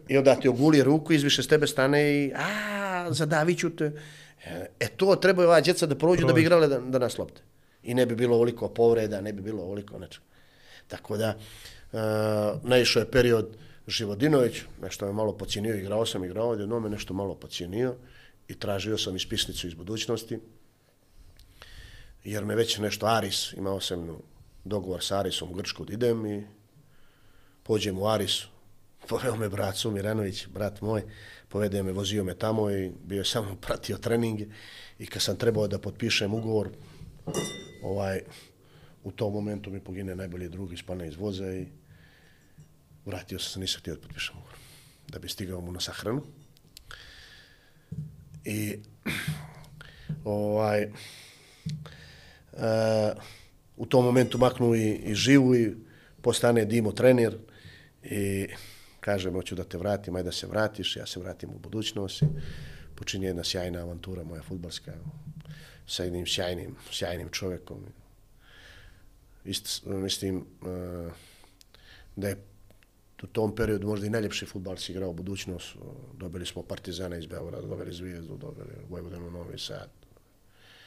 [0.07, 3.91] I onda ti oguli ruku, izviše s tebe stane i a, zadavit ću te.
[4.79, 7.41] E, to trebaju ova djeca da prođu da bi igrale da, da nas lopte.
[7.83, 10.25] I ne bi bilo ovoliko povreda, ne bi bilo ovoliko nečega.
[10.87, 11.35] Tako da,
[11.91, 11.99] uh,
[12.63, 13.57] naišao je period
[13.87, 17.95] Živodinović, nešto me malo pocijenio, igrao sam, igrao, odjedno me nešto malo pocijenio
[18.47, 20.39] i tražio sam ispisnicu iz budućnosti,
[22.23, 24.17] jer me već nešto Aris, imao sam
[24.63, 26.47] dogovor sa Arisom u Grčku da idem i
[27.63, 28.47] pođem u Arisu.
[29.09, 31.03] Poveo me brat Sumiranović, brat moj,
[31.49, 34.45] povede me, vozio me tamo i bio je samo pratio treninge
[34.99, 36.69] i kad sam trebao da potpišem ugovor,
[37.83, 38.21] ovaj,
[39.03, 41.65] u tom momentu mi pogine najbolji drug iz iz voza i
[43.05, 44.55] vratio sam se, nisam htio da potpišem ugovor,
[45.07, 46.23] da bi stigao mu na sahranu.
[48.45, 48.79] I
[50.23, 50.91] ovaj,
[52.53, 53.13] e,
[53.77, 55.75] u tom momentu maknu i, i živu i
[56.21, 57.37] postane Dimo trener
[58.03, 58.47] i
[58.99, 62.25] kaže hoću da te vratim, ajde da se vratiš, ja se vratim u budućnost i
[62.95, 64.93] počinje jedna sjajna avantura moja futbalska
[65.87, 67.85] sa jednim sjajnim, sjajnim čovjekom.
[69.45, 71.11] Ist, mislim eh,
[72.15, 72.37] da je
[73.23, 75.75] u tom periodu možda i najljepši futbal si igrao u budućnost.
[76.17, 79.89] Dobili smo Partizana iz Beograda, dobili Zvijezdu, dobili Vojvodinu Novi Sad.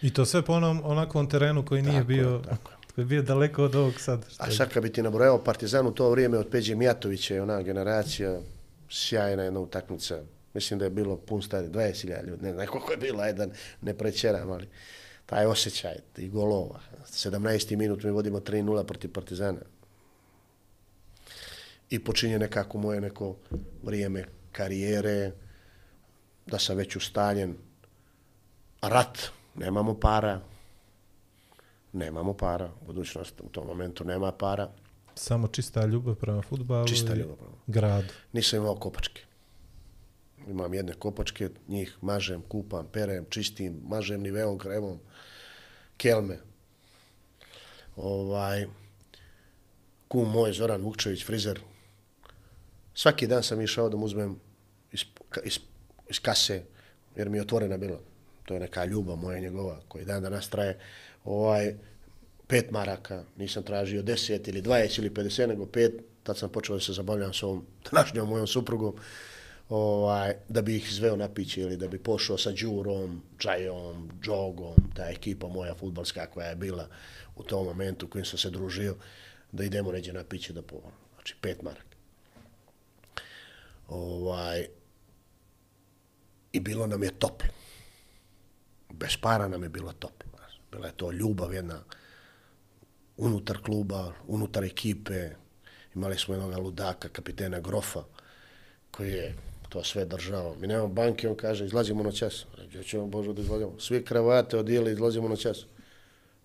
[0.05, 3.07] I to sve po onom onakvom terenu koji nije Tako je, bio, tako koji je
[3.07, 4.27] bio daleko od ovog sad.
[4.29, 7.39] što A sad kad bi ti nabrojao Partizan u to vrijeme od Peđe Mijatovića i
[7.39, 8.41] ona generacija,
[8.91, 10.23] sjajna jedna utakmica.
[10.55, 13.51] Mislim da je bilo pun stadion, 20.000 ljudi, ne znam koliko je bilo, jedan
[13.83, 14.69] ne prećeram, ali
[15.27, 16.81] taj osjećaj i golova.
[17.11, 17.77] 17.
[17.77, 19.61] minut mi vodimo 3-0 protiv Partizana.
[21.91, 23.37] I počinje nekako moje neko
[23.83, 25.33] vrijeme karijere,
[26.47, 27.57] da sam već ustaljen.
[28.83, 29.19] Rat,
[29.55, 30.41] nemamo para,
[31.93, 34.71] nemamo para, budućnost u tom momentu nema para,
[35.17, 38.13] Samo čista ljubav prema futbalu Čista i ljubav prema- gradu.
[38.33, 39.23] nisam imao kopačke.
[40.49, 44.99] Imam jedne kopačke, njih mažem, kupam, perem, čistim, mažem niveom, kremom,
[45.97, 46.39] kelme.
[47.97, 48.67] Ovaj,
[50.09, 51.61] kum moj, Zoran Vukčević, frizer.
[52.95, 54.37] Svaki dan sam išao da mu uzmem
[54.93, 55.05] iz,
[55.45, 55.59] iz,
[56.09, 56.63] iz kase,
[57.17, 57.99] jer mi je otvorena bila.
[58.45, 60.79] To je neka ljubav moja njegova, koji dan danas traje.
[61.25, 61.75] Ovaj,
[62.47, 65.93] pet maraka, nisam tražio 10 ili 20 ili 50, nego pet,
[66.23, 68.95] tad sam počeo da se zabavljam s ovom današnjom mojom suprugom,
[69.69, 74.77] ovaj, da bi ih izveo na piće ili da bi pošao sa Đurom, Čajom, Džogom,
[74.95, 76.89] ta ekipa moja futbalska koja je bila
[77.37, 78.97] u tom momentu kojim sam se družio,
[79.53, 80.77] da idemo neđe na piće da po,
[81.15, 81.97] znači pet maraka.
[83.89, 84.67] Ovaj,
[86.53, 87.64] I bilo nam je toplo.
[88.99, 90.25] Bez para nam je bilo top.
[90.37, 90.61] znaš.
[90.73, 91.83] Bila je to ljubav jedna
[93.17, 95.31] unutar kluba, unutar ekipe.
[95.95, 98.03] Imali smo jednog ludaka, kapitena Grofa,
[98.91, 99.35] koji je
[99.69, 100.55] to sve držao.
[100.61, 102.45] Mi nemamo banke, on kaže, izlazimo na čas.
[102.69, 103.73] Gdje ćemo, Bože, da izlazimo?
[103.79, 105.67] Svi kravate odijeli, izlazimo na čas.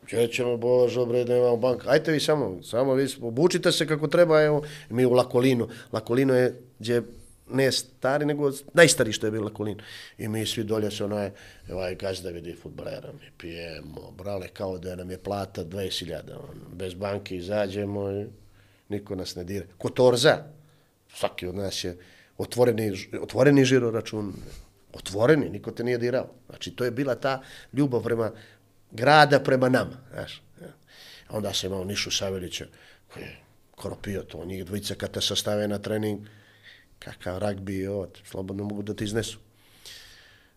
[0.03, 1.89] Gdje ćemo, Bože, bre, nemamo banka.
[1.89, 5.67] Ajte vi samo, samo vi, obučite se kako treba, evo, mi u Lakolinu.
[5.91, 7.03] Lakolino je, gdje
[7.51, 9.79] ne stari, nego najstariji što je bila Kulin.
[10.17, 11.31] I mi svi dolje se onaj,
[11.71, 16.93] ovaj gazda vidi futbolera, mi pijemo, brale, kao da nam je plata 20.000, on, bez
[16.93, 18.25] banke izađemo i
[18.89, 19.65] niko nas ne dire.
[19.77, 20.43] Kotorza,
[21.13, 21.97] svaki od nas je
[22.37, 24.33] otvoreni, otvoreni žiro račun,
[24.93, 26.27] otvoreni, niko te nije dirao.
[26.49, 27.41] Znači, to je bila ta
[27.73, 28.31] ljubav prema
[28.91, 30.41] grada, prema nama, znaš.
[31.29, 32.65] Onda sam imao Nišu Savelića,
[33.13, 33.37] koji je
[33.75, 36.19] koropio to, njih dvojica kad te sastave na trening,
[36.99, 39.39] kakav ragbi ovo, slobodno mogu da te iznesu.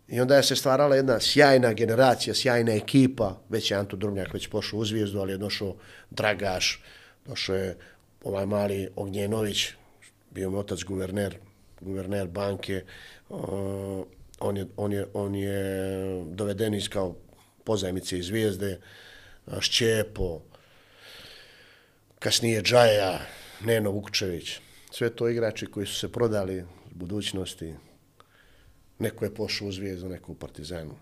[0.08, 4.46] I onda je se stvarala jedna sjajna generacija, sjajna ekipa, već je Anto Drumljak već
[4.46, 5.76] pošao u zvijezdu, ali je došao
[6.10, 6.82] Dragaš,
[7.26, 7.76] došao je
[8.24, 9.68] ovaj mali Ognjenović,
[10.30, 11.36] bio mi otac guverner,
[11.80, 12.84] guverner banke,
[13.28, 13.38] uh,
[14.40, 17.16] on, je, on, je, on je doveden iz kao
[17.64, 18.80] pozajmice iz zvijezde,
[19.46, 20.40] a, Šćepo,
[22.18, 23.20] kasnije Džaja,
[23.60, 24.60] Neno Vukčević,
[24.92, 27.74] sve to igrači koji su se prodali budućnosti,
[28.98, 30.94] neko je pošao u zvijezdu, neko u Partizanu.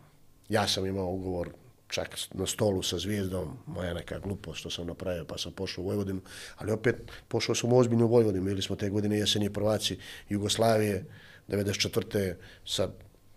[0.48, 1.50] Ja sam imao ugovor
[1.88, 5.86] čak na stolu sa zvijezdom, moja neka glupost što sam napravio, pa sam pošao u
[5.86, 6.20] Vojvodinu,
[6.56, 6.96] ali opet
[7.28, 11.04] pošao sam u ozbiljnu Vojvodinu, bili smo te godine jesenji prvaci Jugoslavije,
[11.48, 12.34] 94.
[12.66, 12.88] sa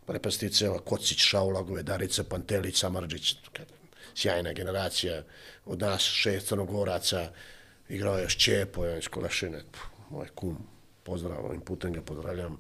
[0.08, 3.36] reprezentacijama Kocić, Šaulagove, Darica, Pantelić, Samarđić,
[4.16, 5.24] sjajna generacija,
[5.66, 7.32] od nas šest crnogoraca,
[7.90, 9.62] igrao je Šćepo, je Kolašine,
[10.14, 10.58] moj kum,
[11.04, 12.58] pozdrav, ovim putem ga pozdravljam,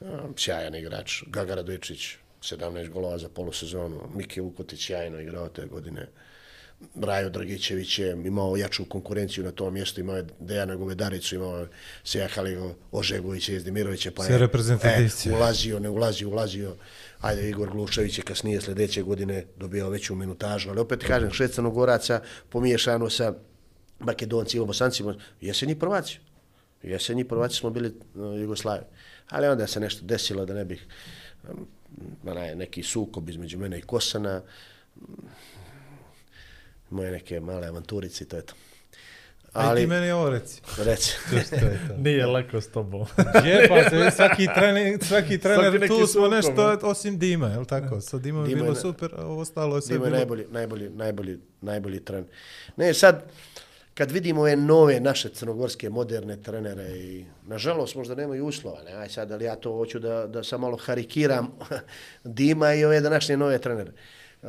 [0.00, 6.08] Um, sjajan igrač, Gaga Radojičić, 17 golova za polusezonu, Miki Vukotić sjajno igrao te godine,
[6.94, 11.68] Rajo Dragićević je imao jaču konkurenciju na tom mjestu, imao je Dejana Govedaricu, imao je
[12.04, 14.48] Seja Haligo Ožegovića i Zdimirovića, pa je
[14.82, 16.76] e, ulazio, ne ulazio, ulazio.
[17.20, 22.20] Ajde, Igor Glušević je kasnije sljedeće godine dobio veću minutažu, ali opet kažem, šest crnogoraca
[22.48, 23.34] pomiješano sa
[23.98, 26.18] Makedoncima, Bosancima, jesenji prvaci.
[26.84, 28.86] Jesenji prvaci smo bili uh, Jugoslavije.
[29.28, 30.86] Ali onda se nešto desilo da ne bih
[31.50, 31.66] um,
[32.26, 34.42] onaj, neki sukob između mene i Kosana,
[34.96, 35.02] mm,
[36.90, 38.54] moje neke male avanturice i to je to.
[39.52, 39.68] Ali...
[39.68, 40.60] Ali, ti meni ovo reci.
[40.78, 41.36] reci, To
[41.66, 41.96] je to.
[41.96, 43.06] Nije lako s tobom.
[43.46, 47.58] Je, pa se, svaki trener, svaki trener neki tu smo sukob, nešto osim Dima, je
[47.58, 48.00] li tako?
[48.00, 50.16] Sa Dimom Dima je bilo na- super, a ovo ostalo je sve Dimo je bilo...
[50.16, 52.26] najbolji, najbolji, najbolji, najbolji tren.
[52.76, 53.24] Ne, sad,
[53.94, 59.08] kad vidimo ove nove naše crnogorske moderne trenere i nažalost možda nemaju uslova, ne, aj
[59.08, 61.58] sad, ali ja to hoću da, da sam malo harikiram
[62.24, 63.92] Dima i ove današnje nove trenere.
[64.42, 64.46] E,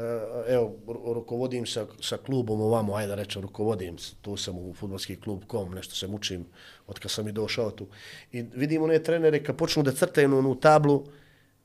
[0.47, 0.75] evo,
[1.13, 5.73] rukovodim sa, sa klubom ovamo, ajde da rečem, rukovodim, tu sam u futbolski klub kom,
[5.73, 6.45] nešto se mučim
[6.87, 7.87] od kad sam i došao tu.
[8.31, 11.05] I vidim one trenere kad počnu da crtaju onu tablu,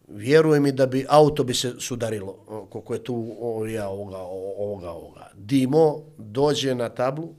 [0.09, 2.33] vjerujem mi da bi auto bi se sudarilo,
[2.71, 3.37] koliko je tu
[3.69, 5.31] ja, ovoga, ovoga, ovoga.
[5.35, 7.35] Dimo dođe na tablu,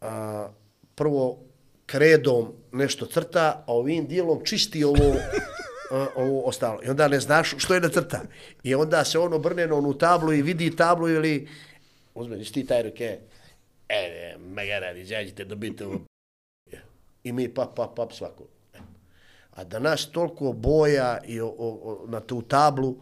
[0.00, 0.48] a,
[0.94, 1.38] prvo
[1.86, 5.14] kredom nešto crta, a ovim dijelom čisti ovo,
[5.90, 6.80] a, ovo ostalo.
[6.84, 8.22] I onda ne znaš što je na crta.
[8.62, 11.48] I onda se ono brne na onu tablu i vidi tablu ili
[12.14, 13.18] uzme ti taj ruke,
[13.88, 16.00] e, mega radi, izađite, dobite ovo.
[17.24, 18.44] I mi pap, pap, pap svako.
[19.50, 22.96] A da nas toliko boja i o, o, o, na tu tablu,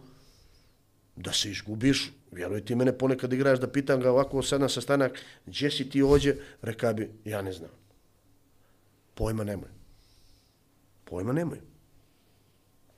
[1.15, 5.19] da se izgubiš, vjeruj ti mene ponekad igraš da pitam ga ovako sad na sastanak,
[5.45, 7.69] gdje si ti ođe, reka bi, ja ne znam.
[9.13, 9.69] Pojma nemoj.
[11.05, 11.61] Pojma nemoj.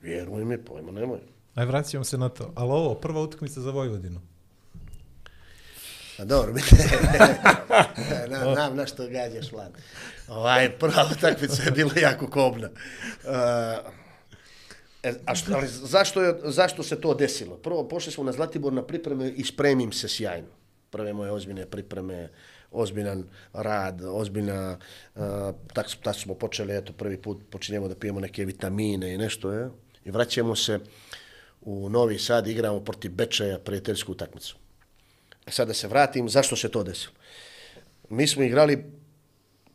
[0.00, 1.20] Vjeruj mi, pojma nemoj.
[1.54, 2.52] Aj, vraćamo se na to.
[2.56, 4.20] Ali ovo, prva utakmica za Vojvodinu.
[6.18, 6.60] A dobro, mi
[8.30, 9.72] na, na, na što gađaš, mlad.
[10.28, 12.68] Ovaj, prva utakmica je bila jako kobna.
[12.68, 13.92] Uh,
[15.02, 17.56] e, a što, ali zašto, je, zašto se to desilo?
[17.56, 20.48] Prvo, pošli smo na Zlatibor na pripreme i spremim se sjajno.
[20.90, 22.28] Prve moje ozbiljne pripreme,
[22.70, 24.78] ozbiljan rad, ozbiljna,
[25.14, 25.22] uh,
[25.72, 29.70] tak, tak smo počeli, eto, prvi put počinjemo da pijemo neke vitamine i nešto, je.
[30.04, 30.78] I vraćamo se
[31.60, 34.56] u Novi Sad, igramo protiv Bečeja prijateljsku utakmicu.
[35.46, 37.14] E sad da se vratim, zašto se to desilo?
[38.10, 38.84] Mi smo igrali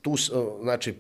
[0.01, 0.95] tu, e, znači,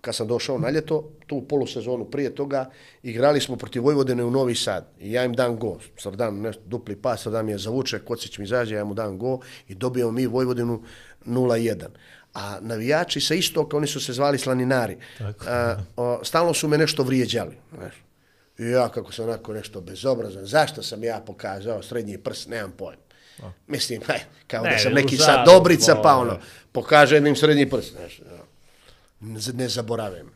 [0.00, 2.70] kad sam došao na ljeto, tu polusezonu prije toga,
[3.02, 4.86] igrali smo protiv Vojvodine u Novi Sad.
[5.00, 5.78] I ja im dam go.
[5.96, 9.18] Sad dam nešto, dupli pas, sad mi je zavuče, Kocić mi izađe, ja mu dam
[9.18, 10.82] go i dobijemo mi Vojvodinu
[11.26, 11.86] 0-1.
[12.34, 14.96] A navijači sa istoka, oni su se zvali slaninari.
[15.46, 17.56] A, o, stalno su me nešto vrijeđali.
[17.74, 17.94] Znaš.
[18.58, 23.02] I ja kako sam onako nešto bezobrazan, zašto sam ja pokazao srednji prst, nemam pojma.
[23.66, 26.38] Mislim, aj, kao Ne, da sam neki sad dobrica, pa ono,
[26.72, 27.92] pokažem im srednji prst.
[27.92, 28.47] Znaš, ja.
[29.20, 30.30] Ne- zaboravim.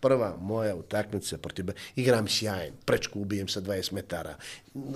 [0.00, 1.66] Prva moja utakmica protiv
[1.96, 4.36] igram sjajan, prečku ubijem sa 20 metara,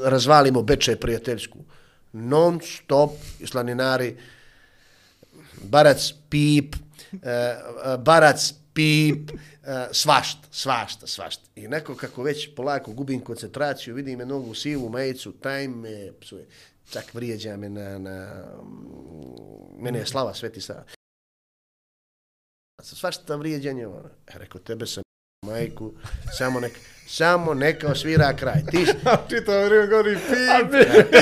[0.04, 1.58] razvalimo Bečaj prijateljsku,
[2.12, 3.10] non stop
[3.44, 4.16] slaninari,
[5.62, 6.76] barac pip,
[7.12, 11.42] e, e, barac pip, e, svašta, svašta, svašta.
[11.56, 16.46] I neko kako već polako gubim koncentraciju, vidim je nogu sivu majicu, taj me psuje.
[16.90, 20.84] Čak vrijeđa me na, na mm, mene je slava sveti sa
[22.82, 23.86] svašta vrijeđanje.
[23.86, 24.08] ono.
[24.26, 25.02] E, rekao, tebe sam
[25.46, 25.92] majku,
[26.38, 28.62] samo neka, samo neka osvira kraj.
[28.70, 28.86] Ti,
[29.28, 30.74] Čito vrijeme govori pip.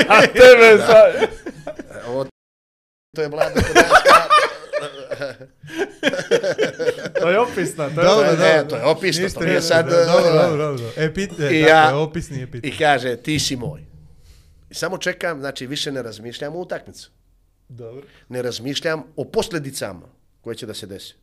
[0.09, 1.27] A tebe sa...
[2.07, 2.25] ovo,
[3.15, 3.61] to je mlada.
[7.21, 8.45] To je opisna, to je Dobro, dobro.
[8.45, 10.85] E, to je opisno, Niste to nije sad, Dobro, e, dobro, dobro.
[10.97, 12.65] E, pit, e, I tako ja- je, opisni je pit.
[12.65, 13.81] I kaže, ti si moj.
[14.69, 17.11] I samo čekam, znači više ne razmišljam o utakmicu.
[17.69, 18.01] Dobro.
[18.29, 20.07] Ne razmišljam o posljedicama
[20.41, 21.15] koje će da se desi.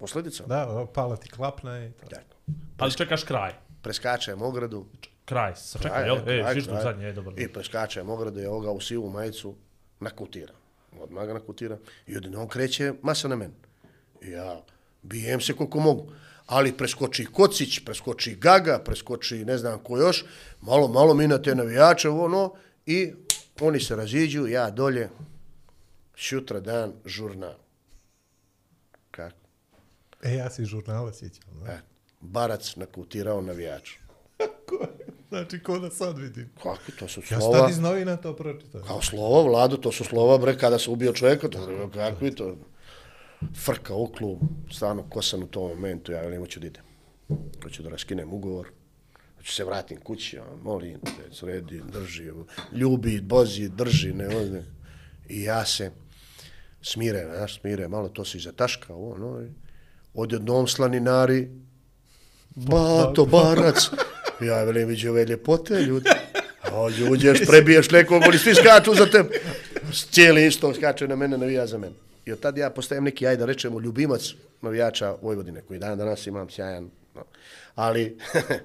[0.00, 0.48] Posljedicama?
[0.48, 1.90] Da, o, pala ti klapna i.
[2.10, 2.36] Tako.
[2.78, 3.52] Ali čekaš kraj.
[3.82, 4.86] Preskačem ogradu.
[5.24, 6.22] Kraj, sačekaj, Kraj, jel?
[6.24, 6.82] kraj, E, šištu kraj.
[6.82, 7.34] zadnje, je dobro.
[7.38, 9.54] I preskačem ogradu, je ovoga u sivu majicu,
[10.00, 10.52] nakutira.
[11.00, 11.78] Odmah ga nakutira.
[12.06, 13.54] I odjednom kreće masa na mene.
[14.22, 14.60] I ja
[15.02, 16.12] bijem se koliko mogu.
[16.46, 20.24] Ali preskoči Kocić, preskoči Gaga, preskoči ne znam ko još,
[20.60, 22.54] malo, malo mi na te navijače, ono,
[22.86, 23.12] i
[23.60, 25.08] oni se raziđu, ja dolje,
[26.14, 27.54] šutra dan, žurnal.
[30.20, 30.28] Kako?
[30.28, 31.42] E, ja si žurnala sjećam.
[31.64, 31.72] Da.
[31.72, 31.80] E,
[32.20, 33.98] barac nakutirao navijaču.
[35.28, 36.50] Znači, ko da sad vidim.
[36.62, 37.58] Kakvi to su Ja slova?
[37.58, 38.82] sad iz novina to pročitao.
[38.82, 42.56] Kao slova, Vlado, to su slova, bre, kada se ubio čovjeka, to je kakvi to.
[43.64, 44.38] Frka u klub,
[44.72, 46.82] stvarno kosan u tom momentu, ja velim, hoću da idem.
[47.62, 48.68] Hoću da raskinem ugovor,
[49.36, 52.30] hoću se vratim kući, ja, molim te, sredi, drži,
[52.72, 54.64] ljubi, bozi, drži, ne, ne.
[55.28, 55.90] I ja se
[56.82, 59.48] smire, znaš, smire, malo to se i zataška, ono, i
[60.14, 61.48] odjednom slaninari,
[62.54, 63.90] bato, barac,
[64.40, 66.10] ja velim, viđi ove ljepote, ljudi,
[66.62, 69.40] a uđeš, prebiješ nekog, oni svi skaču za tebe,
[70.10, 71.94] cijeli isto skače na mene, navija za mene.
[72.26, 76.26] I od tad ja postajem neki, ajde da rečemo, ljubimac navijača Vojvodine, koji dan danas
[76.26, 77.24] imam sjajan, no.
[77.74, 78.18] ali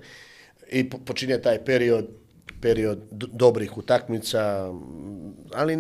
[0.72, 2.08] i po- počinje taj period,
[2.62, 4.74] period dobrih utakmica,
[5.54, 5.76] ali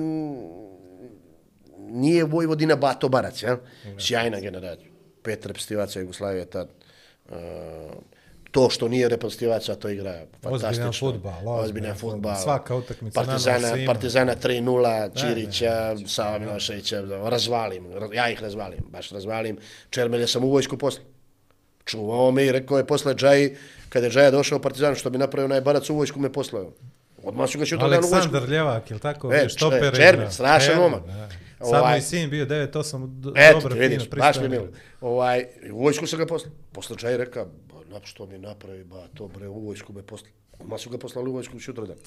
[1.78, 3.58] nije Vojvodina Bato Barac, ja?
[4.00, 4.95] sjajna generacija.
[5.26, 6.68] Pet reprezentativaca Jugoslavije tad,
[7.26, 7.36] uh,
[8.52, 10.12] to što nije reprezentativaca, to igra
[10.42, 10.90] fantastično.
[10.90, 12.12] ozbiljan ozbiljan fudbal.
[12.12, 12.36] fudbal.
[12.38, 13.86] Svaka utakmica Partizana.
[13.88, 15.74] Partizana 3-0, Čirića,
[16.08, 19.58] Sava Miloševića, razvalim, ra- ja ih razvalim, baš razvalim.
[19.90, 21.02] Čermelje sam u vojsku posle.
[21.86, 23.56] Čuvao me i rekao je posle Džaji,
[23.90, 26.72] kada je Džaja došao u Partizan, što bi napravio onaj barac u vojsku, me poslao.
[27.24, 28.16] Odmah su ga šutrali u vojsku.
[28.16, 29.34] Aleksandar Ljevak, je li tako?
[29.34, 29.98] E, E, štoper č- igra.
[29.98, 31.02] černi, strašan momak.
[31.70, 34.68] Sad Ovaj- moj sin bio 9-8, d- Eto, dobro, ti vidiš, fino, baš mi milo.
[35.02, 36.54] Ovaj, u vojsku sam ga poslao.
[36.72, 40.32] Posle čaj reka, ba, na što mi napravi, ba, to bre, u vojsku me poslao.
[40.66, 41.98] Ma su ga poslali u vojsku sutradan.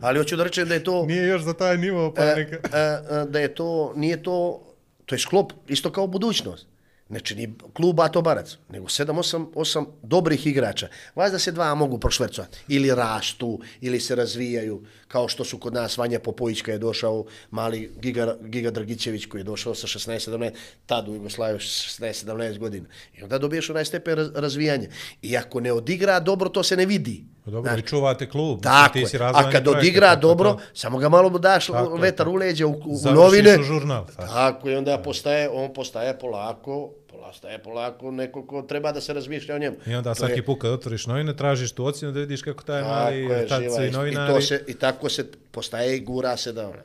[0.00, 1.06] Ali hoću da rečem da je to...
[1.06, 2.56] Nije još za taj nivo, pa e, neka...
[2.56, 4.62] e, e, da je to, nije to,
[5.06, 6.66] to je sklop, isto kao budućnost.
[7.08, 10.88] Znači, ni klub Ato Barac, nego 7, 8, 8 dobrih igrača.
[11.14, 12.58] Vazda se dva mogu prošvercovati.
[12.68, 14.82] Ili rastu, ili se razvijaju,
[15.12, 19.40] kao što su kod nas Vanja Popović kad je došao, mali Giga, Giga Dragićević koji
[19.40, 20.50] je došao sa 16-17,
[20.86, 22.86] tad u Jugoslaviju 16-17 godina.
[23.18, 24.88] I onda dobiješ onaj stepen raz, razvijanja.
[25.22, 27.24] I ako ne odigra dobro, to se ne vidi.
[27.44, 28.62] Pa Dobro, vi čuvate klub.
[28.62, 29.06] Tako ti je.
[29.06, 30.60] si A kad odigra tako dobro, to.
[30.74, 33.58] samo ga malo mu daš Tako vetar u leđe u, u, u Završiš novine.
[33.60, 34.32] u žurnal, tako.
[34.32, 36.90] Tako i onda postaje, on postaje polako,
[37.22, 39.76] postaje polako neko ko treba da se razmišlja o njemu.
[39.86, 42.62] I onda To svaki je- put kad otvoriš novine, tražiš tu ocjenu da vidiš kako
[42.64, 43.88] taj Tako mali, je, i je.
[43.88, 44.32] I, novinari.
[44.34, 46.82] to se, I tako se postaje i gura se da ona.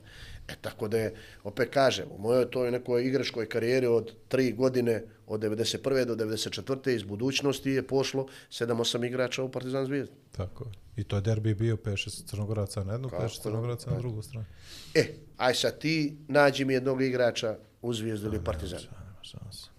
[0.48, 5.04] E tako da je, opet kažem, u mojoj toj nekoj igračkoj karijeri od tri godine,
[5.28, 6.06] od 91.
[6.06, 6.90] do 94.
[6.90, 10.14] iz budućnosti je pošlo 7-8 igrača u Partizan zvijezdu.
[10.32, 10.72] Tako je.
[10.96, 14.46] I to je derbi bio 5-6 crnogoraca na jednu, 5-6 crnogoraca na drugu stranu.
[14.94, 15.06] E,
[15.38, 18.80] aj sad ti nađi mi jednog igrača u zvijezdu ili Partizan.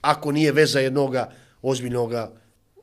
[0.00, 1.30] Ako nije veza jednoga
[1.62, 2.30] ozbiljnoga,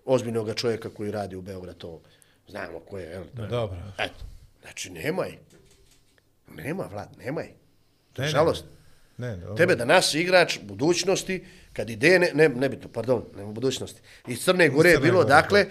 [0.06, 2.02] ozbiljnoga čovjeka koji radi u Beograd, to
[2.48, 3.06] znamo ko je.
[3.06, 3.24] Jel?
[3.34, 3.78] Da, dobro.
[3.98, 4.26] Eto,
[4.62, 5.38] znači nemaj.
[6.48, 7.48] Nema, Vlad, nemaj.
[8.14, 8.66] To Ne, ne, žalost.
[9.18, 9.56] Ne, ne, dobro.
[9.56, 14.02] Tebe danas igrač budućnosti, kad ide, ne, ne, nebitno, pardon, nema budućnosti.
[14.28, 15.66] Iz Crne Gore je bilo, Gore, dakle,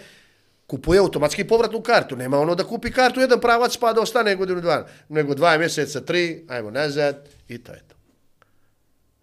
[0.66, 2.16] kupuje automatski povratnu kartu.
[2.16, 6.01] Nema ono da kupi kartu jedan pravac pa da ostane godinu dva, nego dva mjeseca,
[6.01, 7.95] tri, ajmo nazad i to je to.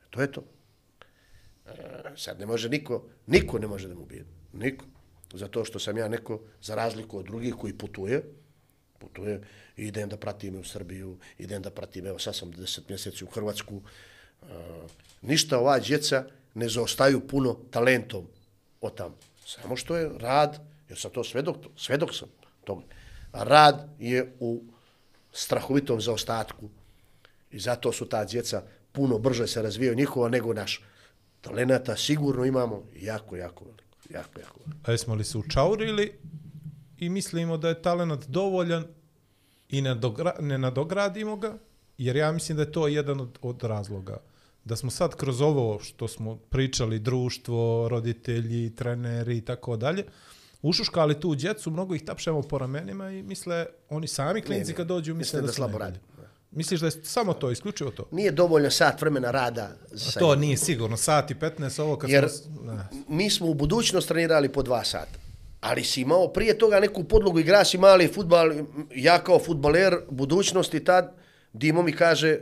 [0.10, 0.44] To je to.
[2.18, 4.26] Sad ne može niko, niko ne može da mu bije.
[4.54, 4.86] Niko.
[5.34, 8.24] Zato što sam ja neko, za razliku od drugih koji putuje,
[9.00, 9.42] putuje
[9.78, 13.28] i idem da pratim u Srbiju, idem da pratim, evo sad sam 10 mjeseci u
[13.28, 13.82] Hrvatsku.
[13.82, 14.46] E,
[15.22, 18.28] ništa ova djeca ne zaostaju puno talentom
[18.82, 19.16] od tamo.
[19.46, 22.28] Samo što je rad, jer sam to svedok, svedok sam
[22.64, 22.84] toga.
[23.34, 24.64] Rad je u
[25.32, 26.70] strahovitom zaostatku
[27.52, 30.82] i zato su ta djeca puno brže se razvijaju njihova nego naš.
[31.42, 33.84] Talenata sigurno imamo jako, jako veliko.
[34.10, 34.78] Jako, jako veliko.
[34.84, 36.12] A jesmo li se učaurili
[36.98, 38.86] i mislimo da je talent dovoljan
[39.70, 41.58] i ne, dogra, ne nadogradimo ga,
[41.98, 44.18] jer ja mislim da je to jedan od, od razloga.
[44.66, 50.06] Da smo sad kroz ovo što smo pričali, društvo, roditelji, treneri i tako dalje,
[50.62, 54.76] ušuškali tu djecu, mnogo ih tapšemo po ramenima i misle, oni sami klinci ne.
[54.78, 56.00] kad dođu, misle Misle da, da slabo najbolji.
[56.52, 58.08] Misliš da je samo to, isključivo to?
[58.12, 62.30] Nije dovoljno sat vremena rada sa To nije sigurno, sat i 15, ovo kad Jer
[62.30, 62.62] smo...
[62.62, 62.84] Ne.
[63.08, 65.20] mi smo u budućnost trenirali po dva sata.
[65.62, 68.52] Ali si imao prije toga neku podlogu, igra si mali futbal,
[68.96, 71.22] ja kao futbaler budućnosti tad,
[71.54, 72.40] Dimo mi kaže,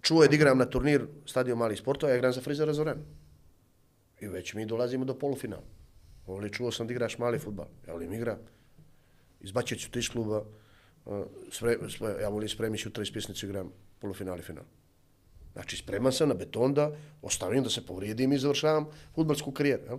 [0.00, 2.98] čuje da igram na turnir stadion malih sportova, ja igram za Frizera Zoran.
[4.20, 5.62] I već mi dolazimo do polufinala.
[6.26, 7.66] Ovdje čuo sam da igraš mali futbal.
[7.86, 8.38] Ja volim igram.
[9.40, 10.44] Izbačit ću te iz kluba.
[11.50, 14.64] Spre, spre, ja volim spremiti ću iz pjesnicu igram polufinali final.
[15.52, 16.90] Znači, spreman sam na beton da
[17.22, 19.82] ostavim da se povrijedim i završavam futbalsku karijeru.
[19.88, 19.98] Ja?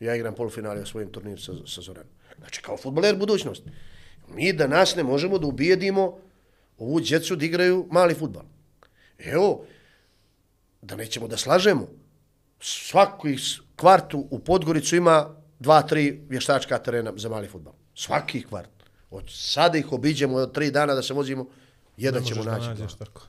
[0.00, 2.12] Ja igram polufinale u svojim turniru sa, sa Zoranom.
[2.38, 3.62] Znači, kao futbaler budućnost.
[4.28, 6.18] Mi danas ne možemo da ubijedimo
[6.78, 8.44] ovu djecu da igraju mali futbal.
[9.18, 9.64] Evo,
[10.82, 11.88] da nećemo da slažemo,
[12.60, 13.36] svaki
[13.76, 17.74] kvartu u Podgoricu ima dva, tri vještačka terena za mali futbal.
[17.94, 18.75] Svaki kvart.
[19.16, 21.46] Od sada ih obiđemo od tri dana da se vozimo,
[21.96, 22.66] jedan Ne ćemo da naći.
[22.66, 23.22] nađeš tako.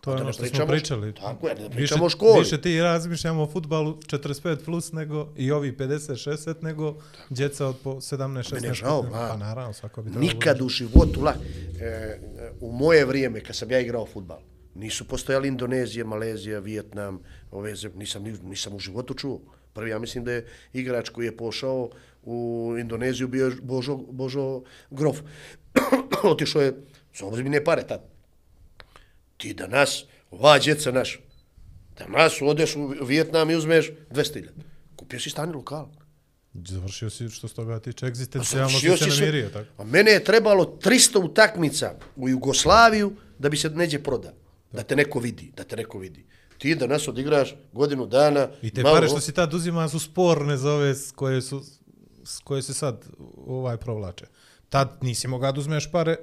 [0.00, 1.14] To je da ono ne što smo pričamo- pričali.
[1.14, 2.40] tako je, ne Više- pričamo o školi.
[2.40, 6.94] Više ti razmišljamo o futbalu 45 plus nego i ovi 50-60 nego
[7.30, 8.54] djeca od po 17-16.
[8.54, 9.02] Meni je žao.
[9.02, 11.34] Pa naravno, svako bi Nikad u životu, la,
[11.80, 12.18] e,
[12.60, 14.38] u moje vrijeme, kad sam ja igrao futbal,
[14.74, 17.18] nisu postojali Indonezija, Malezija, Vijetnam,
[17.50, 19.40] ove nisam, ni- nisam u životu čuo.
[19.74, 21.90] Prvi, ja mislim da je igrač koji je pošao
[22.22, 22.36] u
[22.80, 25.20] Indoneziju bio Božo, Božo Grof.
[26.24, 26.74] Otišao je
[27.14, 28.00] za ozbiljne pare tad.
[29.36, 31.20] Ti danas, ova djeca naš,
[31.98, 34.48] danas odeš u Vijetnam i uzmeš 200.000.
[34.96, 35.88] Kupio si stani lokal.
[36.64, 39.68] Završio si što se toga tiče egzistencijalno si Završio se si se- namirio, tako?
[39.78, 44.32] A mene je trebalo 300 utakmica u Jugoslaviju da bi se neđe proda.
[44.72, 46.24] Da te neko vidi, da te neko vidi.
[46.58, 48.48] Ti danas odigraš godinu dana.
[48.62, 51.62] I te malo- pare što si tad uzima su sporne za ove s koje su
[52.24, 53.04] s koje se sad
[53.46, 54.24] ovaj provlače.
[54.68, 56.16] Tad nisi mogao da uzmeš pare,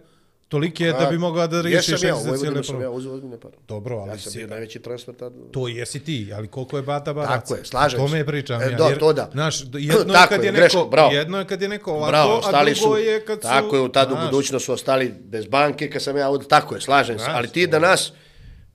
[0.49, 3.53] Toliki je da bi mogao da riješiš ja, egzistencijalne Vojvodinu sam ja uzeo ozbiljne pare.
[3.67, 5.33] Dobro, ali Ja sam si- bio najveći transfer tad.
[5.51, 7.39] To jesi ti, ali koliko je Bata Baraca?
[7.39, 8.13] Tako je, slažem se.
[8.13, 8.71] me pričam E, ja.
[8.71, 9.29] da, jer, to da.
[9.31, 11.11] Znaš, jedno je Tako kad je, je, greška, neko, bravo.
[11.11, 13.41] jedno je kad je neko ovako, Bravo, a drugo su, je kad su...
[13.43, 16.75] tako je, u tad u budućnosti su ostali bez banke, kad sam ja od, tako
[16.75, 18.13] je, slažem se, ali ti to- danas,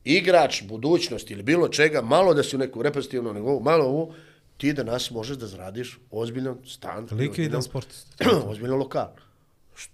[0.07, 4.15] igrač budućnosti ili bilo čega, malo da si u neku reprezentativnom nivou, malo ovo,
[4.57, 7.09] ti danas možeš da zaradiš ozbiljan stan.
[7.11, 8.23] i Likvidan ozbiljan- sportist.
[8.51, 9.09] ozbiljan lokal.
[9.75, 9.91] Što,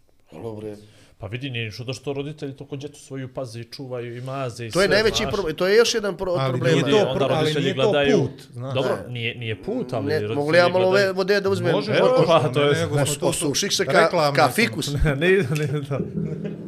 [0.54, 0.76] bre,
[1.18, 4.66] Pa vidi, nije ništa da što roditelji toliko djecu svoju paze i čuvaju i maze
[4.66, 5.32] i To je sve, najveći znaš.
[5.32, 6.76] problem, to je još jedan pro, Ali problema.
[6.78, 8.18] nije to onda pro- ali roditelji nije to gledaju...
[8.18, 8.74] put, znaš.
[8.74, 9.12] Dobro, Ne.
[9.12, 11.72] nije, nije put, ali Ne, roditelji mogu li ja malo gledaju- ove vode da uzmem?
[11.72, 14.48] Može, Evo, može, pa, to ne, je- nego smo Os- to- Osuših se ka, ka
[14.50, 14.92] fikus.
[15.04, 16.00] ne, ne, da.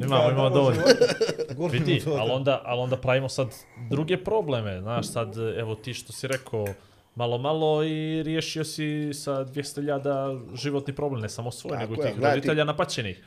[0.04, 0.82] Imamo, imamo dovoljno.
[1.72, 3.54] Vidi, ali onda, ali onda pravimo sad
[3.90, 6.64] druge probleme, znaš, sad, evo ti što si rekao,
[7.14, 12.20] malo, malo i riješio si sa 200.000 životni problem, ne samo svoj, nego tih gledaj
[12.20, 13.24] ti- roditelja napaćenih.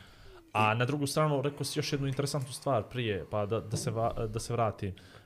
[0.53, 3.91] A na drugu stranu rekao si još jednu interesantnu stvar prije, pa da, da, se,
[3.91, 4.89] va, da se vratim.
[4.89, 5.16] Uh,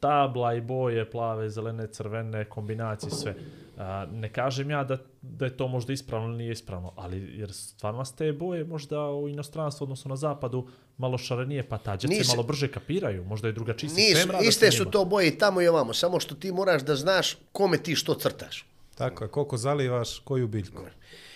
[0.00, 3.34] tabla i boje, plave, zelene, crvene, kombinacije, sve.
[3.76, 7.52] Uh, ne kažem ja da, da je to možda ispravno ili nije ispravno, ali jer
[7.52, 12.28] stvarno vas te boje možda u inostranstvu, odnosno na zapadu, malo šarenije, pa ta Nisi-
[12.28, 15.62] malo brže kapiraju, možda je drugačiji sistem Nisu, rada iste su to boje i tamo
[15.62, 18.66] i ovamo, samo što ti moraš da znaš kome ti što crtaš.
[18.94, 20.82] Tako je, koliko zalivaš, koju biljku.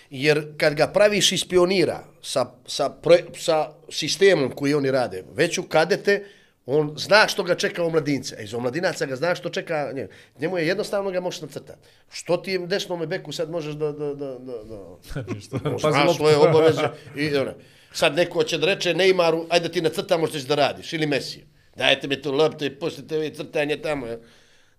[0.09, 5.57] Jer kad ga praviš iz pionira sa, sa, proje, sa sistemom koji oni rade, već
[5.57, 6.25] u kadete,
[6.69, 8.35] on zna što ga čeka u mladince.
[8.35, 10.07] A iz omladinaca ga zna što čeka nje.
[10.39, 11.79] Njemu je jednostavno ga možeš nacrtati.
[12.09, 13.91] Što ti desnome beku sad možeš da...
[13.91, 16.13] da, da, da, da znaš loptu.
[16.15, 16.81] svoje obaveze.
[17.15, 17.53] I, ono.
[17.91, 21.07] Sad neko će da reče Neymaru, ajde da ti nacrtamo što ćeš da radiš, ili
[21.07, 21.45] Messi.
[21.75, 24.07] Dajte mi tu loptu i pustite vi crtanje tamo.
[24.07, 24.17] Ja.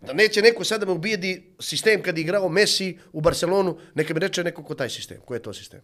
[0.01, 4.15] Da neće neko sad da me ubijedi sistem kad je igrao Messi u Barcelonu, neka
[4.15, 5.20] mi reče neko ko taj sistem.
[5.20, 5.81] Ko je to sistem?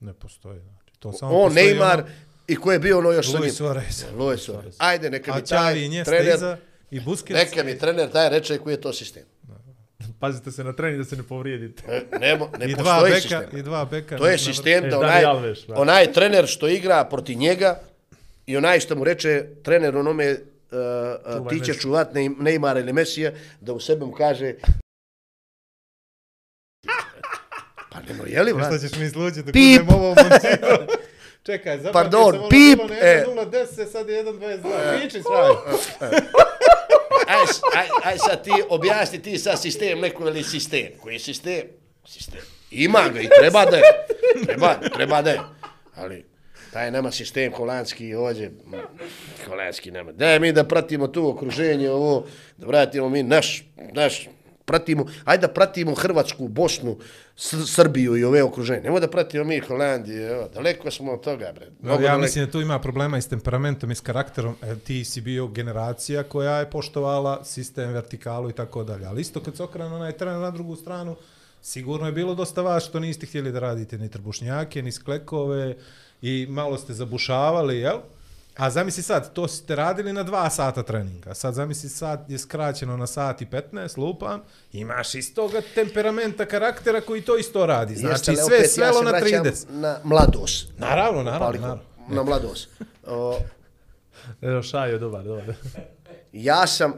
[0.00, 0.60] Ne postoji.
[0.60, 0.92] Znači.
[0.98, 2.06] To samo On, postoji Neymar ono-
[2.48, 3.40] i ko je bio ono još sa njim?
[3.40, 4.04] Luis Suarez.
[4.14, 4.74] Luis Suarez.
[4.78, 6.56] Ajde, neka mi taj i Iniesta trener, iza
[6.90, 7.32] i Busquets.
[7.34, 9.22] neka mi trener taj reče koji je to sistem.
[10.20, 11.82] Pazite se na trening da se ne povrijedite.
[11.88, 13.48] E, Ne, mo- ne I dva postoji beka, sistem.
[13.52, 14.16] i dva beka.
[14.16, 15.74] To je sistem E, da onaj, Alves, da.
[15.74, 17.80] onaj trener što igra proti njega
[18.46, 20.38] i onaj što mu reče trener onome uh,
[21.36, 21.80] uh, ti ćeš Messi.
[21.80, 24.54] čuvat Neymara ili Mesija, da u sebe mu kaže
[27.92, 28.80] pa nemo, jeli, Šta vrat?
[28.80, 29.90] ćeš mi sluđiti dok Pip.
[29.90, 30.14] ovo?
[31.46, 33.24] Čekaj, zapamtio Pardon, sam ono pip, bilo e.
[33.28, 35.02] 1.010, sad je 1.22.
[35.02, 35.50] Piči svaj.
[37.28, 40.86] Aj, s- aj, aj sad ti objasni ti sad sistem, neko veli sistem.
[41.00, 41.62] Koji je sistem?
[42.06, 42.40] Sistem.
[42.70, 43.82] Ima ga i treba da je.
[44.46, 45.40] Treba, treba da je.
[45.96, 46.24] Ali
[46.72, 48.52] taj nema sistem holandski ovdje.
[48.64, 48.78] ma,
[49.46, 50.12] Holandski nema.
[50.12, 53.62] Daj mi da pratimo tu okruženje, ovo, da vratimo mi naš,
[53.92, 54.28] naš,
[54.66, 56.96] pratimo, ajde da pratimo Hrvatsku, Bosnu,
[57.36, 58.80] S Srbiju i ove okruženje.
[58.80, 61.66] Nemoj da pratimo mi Holandiju, evo, daleko smo od toga, bre.
[61.80, 62.22] Mnogo ja daleko.
[62.22, 64.54] mislim da tu ima problema i s temperamentom i s karakterom.
[64.62, 69.06] E, ti si bio generacija koja je poštovala sistem, vertikalu i tako dalje.
[69.06, 71.16] Ali isto kad se okrenu onaj tren na drugu stranu,
[71.62, 75.76] sigurno je bilo dosta vas što niste htjeli da radite ni trbušnjake, ni sklekove
[76.22, 77.98] i malo ste zabušavali, jel?
[78.56, 81.34] A zamisli sad, to ste radili na dva sata treninga.
[81.34, 84.40] Sad zamisli sat je skraćeno na sat i 15, lupam.
[84.72, 87.92] Imaš istoga temperamenta, karaktera koji to isto radi.
[87.92, 89.64] Jeste, Znači ali sve opet svelo se na vraćam 30.
[89.70, 90.68] Na mladost.
[90.78, 91.82] Naravno, naravno, Paliko, naravno.
[92.08, 92.68] na mladost.
[93.06, 93.38] O,
[94.42, 95.54] Evo, šaju, dobar, dobar.
[96.32, 96.92] ja sam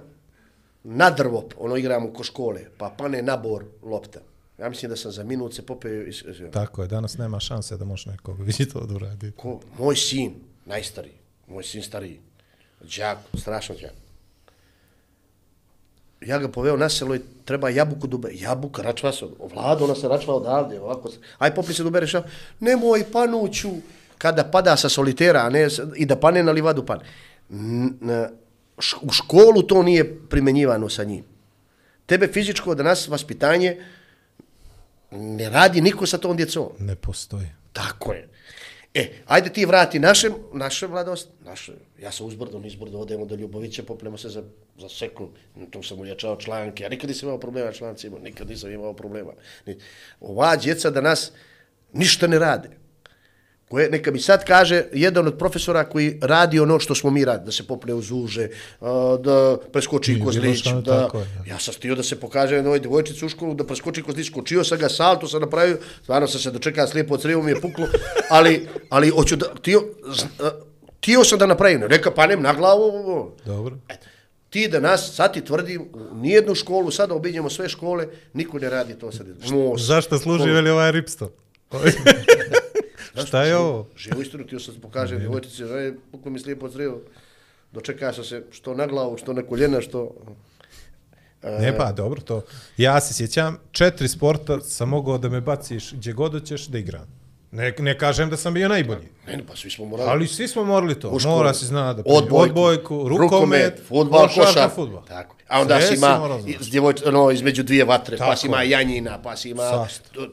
[0.84, 4.20] na drvo, ono igramo ko škole, pa pane nabor lopta.
[4.58, 7.76] Ja mislim da sam za minut se popeo iz, iz, Tako je, danas nema šanse
[7.76, 9.32] da može nekog vidi to da uradi.
[9.32, 11.14] ko, moj sin, najstariji,
[11.48, 12.20] moj sin stariji,
[12.86, 13.92] džak, strašno džak.
[16.20, 18.28] Ja ga poveo na selo i treba jabuku dube.
[18.32, 21.18] Jabuka, račva se, vlada, ona se račva odavde, ovako se.
[21.38, 22.22] Aj popli se dube, rešao,
[22.60, 23.70] nemoj panuću,
[24.18, 27.00] kada pada sa solitera, a ne, i da pane na livadu pan.
[29.02, 31.24] U školu to nije primenjivano sa njim.
[32.06, 33.76] Tebe fizičko, danas vaspitanje,
[35.10, 36.68] ne radi niko sa tom djecom.
[36.78, 37.46] Ne postoji.
[37.72, 38.28] Tako je.
[38.94, 43.82] E, ajde ti vrati našem, naše mladost, naše, ja sam uzbrdo, nizbrdo, odemo do Ljubovića,
[43.82, 44.42] popnemo se za,
[44.78, 48.70] za sekund, mm, tu sam ulječao članke, ja nikad nisam imao problema člancima, nikad nisam
[48.70, 49.32] imao problema.
[49.66, 49.78] Ni-
[50.20, 51.32] Ova djeca danas
[51.92, 52.70] ništa ne rade.
[53.68, 57.46] Koje, neka mi sad kaže jedan od profesora koji radi ono što smo mi radili,
[57.46, 58.48] da se popne uz uže,
[59.20, 63.28] da preskoči kozlić, šta, da, tako ja sam stio da se pokaže jednoj devojčici u
[63.28, 67.14] školu, da preskoči kozlić, skočio sam ga, salto sam napravio, stvarno sam se dočekao slijepo
[67.14, 67.86] od crijevo mi je puklo,
[68.30, 69.82] ali, ali hoću da, tio,
[71.00, 73.32] tio sam da napravim, neka panem na glavu.
[73.44, 73.76] Dobro.
[74.50, 78.94] ti da nas, sad ti tvrdim, nijednu školu, sada obiđemo sve škole, niko ne radi
[78.94, 79.26] to sad.
[79.50, 80.92] Most, Zašto služi veli ovaj
[83.26, 83.86] Šta je ovo?
[83.96, 87.00] Živo istinu, ti sam pokaže djevojčici, aj, puklo mi slijepo zrivo.
[87.72, 90.14] Dočekao sam se što na glavu, što na koljena, što...
[91.42, 92.42] Ne pa, dobro to.
[92.76, 97.17] Ja se sjećam, četiri sporta sam mogao da me baciš gdje god hoćeš da igram.
[97.50, 99.08] Ne, ne kažem da sam bio najbolji.
[99.26, 100.10] Ne, ne, pa svi smo morali.
[100.10, 101.10] Ali svi smo morali to.
[101.10, 101.34] U školi.
[101.34, 104.70] Mora se zna da odbojku, odbojku rukomet, fudbal, košarka, košar.
[104.70, 105.04] fudbal.
[105.04, 105.38] Tako.
[105.48, 108.46] A onda Sve si si ima iz djevojč, no, između dvije vatre, pa Tako si
[108.46, 108.70] ima je.
[108.70, 109.86] janjina, pa si ima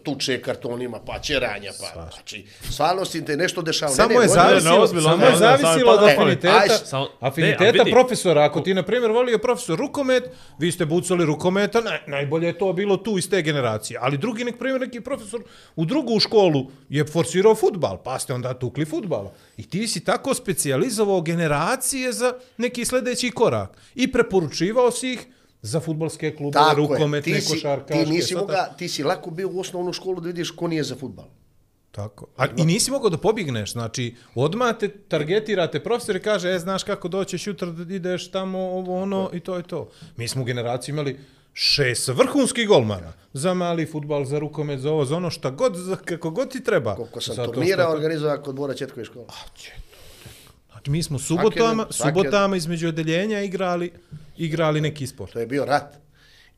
[0.04, 3.92] tuče kartonima, pa čeranja, pa znači, stvarno si te nešto dešava.
[3.92, 6.58] Samo ne, je ne, zavisilo, ne, ozbiljno, samo ne, je ne, zavisilo je od afiniteta.
[6.58, 8.44] Aj, samo- afiniteta ne, profesora.
[8.44, 10.24] Ako ti, na primjer, volio profesor rukomet,
[10.60, 14.00] vi ste bucali rukometa, naj, najbolje je to bilo tu iz te generacije.
[14.02, 15.42] Ali drugi, nek primjer, neki profesor
[15.76, 19.34] u drugu školu je forsirao futbal, pa ste onda tukli futbala.
[19.58, 23.78] I ti si tako specijalizovao generacije za neki sljedeći korak.
[23.96, 25.28] I preporučivao si ih
[25.62, 28.04] za futbalske klubove, Tako je, rukometne, ti, si, košarkaške.
[28.06, 30.96] ti, nisi moga, ti si lako bio u osnovnu školu da vidiš ko nije za
[30.96, 31.26] futbal.
[31.92, 32.28] Tako.
[32.38, 36.84] A, I nisi mogao da pobjegneš, znači, odmah te targetirate profesor i kaže, e, znaš
[36.84, 39.90] kako doćeš jutra da ideš tamo, ovo, ono, i to je to.
[40.18, 41.20] Mi smo u generaciji imali
[41.56, 43.14] šest vrhunskih golmana.
[43.34, 46.64] Za mali futbal, za rukomet, za ovo, za ono šta god, za kako god ti
[46.64, 46.96] treba.
[46.96, 49.26] Koliko sam Zato turnira što- organizovao kod Bora Četkove škole.
[50.72, 53.92] Znači, mi smo subotama, Svake- svake- subotama između odeljenja igrali,
[54.38, 55.34] igrali neki sport.
[55.34, 55.96] To je bio rat.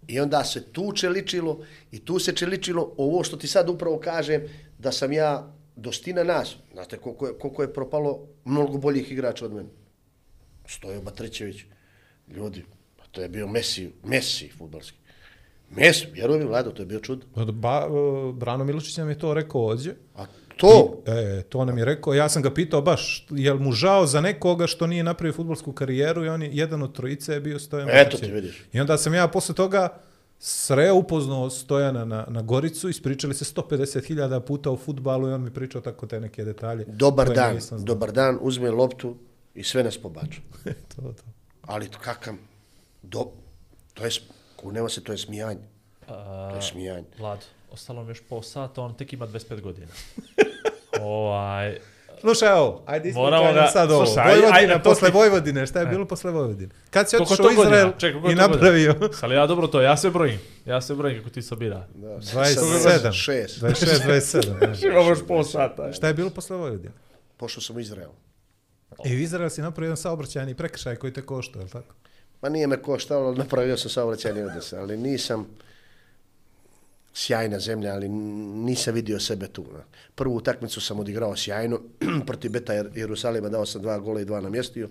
[0.08, 1.60] I onda se tu čeličilo
[1.92, 4.42] i tu se čeličilo ovo što ti sad upravo kažem,
[4.80, 6.56] da sam ja dostina nas.
[6.74, 9.70] Znate koliko je, koliko je propalo mnogo boljih igrača od mene.
[10.68, 11.58] Stojo Batrićević,
[12.28, 12.66] ljudi,
[13.18, 14.98] to je bio Messi, Messi futbalski.
[15.70, 17.26] Messi, vjerujem mi, Vlado, to je bio čud.
[17.36, 19.96] Ba, e, Brano Milošić nam je to rekao ovdje.
[20.16, 20.26] A
[20.58, 22.14] to, E, to nam je rekao.
[22.14, 25.72] Ja sam ga pitao baš, je li mu žao za nekoga što nije napravio futbolsku
[25.72, 28.64] karijeru i on je jedan od trojice je bio Stojan Eto ti vidiš.
[28.74, 30.02] I onda sam ja posle toga
[30.40, 35.54] sreo upoznao Stojana na, na Goricu, ispričali se 150.000 puta o futbalu i on mi
[35.54, 36.86] pričao tako te neke detalje.
[36.88, 39.16] dobar dan, dobar dan, uzme loptu
[39.56, 40.42] i sve nas pobača.
[40.96, 41.24] to, to.
[41.62, 42.40] Ali to kakam,
[43.02, 43.26] do,
[43.94, 44.12] to je,
[44.56, 45.60] kuneva se, to je smijanje.
[46.50, 47.04] To je smijanje.
[47.18, 47.40] Vlad,
[47.72, 49.88] ostalo mi još pol sata, on tek ima 25 godina.
[51.02, 51.78] ovaj,
[52.22, 54.06] Slušaj ovo, ajde ispričaj nam ga- sad ovo.
[54.06, 56.70] slušaj, ajde- Vojvodina, ajde, posle ti- Vojvodine, šta je bilo posle Vojvodine?
[56.90, 57.52] Kad si otišao u?
[57.52, 58.96] Izrael Čekaj, i napravio?
[59.22, 60.40] Ali ja dobro to, ja se brojim.
[60.66, 61.88] Ja se brojim kako ti sabira.
[61.96, 63.12] Da, 27.
[63.14, 63.60] Šest.
[63.60, 64.88] 26, 27.
[64.88, 65.94] Imamo još pol sata.
[65.94, 66.94] Šta je bilo posle Vojvodine?
[67.38, 68.10] Pošao sam u Izrael.
[69.06, 71.96] I u Izrael si napravio jedan saobraćajni prekršaj koji te košta, je li tako?
[72.40, 75.48] Pa nije me koštalo, ali napravio sam saobraćajni udes, ali nisam
[77.14, 79.66] sjajna zemlja, ali nisam vidio sebe tu.
[79.74, 79.84] Na.
[80.16, 81.82] Prvu utakmicu sam odigrao sjajno,
[82.28, 84.90] protiv Beta Jer- Jerusalima dao sam dva gola i dva namjestio.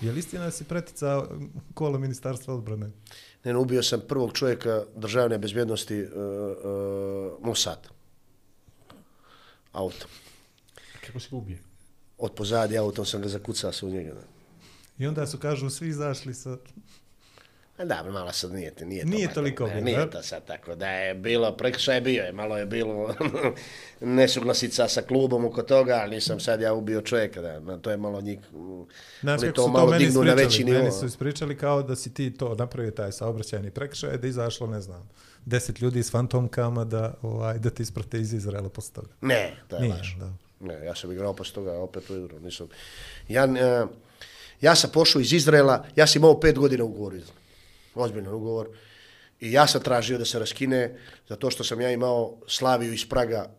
[0.00, 1.28] Je li istina da si preticao
[1.74, 2.86] kola ministarstva odbrane?
[3.44, 7.88] Ne, ne, ubio sam prvog čovjeka državne bezbjednosti uh, uh, Mossad.
[9.72, 10.06] Auto.
[11.06, 11.67] Kako si ga ubije?
[12.18, 14.14] Od pozadi autom sam ga zakucao se u njega.
[14.14, 14.20] Da.
[14.98, 16.56] I onda su, kažu, svi izašli sa...
[17.78, 20.74] A Da, malo sad nije, nije, Nije baš toliko ne, bilo, Nije to sad tako
[20.74, 23.14] da je bilo, prekršaj bio je, malo je bilo
[24.00, 28.20] nesuglasica sa klubom oko toga, ali nisam sad ja ubio čovjeka, da, to je malo
[28.20, 28.38] njih,
[29.20, 30.78] Znaš ali su to malo dignu na veći nivo.
[30.78, 34.66] Meni su ispričali kao da si ti to napravio taj saobraćajni prekršaj, da je izašlo,
[34.66, 35.08] ne znam,
[35.44, 39.14] deset ljudi s fantomkama da, ovaj, da ti isprate iz Izraela posle toga.
[39.20, 40.14] Ne, to je Nije, laž.
[40.14, 40.47] da.
[40.60, 42.68] Ne, ja sam igrao posle toga opet u Izraelu, nisam.
[43.28, 43.86] Ja, e,
[44.60, 47.24] ja sam pošao iz Izraela, ja sam imao pet godina ugovor iz
[47.94, 48.68] ozbiljan ugovor.
[49.40, 50.98] I ja sam tražio da se raskine,
[51.28, 53.50] zato što sam ja imao Slaviju iz Praga,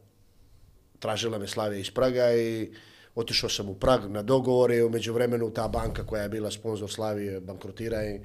[1.00, 2.72] tražila me Slavija iz Praga i
[3.16, 6.92] otišao sam u Prag na dogovore i umeđu vremenu ta banka koja je bila sponsor
[6.92, 8.20] Slavije bankrotira i,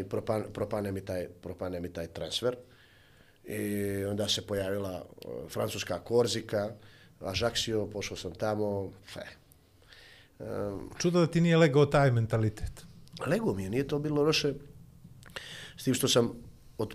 [0.00, 2.56] i propan, propane, mi taj, propane mi taj transfer.
[3.44, 6.70] I onda se pojavila e, francuska Korzika,
[7.24, 8.90] Ajaxio, pošao sam tamo.
[9.12, 9.20] Fe.
[10.38, 12.84] Um, Čudo da ti nije legao taj mentalitet.
[13.26, 14.54] Lego mi je, nije to bilo loše.
[15.76, 16.32] S tim što sam
[16.78, 16.94] od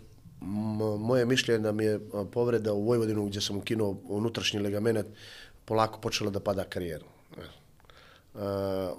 [1.00, 2.00] moje mišljenje da mi je
[2.32, 5.08] povreda u Vojvodinu gdje sam ukinuo unutrašnji ligament
[5.66, 7.06] polako počela da pada karijera.
[7.38, 7.42] E.
[7.42, 8.42] Uh,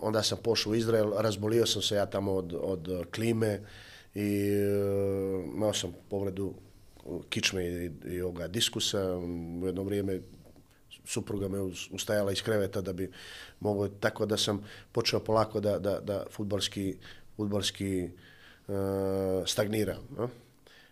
[0.00, 3.60] onda sam pošao u Izrael, razbolio sam se ja tamo od, od klime
[4.14, 6.54] i uh, imao sam povredu
[7.28, 9.16] kičme i, i ovoga diskusa.
[9.62, 10.20] U jedno vrijeme
[11.04, 13.10] supruga me us- ustajala iz kreveta da bi
[13.60, 16.96] mogao, tako da sam počeo polako da, da, da futbalski,
[17.36, 18.08] futbalski
[18.68, 18.74] uh,
[19.46, 20.08] stagniram.
[20.16, 20.28] No?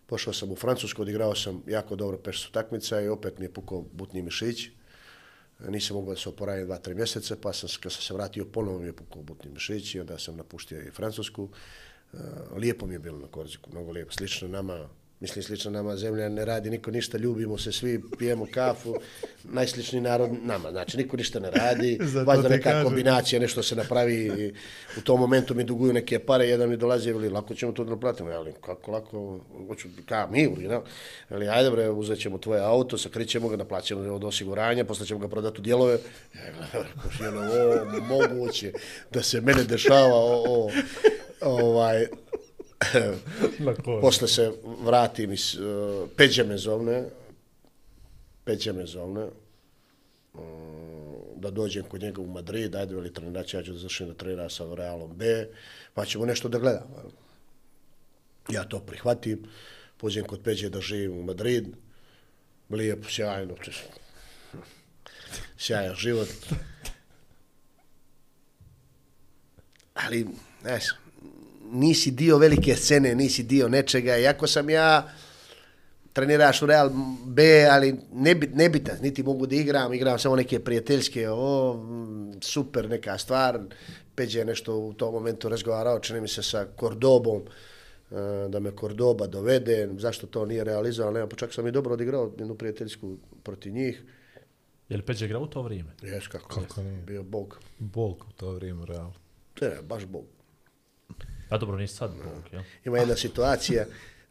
[0.06, 3.84] Pošao sam u Francusku, odigrao sam jako dobro peš takmica i opet mi je pukao
[3.92, 4.68] butni mišić.
[5.68, 8.78] Nisam mogao da se oporavim dva, tri mjeseca, pa sam, kad sam se vratio, ponovno
[8.78, 11.48] mi je pukao butni mišić i onda sam napuštio i Francusku.
[12.12, 12.20] Uh,
[12.56, 14.12] lijepo mi je bilo na Korziku, mnogo lijepo.
[14.12, 14.88] Slično nama,
[15.20, 18.94] Mislim, slično nama zemlja ne radi, niko ništa, ljubimo se svi, pijemo kafu,
[19.44, 22.84] najsličniji narod nama, znači niko ništa ne radi, valjda ti neka kažem.
[22.84, 24.54] kombinacija, nešto se napravi,
[24.98, 27.90] u tom momentu mi duguju neke pare, jedan mi dolazi, veli, lako ćemo to da
[27.90, 30.82] naplatimo, ali kako lako, hoću, ka, mi, no?
[31.30, 35.28] Veli, ajde bre, uzet ćemo tvoje auto, sakrićemo ga, naplaćamo od osiguranja, posle ćemo ga
[35.28, 35.98] prodati u dijelove,
[36.34, 36.88] ja gledam,
[37.20, 38.72] je ono, moguće
[39.12, 40.70] da se mene dešava, o, o,
[41.40, 42.06] ovaj,
[44.00, 47.04] Posle se vratim iz uh, Peđe me zovne,
[48.44, 49.24] Peđe me zovne,
[50.34, 50.40] uh,
[51.36, 54.48] da dođem kod njega u Madrid, ajde veli trenirač, ja ću da završim da trenira
[54.48, 55.48] sa Realom B,
[55.94, 56.88] pa ćemo nešto da gledam.
[58.48, 59.44] Ja to prihvatim,
[59.96, 61.66] pođem kod Peđe da živim u Madrid,
[62.70, 63.54] lijepo, sjajno,
[65.58, 66.28] sjajan život.
[69.94, 70.26] Ali,
[70.62, 70.84] znaš,
[71.70, 75.08] nisi dio velike scene, nisi dio nečega, iako sam ja
[76.12, 76.90] treniraš u Real
[77.24, 81.76] B, ali nebit, nebitan, niti mogu da igram, igram samo neke prijateljske, o,
[82.40, 83.60] super neka stvar,
[84.14, 87.42] Peđe je nešto u tom momentu razgovarao, čini mi se sa Kordobom,
[88.10, 88.14] e,
[88.48, 92.32] da me Kordoba dovede, zašto to nije realizovao, nema, pa čak sam i dobro odigrao
[92.38, 94.02] jednu prijateljsku protiv njih,
[94.88, 95.90] Je li Peđe igrao u to vrijeme?
[96.02, 97.02] jes kako, Kako ne, nije?
[97.02, 99.12] bio bog, Bog u to vrijeme, realno.
[99.54, 100.24] to je baš bog.
[101.48, 102.62] A dobro, nije sad Bog, jel?
[102.84, 103.84] Ima jedna situacija,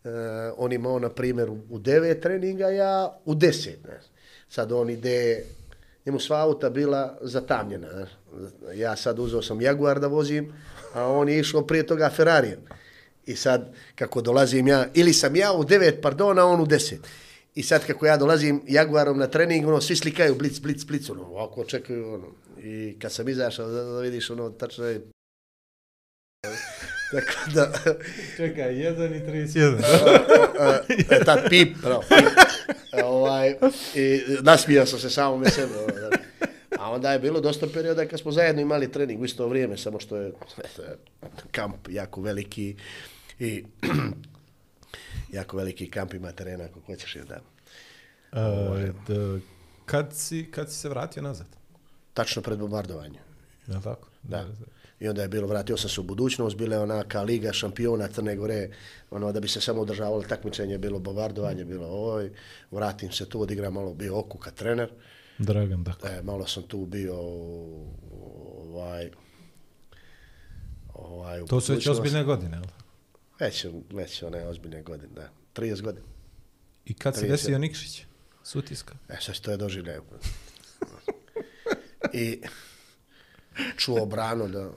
[0.04, 0.12] uh,
[0.58, 3.84] on imao, na primjer, u- u devet treninga, ja u deset.
[3.84, 4.00] Ne.
[4.50, 5.44] Sad on ide,
[6.06, 7.88] njemu sva auta bila zatamljena.
[7.88, 8.08] Ne.
[8.76, 10.54] Ja sad uzeo sam Jaguar da vozim,
[10.94, 12.60] a on je išao prije toga Ferrarijem.
[13.26, 17.00] I sad, kako dolazim ja, ili sam ja u devet, pardon, a on u deset.
[17.56, 21.24] I sad kako ja dolazim Jaguarom na trening, ono, svi slikaju blic, blic, blic, ono,
[21.24, 22.28] ovako čekaju, ono.
[22.60, 25.02] I kad sam izašao, da, da vidiš, ono, tačno je...
[27.12, 27.72] Tako da,
[28.38, 29.82] Čekaj, 1 i 31.
[31.12, 32.28] e, tad pip, bravo, pip.
[32.94, 33.56] E, ovaj,
[33.96, 35.74] i nasmijao sam se samo me sebe.
[35.76, 36.10] ovaj, da.
[36.80, 40.00] A onda je bilo dosta perioda kad smo zajedno imali trening u isto vrijeme, samo
[40.00, 40.32] što je
[41.52, 42.76] kamp jako veliki
[43.40, 43.64] i
[45.38, 47.40] jako veliki kamp ima terena ako hoćeš je da.
[48.32, 48.78] Uh,
[49.08, 49.40] d-
[49.86, 51.48] kad, si, kad si se vratio nazad?
[52.14, 53.20] Tačno pred bombardovanje.
[53.68, 54.08] Je li tako?
[54.24, 54.46] Da.
[55.00, 58.36] I onda je bilo, vratio sam se u budućnost, bila je onaka liga šampiona Crne
[58.36, 58.70] Gore,
[59.12, 62.32] ono da bi se samo održavalo takmičenje, bilo bombardovanje, bilo oj,
[62.72, 64.90] vratim se tu, odigram malo, bio Okuka trener,
[65.38, 66.10] Dragan, dakle.
[66.10, 67.16] e, malo sam tu bio
[68.68, 69.10] ovaj,
[70.94, 72.66] ovaj, To su već ozbiljne godine, jel?
[73.40, 75.30] Već, već one ozbiljne godine, da.
[75.56, 76.06] 30 godina.
[76.86, 77.30] I kad se 30.
[77.30, 78.06] desio Nikšić?
[78.44, 78.96] Sutiska.
[79.10, 79.98] E, sad to je doživljaj.
[82.14, 82.42] I
[83.78, 84.72] čuo brano da,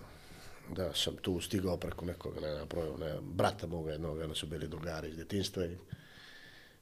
[0.76, 2.68] da sam tu stigao preko nekog, ne znam,
[3.00, 5.76] ne, brata moga jednog, ono su bili drugari iz djetinstva i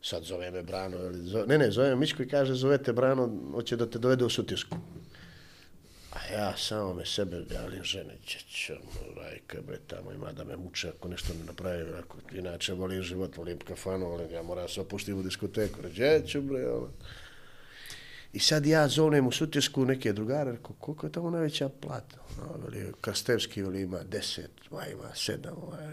[0.03, 3.31] sad zove me Brano, ili zove, ne, ne, zove me Mičko i kaže, zovete Brano,
[3.53, 4.77] hoće da te dovede u Sutisku.
[6.13, 10.57] A ja samo me sebe galim žene, čećo, ono, rajka, bre, tamo ima da me
[10.57, 14.81] muče ako nešto ne napravi, ako, inače volim život, volim kafanu, volim, ja moram se
[14.81, 16.89] opustiti u diskoteku, ređeću, bre, ono.
[18.33, 22.17] I sad ja zovnem u Sutjesku neke drugare, rekao, koliko je tamo najveća plata?
[22.39, 25.87] No, veli, Krstevski veli, ima deset, ovaj ima sedam, ovaj.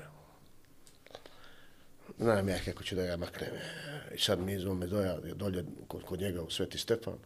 [2.19, 3.49] Znam ja kako ću da ga maknem.
[3.55, 7.17] E, I sad mi zove doja, dolje kod, kod njega u Sveti Stefan,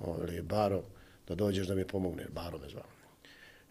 [0.00, 0.82] on veli, Baro,
[1.28, 2.84] da dođeš da mi pomogne, Baro me zvao.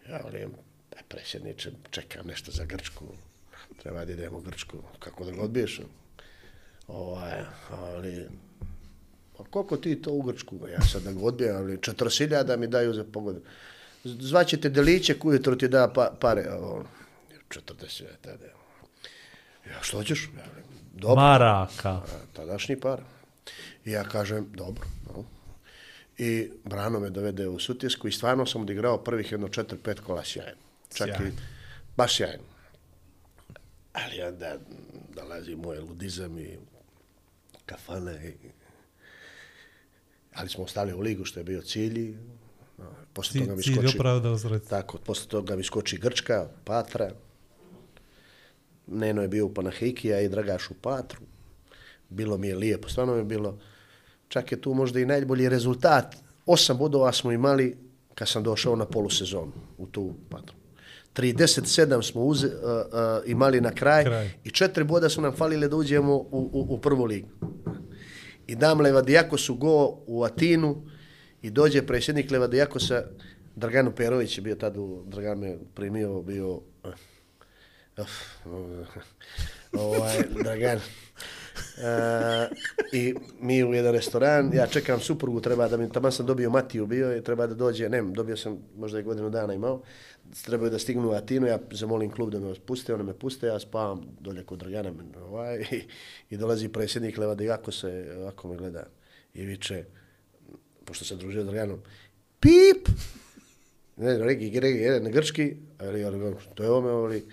[0.10, 0.52] Ja velim,
[0.92, 3.06] da e, presjedniče, čekam nešto za Grčku,
[3.82, 5.82] treba da idemo u Grčku, kako da ga odbiješ?
[6.88, 8.28] Ovaj, ali,
[9.40, 10.60] a koliko ti to u Grčku?
[10.74, 13.42] Ja sad da ga odbijem, ali 40.000 mi daju za pogodu.
[14.04, 16.46] Zvaćete deliće, kujutro ti da pa, pare.
[16.50, 16.86] a on,
[17.50, 18.46] 40 tada.
[19.68, 20.30] Ja, što ćeš?
[20.38, 20.46] Ja,
[20.94, 21.16] dobro.
[21.16, 21.90] Maraka.
[21.90, 22.04] A,
[22.34, 23.02] tadašnji par.
[23.86, 24.86] I ja kažem, dobro.
[25.08, 25.24] No.
[26.18, 30.24] I Brano me dovede u Sutjesku i stvarno sam odigrao prvih jedno četiri, pet kola
[30.24, 30.62] sjajno.
[30.94, 31.28] Čak Sjajno.
[31.28, 31.32] i
[31.98, 32.44] baš sjajno.
[33.94, 34.56] Ali onda
[35.16, 36.58] dolazi moj ludizam i
[37.66, 38.34] kafane.
[38.44, 38.63] I...
[40.36, 42.00] Ali smo ostali u ligu, što je bio cilj.
[42.00, 42.16] i,
[42.78, 43.98] no, Posle toga mi skoči...
[43.98, 44.38] opravdao.
[44.70, 47.12] Tako, posle toga mi skoči Grčka, Patra.
[48.88, 51.22] Neno je bio u Panahikija i Dragaš u Patru.
[52.10, 53.60] Bilo mi je lijepo, stvarno mi je bilo.
[54.28, 56.16] Čak je tu možda i najbolji rezultat.
[56.46, 57.78] Osam bodova smo imali
[58.16, 60.56] kad sam došao na polusezonu u tu Patru.
[61.16, 64.32] 37 smo uze, uh, uh, imali na kraj, Kraj.
[64.44, 67.28] i četiri boda su nam falile da uđemo u, u, u prvu ligu.
[68.48, 70.86] I dam Levadijakosu go u Atinu
[71.42, 73.04] i dođe predsjednik Levadijakosa,
[73.56, 76.90] Draganu Perović je bio tad, u, Dragan me primio, bio, eh,
[77.98, 78.10] Of,
[78.46, 78.88] uf,
[79.86, 80.80] ovaj, Dragan,
[81.78, 82.50] E,
[82.92, 86.86] I mi u jedan restoran, ja čekam suprugu, treba da mi, tamo sam dobio Matiju
[86.86, 89.82] bio i treba da dođe, ne, dobio sam možda i godinu dana imao,
[90.46, 93.60] trebaju da stignu u Atinu, ja zamolim klub da me puste, one me puste, ja
[93.60, 95.84] spavam dolje kod Dragana, ovaj, i,
[96.30, 98.88] i dolazi predsjednik Leva jako se, ovako me gleda
[99.34, 99.86] i viče,
[100.86, 101.82] pošto se družio s Draganom,
[102.40, 102.90] pip!
[103.98, 106.06] Ne, regi, regi, regi, na grčki, ali,
[106.56, 107.26] to je ome, ali,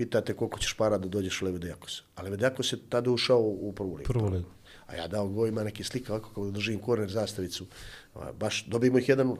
[0.00, 2.02] pitate koliko ćeš para da dođeš u Levidijakos.
[2.14, 4.12] A Levidijakos je tada ušao u prvu ligu.
[4.12, 4.48] Prvu ligu.
[4.86, 7.66] A ja dao go, ima neke slike, ovako kako držim korner zastavicu.
[8.14, 9.36] A, Baš dobijemo ih jedan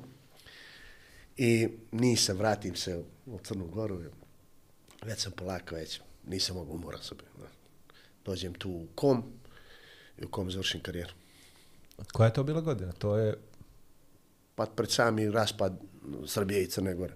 [1.42, 4.00] i nisam, vratim se u Crnu Goru.
[5.02, 7.18] Već sam polako već, nisam mogu, umoran sam.
[7.18, 7.50] bio, Da.
[8.24, 9.22] Dođem tu u kom
[10.18, 11.12] i u kom završim karijeru.
[12.12, 12.92] Koja je to bila godina?
[12.92, 13.34] To je
[14.54, 15.80] Pa pred sami raspad
[16.26, 17.14] Srbije i Crne Gore.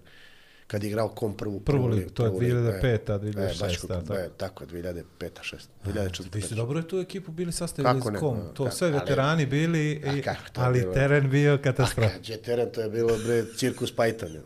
[0.67, 3.57] Kad je igrao kom prvu, Prvu ligu, to je prvu ligu, 2005-a, e, e, baš
[3.59, 4.13] 2006-a, kako- tako.
[4.15, 5.55] e, Tako je, 2005-a, 6.
[5.85, 8.37] Vi 2004 ste dobro je tu ekipu bili sastavili Kako ne, kom.
[8.37, 10.93] no, To kako, sve ali- veterani bili, A i, kako ali bilo?
[10.93, 12.09] teren bio katastrofa.
[12.09, 14.29] Kad je teren, to je bilo, bre, cirkus Pajtan.
[14.29, 14.41] je.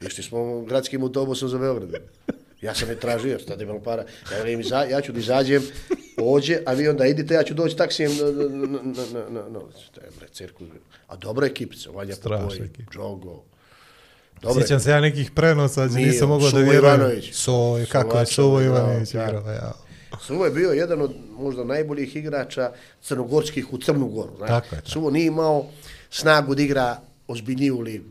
[0.00, 1.90] Išli smo gradskim autobusom za Beograd.
[2.60, 4.02] Ja sam je tražio, sad imam para.
[4.32, 5.62] Ja, velim, iza, ja ću da izađem,
[6.18, 9.48] ođe, a vi onda idite, ja ću doći taksijem na, na, na, na, na, na,
[9.48, 9.60] na,
[9.92, 10.68] to je, bre, cirkus.
[11.06, 12.66] A dobra ekipica, Vanja Strašna
[14.42, 16.94] Dobra Sjećam se ja nekih prenosa, gdje Nije, nisam mogao da Suvo vjerujem.
[16.94, 17.34] Ivanović.
[17.34, 19.72] Soj, kako je Suvo Ivanović igrao, ja.
[20.20, 24.36] Suvo je bio jedan od možda najboljih igrača crnogorskih u Crnu Goru.
[24.36, 24.48] Znaš.
[24.48, 24.90] Tako je, tako.
[24.90, 25.66] Suvo nije imao
[26.10, 26.96] snagu da igra
[27.28, 28.10] ozbiljniju ligu.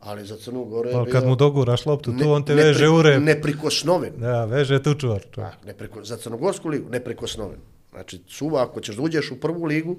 [0.00, 1.12] Ali za Crnu Goru je Ali bio...
[1.12, 3.22] kad mu doguraš loptu, tu on te veže u rep.
[3.22, 4.12] Neprikosnoven.
[4.16, 5.20] Da, veže tu čuvar.
[5.36, 7.58] Da, nepreko, za Crnogorsku ligu neprikosnoven.
[7.90, 9.96] Znači, Suva, ako ćeš da uđeš u prvu ligu,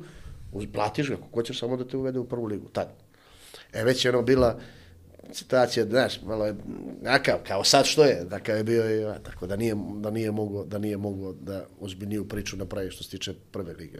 [0.51, 2.87] uz- platiš ga, ako hoćeš samo da te uvede u prvu ligu, tad.
[3.73, 4.59] E, već je ono bila
[5.33, 6.55] situacija, znaš, malo je,
[7.01, 10.63] nakav, kao sad što je, takav je bio i, tako da nije, da nije mogo,
[10.65, 13.97] da nije mogo da ozbiljniju priču napravi što se tiče prve lige.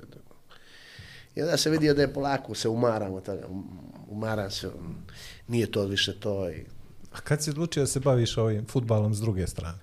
[1.35, 3.47] I onda se vidio da je polako se umaram od toga,
[4.09, 4.69] umaram se,
[5.47, 6.65] nije to više to i
[7.11, 9.77] A kad si odlučio da se baviš ovim futbalom s druge strane?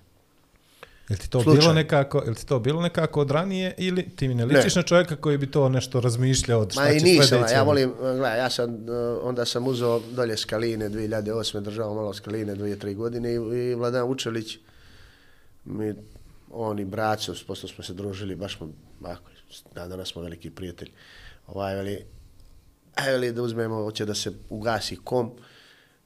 [1.09, 1.59] Jel ti to Slučaj.
[1.59, 4.79] bilo nekako, jel ti to bilo nekako od ranije ili ti mi ne ličiš Ne.
[4.79, 8.39] na čovjeka koji bi to nešto razmišljao od šta Ma i nisam, ja volim, gledaj,
[8.39, 8.79] ja sam, uh,
[9.23, 11.59] onda sam uzeo dolje skaline 2008.
[11.59, 14.57] držao malo skaline 2-3 godine i, i Vladan Vučelić,
[15.65, 15.93] mi,
[16.51, 18.69] on i braćo, posle smo se družili, baš smo,
[19.03, 19.23] ako,
[19.75, 20.91] dan danas smo veliki prijatelji.
[21.47, 22.05] Ovaj, veli,
[22.95, 25.31] aj, veli, da uzmemo, hoće da se ugasi kom,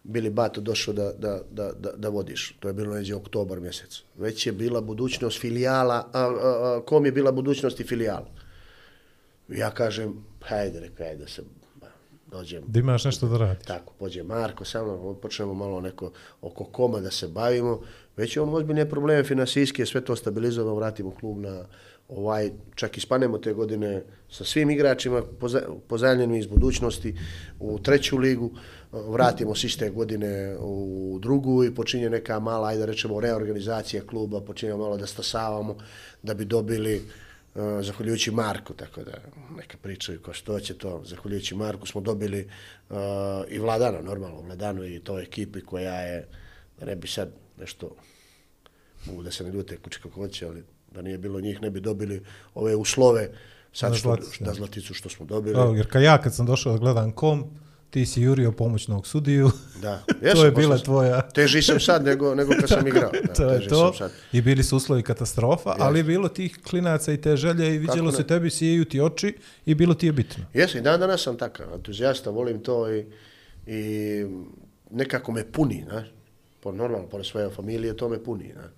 [0.03, 2.55] Bili Bato došao da, da, da, da, da vodiš.
[2.59, 4.03] To je bilo neđe oktobar mjesec.
[4.17, 8.27] Već je bila budućnost filijala, a, a, a, kom je bila budućnost i filijala.
[9.47, 11.43] Ja kažem, hajde, rekao, hajde da se
[12.33, 12.63] dođem.
[12.67, 13.65] Da imaš nešto da radiš.
[13.65, 16.11] Tako, pođe Marko sa mnom, počnemo malo neko
[16.41, 17.81] oko koma da se bavimo.
[18.17, 21.65] Već je on ozbiljne probleme finansijske, sve to stabilizovano, vratimo klub na
[22.15, 27.15] ovaj, čak ispanemo te godine sa svim igračima poza- iz budućnosti
[27.59, 32.85] u treću ligu, e, vratimo se iste godine u drugu i počinje neka mala, ajde
[32.85, 35.77] rečemo, reorganizacija kluba, počinje malo da stasavamo
[36.23, 36.95] da bi dobili
[37.55, 39.11] uh, zahvaljujući Marku, tako da
[39.57, 42.49] neka pričaju ko što će to, zahvaljujući Marku smo dobili
[42.89, 42.97] uh,
[43.49, 46.27] i Vladana, normalno, Vladanu i toj ekipi koja je,
[46.79, 47.29] da ne bi sad
[47.59, 47.95] nešto,
[49.05, 50.63] mogu da se ne ljute kući kako hoće, ali
[50.93, 52.23] da nije bilo njih, ne bi dobili
[52.55, 53.29] ove uslove
[53.73, 54.53] sad Na što, Zlaticu, na da.
[54.53, 55.55] Zlaticu što smo dobili.
[55.59, 57.43] Evo, jer kad ja kad sam došao da gledam kom,
[57.89, 59.51] ti si jurio pomoćnog sudiju.
[59.81, 60.03] Da.
[60.21, 61.21] to Jesam, je bila posle- tvoja...
[61.21, 63.11] Teži sam sad nego, nego kad sam igrao.
[63.11, 63.93] Da, to je to.
[63.93, 64.09] sam.
[64.31, 68.11] I bili su uslovi katastrofa, ali je bilo tih klinaca i te želje i vidjelo
[68.11, 70.43] se tebi sijeju ti oči i bilo ti je bitno.
[70.53, 73.05] Jesam, i dan danas sam takav, entuzijasta, volim to i,
[73.67, 74.25] i
[74.91, 76.07] nekako me puni, znaš.
[76.59, 78.71] Po, normalno, pored svoje familije, to me puni, znaš.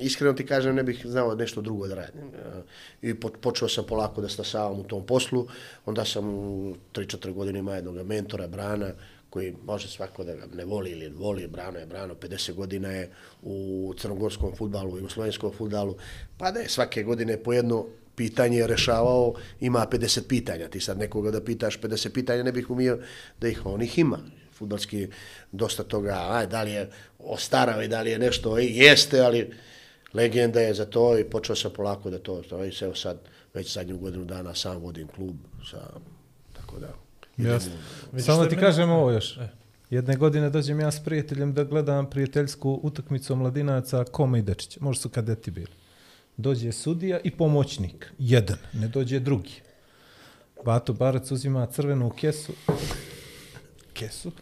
[0.00, 2.22] Iskreno ti kažem, ne bih znao nešto drugo da radim.
[2.22, 5.46] E, I počeo sam polako da stasavam u tom poslu,
[5.86, 8.92] onda sam u 3-4 godine ima jednog mentora, Brana,
[9.30, 13.10] koji može svako da ga ne voli ili voli, Brano je Brano, 50 godina je
[13.42, 15.96] u crnogorskom futbalu, u jugoslovenskom futbalu,
[16.38, 17.86] pa da je svake godine po jedno
[18.16, 20.68] pitanje rešavao, ima 50 pitanja.
[20.68, 22.98] Ti sad nekoga da pitaš 50 pitanja, ne bih umio
[23.40, 24.18] da ih on ih ima.
[24.58, 25.08] Futbalski
[25.52, 29.50] dosta toga, aj, da li je ostarao i da li je nešto, i jeste, ali
[30.14, 33.18] legenda je za to i počeo sam polako da to, to i evo sad
[33.54, 35.36] već zadnju godinu dana sam vodim klub
[35.70, 35.90] sa,
[36.52, 36.94] tako da.
[37.36, 37.72] Jasno.
[38.18, 39.36] Samo ti kažem ovo još.
[39.36, 39.48] E.
[39.90, 44.78] Jedne godine dođem ja s prijateljem da gledam prijateljsku utakmicu mladinaca Koma i Dečić.
[44.80, 45.72] Možda su kadeti bili.
[46.36, 48.12] Dođe sudija i pomoćnik.
[48.18, 48.58] Jedan.
[48.72, 49.54] Ne dođe drugi.
[50.64, 52.52] Bato Barac uzima crvenu kesu.
[53.92, 54.32] Kesu.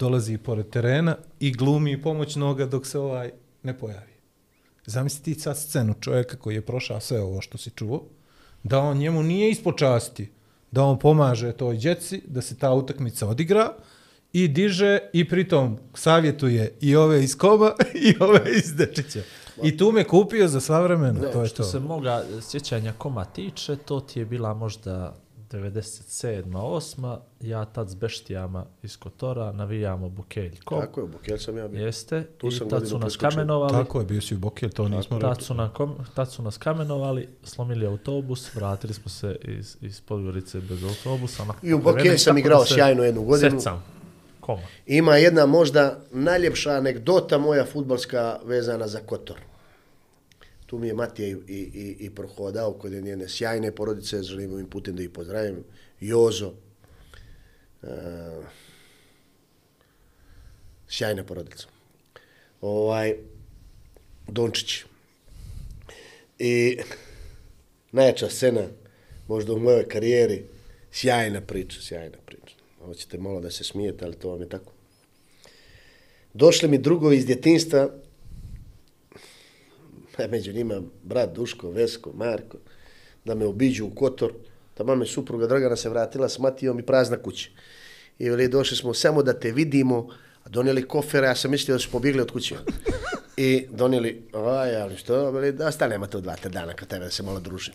[0.00, 3.30] Dolazi pored terena i glumi pomoćnoga dok se ovaj
[3.62, 4.12] ne pojavi.
[4.86, 8.02] Zamisli ti sad scenu čovjeka koji je prošao sve ovo što si čuo
[8.62, 10.30] da on njemu nije ispod časti,
[10.70, 13.72] da on pomaže toj djeci, da se ta utakmica odigra
[14.32, 17.72] i diže i pritom savjetuje i ove iz Koma
[18.08, 19.22] i ove iz Dečića.
[19.62, 21.68] I tu me kupio za sva vremena, to je Što to.
[21.68, 25.16] se moga sjećanja koma tiče, to ti je bila možda
[25.50, 26.52] 97.
[26.52, 27.18] 8.
[27.40, 30.80] Ja tad s beštijama iz Kotora navijamo Bukelj kom.
[30.80, 31.84] Tako je, Bukel sam ja bio.
[31.86, 33.72] Jeste, Tu i sam tad su nas kamenovali.
[33.72, 35.44] Tako je, bio si u Bokel, to nismo Tad rekli.
[35.44, 40.60] su, na kom, tad su nas kamenovali, slomili autobus, vratili smo se iz, iz Podgorice
[40.60, 41.42] bez autobusa.
[41.42, 43.60] onako I u Bokelj sam igrao sjajno jednu godinu.
[43.60, 43.84] Secam.
[44.40, 44.62] Koma.
[44.86, 49.36] Ima jedna možda najljepša anegdota moja futbalska vezana za Kotor.
[50.70, 54.66] Tu mi je Matija i, i, i, i prohodao kod njene sjajne porodice, želim ovim
[54.70, 55.64] putem da ih pozdravim.
[56.00, 56.52] Jozo.
[57.82, 57.88] uh,
[60.88, 61.66] sjajna porodica.
[62.60, 63.14] Ovaj,
[64.28, 64.84] Dončić.
[66.38, 66.78] I
[67.92, 68.68] najjača scena
[69.28, 70.44] možda u mojoj karijeri,
[70.92, 72.54] sjajna priča, sjajna priča.
[72.78, 74.72] Hoćete malo da se smijete, ali to vam je tako.
[76.34, 77.90] Došli mi drugovi iz djetinstva,
[80.30, 82.58] među njima brat Duško, Vesko, Marko,
[83.24, 84.32] da me obiđu u Kotor,
[84.74, 87.48] ta mame supruga Dragana se vratila s Matijom i prazna kuća.
[88.18, 90.08] I veli, došli smo samo da te vidimo,
[90.44, 92.56] a donijeli kofere, ja sam mislio da su pobjegli od kuće.
[93.36, 97.10] I donijeli, aj, ali što, veli, da stanemo tu dva, tri dana kad tebe da
[97.10, 97.74] se malo družim.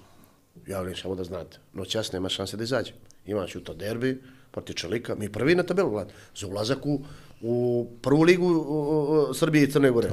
[0.68, 2.95] Ja velim, samo da znate, noćas nema šanse da izađem.
[3.26, 4.22] Imaš u to derbi,
[4.52, 7.02] protiv Čelika, mi prvi na tabelu gleda, za ulazak u,
[7.41, 10.10] u prvu ligu u, u, u Srbije i Crne Gore.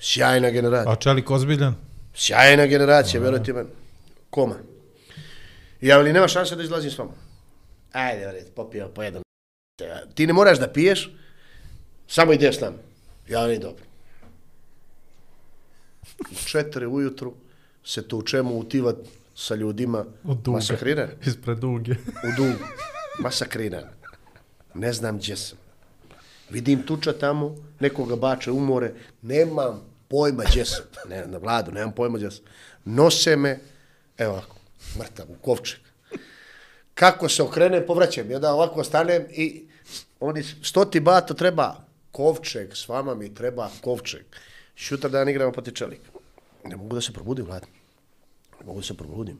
[0.00, 0.92] Sjajna generacija.
[0.92, 1.74] A Čelik ozbiljan?
[2.14, 3.64] Sjajna generacija, vjerujte me.
[4.30, 4.54] Koma.
[5.80, 7.12] I ja veli, nema šanse da izlazim s vama.
[7.92, 9.22] Ajde, veli, popio po jedan.
[10.14, 11.10] Ti ne moraš da piješ,
[12.08, 12.76] samo ideš s nama.
[13.28, 13.84] Ja veli, dobro.
[16.20, 17.34] U četiri ujutru
[17.84, 18.96] se tučemo u tivat
[19.34, 21.08] sa ljudima U masakriran.
[21.24, 21.92] Ispred duge.
[21.92, 22.64] U dugu.
[23.18, 23.84] Masakriran.
[24.74, 25.58] Ne znam gdje sam.
[26.50, 30.84] Vidim tuča tamo, nekoga bače u more, nemam pojma gdje sam.
[31.08, 32.44] Ne, na vladu, nemam pojma gdje sam.
[32.84, 33.58] Nose me,
[34.18, 34.56] evo ovako,
[34.98, 35.80] mrtav, u kovčeg.
[36.94, 38.30] Kako se okrenem, povraćam.
[38.30, 39.68] I onda ovako stanem i
[40.20, 41.76] oni stoti bato treba
[42.12, 44.24] kovčeg, s vama mi treba kovčeg.
[44.74, 46.00] Šutra dan igramo poti čelik.
[46.64, 47.66] Ne mogu da se probudim, vlad.
[48.60, 49.38] Ne mogu da se probudim.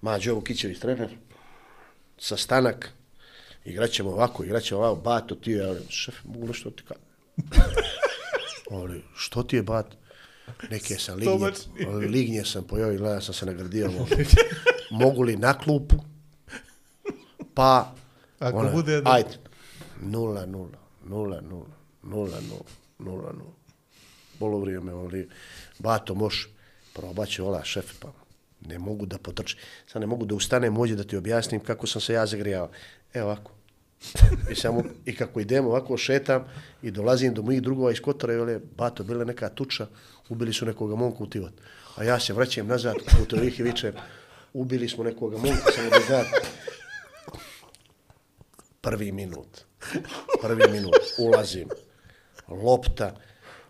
[0.00, 1.16] Mađo Vukićević, trener,
[2.18, 2.90] sastanak,
[3.64, 7.00] igraćemo ovako, igraćemo ovako, bato ti, ja, šef, mogu nešto ti kada.
[8.70, 9.86] Ali, što ti je bat?
[10.70, 11.50] Neke sam lignje,
[12.08, 13.90] lignje sam pojao i gledam sam se nagradio.
[14.90, 15.96] Mogu li na klupu?
[17.54, 17.94] Pa,
[18.38, 19.38] Ako ona, bude da- ajde,
[20.02, 21.70] nula, nula, nula, nula,
[22.02, 22.40] nula, nula,
[22.98, 23.52] nula, nula.
[24.40, 25.28] Bolo vrijeme, ali,
[25.78, 26.48] bato, moš,
[26.92, 28.08] probat će ola šef, pa
[28.60, 29.56] ne mogu da potrči.
[29.86, 32.70] Sad ne mogu da ustanem, mođe da ti objasnim kako sam se ja zagrijao.
[33.14, 33.50] Evo ovako.
[34.50, 36.44] I, samo, I kako idemo, ovako šetam
[36.82, 39.86] i dolazim do mojih drugova iz Kotora i vele, bato, bila neka tuča,
[40.28, 41.52] ubili su nekoga momka u tivat.
[41.96, 43.92] A ja se vraćam nazad, u tovih i vičem,
[44.52, 46.30] ubili smo nekoga momka, samo da znate.
[48.80, 49.64] Prvi minut.
[50.42, 50.94] Prvi minut.
[51.18, 51.68] Ulazim.
[52.48, 53.16] Lopta.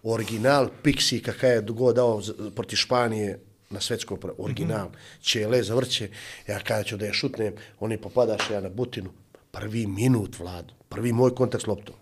[0.03, 2.23] Original Pixi kakav je god dao
[2.55, 3.41] protiv Španije
[3.71, 4.35] na svetskom prvu.
[4.39, 4.91] Original.
[5.21, 6.09] Čele zavrće.
[6.49, 9.11] Ja kada ću da je šutnem, oni popadaše ja na butinu.
[9.55, 10.75] Prvi minut, Vlado.
[10.89, 11.95] Prvi moj kontakt s loptom.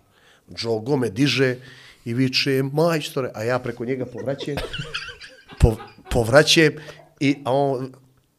[0.55, 1.55] Džogo me diže
[2.05, 4.57] i viče, majstore, a ja preko njega povraćem,
[5.61, 5.75] po,
[6.11, 6.73] povraćem
[7.19, 7.93] i a on,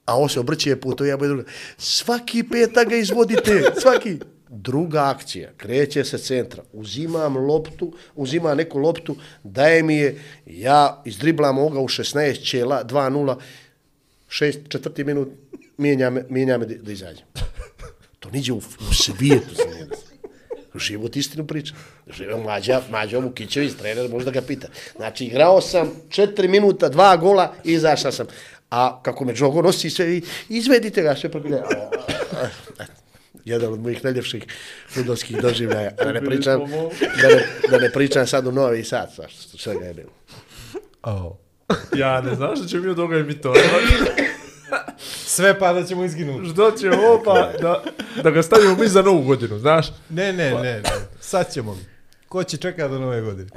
[0.05, 1.45] a on se obrće puto, ja budem,
[1.79, 4.19] svaki petak ga izvodite, svaki.
[4.49, 11.59] Druga akcija, kreće se centra, uzimam loptu, uzima neku loptu, daje mi je, ja izdriblam
[11.59, 13.37] ovoga u 16 čela, 2-0,
[14.29, 15.29] šest, četvrti minut,
[15.79, 17.27] mijenja me, mijenja me da izađem.
[18.25, 18.57] To niđe u,
[18.91, 20.05] u svijetu se ne desi.
[20.75, 21.75] Život istinu priča.
[22.17, 24.69] Živo Mađa, Mađa Vukićević, trener, možda ga pita.
[24.97, 28.27] Znači, igrao sam četiri minuta, dva gola i izašao sam.
[28.71, 31.91] A kako me Džogo nosi sve, izvedite ga sve preko njega.
[33.45, 34.45] Jedan od mojih najljepših
[34.89, 35.91] futbolskih doživljaja.
[35.91, 36.61] Da ne pričam,
[37.23, 40.11] da ne, da ne pričam sad u Novi Sad, sa što svega je bilo.
[41.03, 41.33] Oh.
[41.97, 43.41] Ja ne znaš da će mi od toga imiti
[45.27, 46.51] Sve pa da ćemo izginuti.
[46.51, 47.83] Što će ovo pa da,
[48.23, 49.87] da ga stavimo mi za novu godinu, znaš?
[50.09, 50.83] Ne, ne, ne, ne.
[51.21, 51.85] Sad ćemo mi.
[52.29, 53.51] Ko će čekati do nove godine?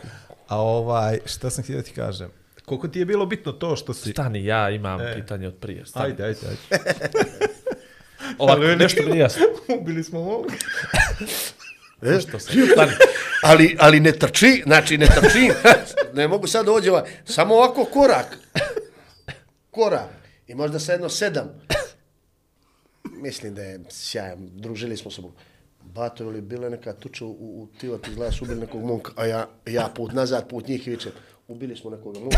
[0.47, 2.29] A ovaj, šta sam htio da ti kažem?
[2.65, 4.11] Koliko ti je bilo bitno to što si...
[4.11, 5.15] Stani, ja imam e.
[5.15, 5.85] pitanje od prije.
[5.85, 6.05] Stani.
[6.05, 6.59] Ajde, ajde, ajde.
[8.37, 9.43] Ovako, Ali- nešto mi jasno.
[9.79, 10.55] Ubili smo momka.
[12.01, 12.19] E?
[12.21, 12.51] Što se...
[12.73, 12.91] Stani.
[13.43, 15.51] ali, ali ne trči, znači ne trči,
[16.13, 18.37] ne mogu sad dođe ovaj, samo ovako korak,
[19.71, 20.09] korak,
[20.47, 21.49] I možda sa jedno sedam.
[23.25, 24.49] Mislim da je sjajan.
[24.53, 25.21] Družili smo se.
[25.81, 29.25] Bato, je li bila neka tuča u, u tivat, izgleda su ubili nekog momka, a
[29.25, 31.11] ja, ja put nazad, put njih i vičem,
[31.47, 32.37] ubili smo nekog momka.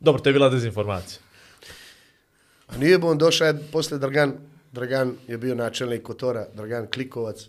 [0.00, 1.20] Dobro, to je bila dezinformacija.
[2.66, 4.34] A nije bi on došao je posle Dragan,
[4.72, 7.48] Dragan je bio načelnik Kotora, Dragan Klikovac,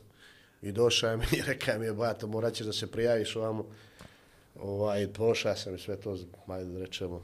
[0.62, 3.66] i došao je mi i rekao mi je, bato, morat ćeš da se prijaviš ovamo.
[4.60, 6.18] Ovaj, prošao sam i sve to,
[6.48, 7.24] ajde da rečemo,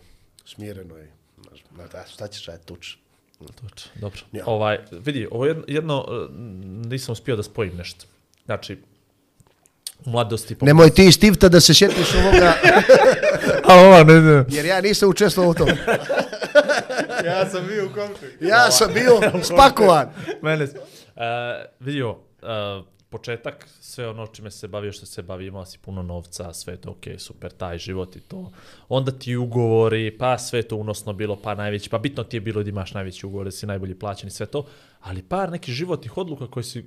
[0.49, 1.05] smireno i,
[1.41, 2.95] znaš, na, da, šta ćeš raditi tuč.
[3.39, 4.19] Točno, dobro.
[4.31, 4.43] Ja.
[4.45, 6.27] Ovaj, vidi, ovo jedno, jedno, eh,
[6.87, 8.05] nisam uspio da spojim nešto.
[8.45, 8.77] Znači,
[10.05, 10.55] u mladosti...
[10.55, 12.53] po- Nemoj ti Stivta da se sjetiš ovoga,
[13.69, 14.45] A ova, ne, ne.
[14.49, 15.69] jer ja nisam učestvovao u tom.
[17.25, 18.45] Ja sam bio u konfliktu.
[18.45, 19.19] Ja sam bio
[19.53, 20.09] spakovan.
[20.41, 20.69] Mene, uh,
[21.79, 26.53] vidio, uh, početak, sve ono čime se bavio, što se bavi, imao si puno novca,
[26.53, 28.51] sve je to okej, super, taj život i to.
[28.89, 32.63] Onda ti ugovori, pa sve to unosno bilo, pa najveći, pa bitno ti je bilo
[32.63, 34.65] da imaš najveći ugovor, da si najbolji plaćen i sve to.
[34.99, 36.85] Ali par nekih životnih odluka koje si uh,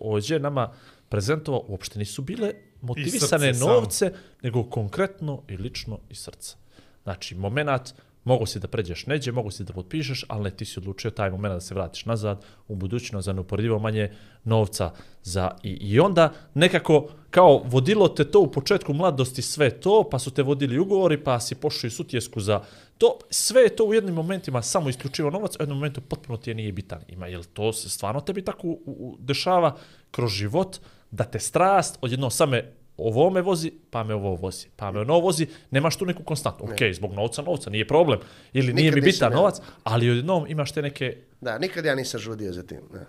[0.00, 0.72] ovdje nama
[1.08, 3.72] prezentovao, uopšte nisu bile motivisane samo.
[3.72, 6.56] novce, nego konkretno i lično i srca.
[7.02, 7.94] Znači, moment,
[8.28, 11.30] mogu si da pređeš neđe, mogu si da potpišeš, ali ne, ti si odlučio taj
[11.30, 14.10] moment da se vratiš nazad u budućnost za neuporedivo manje
[14.44, 14.92] novca.
[15.22, 20.18] Za, i, I onda nekako kao vodilo te to u početku mladosti sve to, pa
[20.18, 22.60] su te vodili ugovori, pa si pošao i sutjesku za
[22.98, 23.18] to.
[23.30, 26.50] Sve je to u jednim momentima samo isključivo novac, a u jednom momentu potpuno ti
[26.50, 27.00] je nije bitan.
[27.08, 29.76] Ima, jel to se stvarno tebi tako u, u, dešava
[30.10, 30.76] kroz život,
[31.10, 35.18] da te strast odjedno same ovo me vozi, pa me ovo vozi, pa me ono
[35.18, 36.64] vozi, nemaš tu neku konstantnu.
[36.64, 38.20] Ok, zbog novca, novca, nije problem.
[38.52, 41.16] Ili nije mi bitan novac, ali odjednom imaš te neke...
[41.40, 42.80] Da, nikad ja nisam žudio za tim.
[42.92, 43.06] Ne.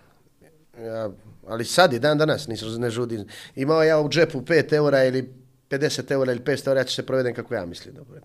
[0.85, 1.09] Ja,
[1.47, 3.27] ali sad i dan danas nisam ne žudim.
[3.55, 5.33] Imao ja u džepu 5 eura ili
[5.69, 7.95] 50 eura ili 500 eura, ja ću se provedem kako ja mislim.
[7.95, 8.21] Dobro.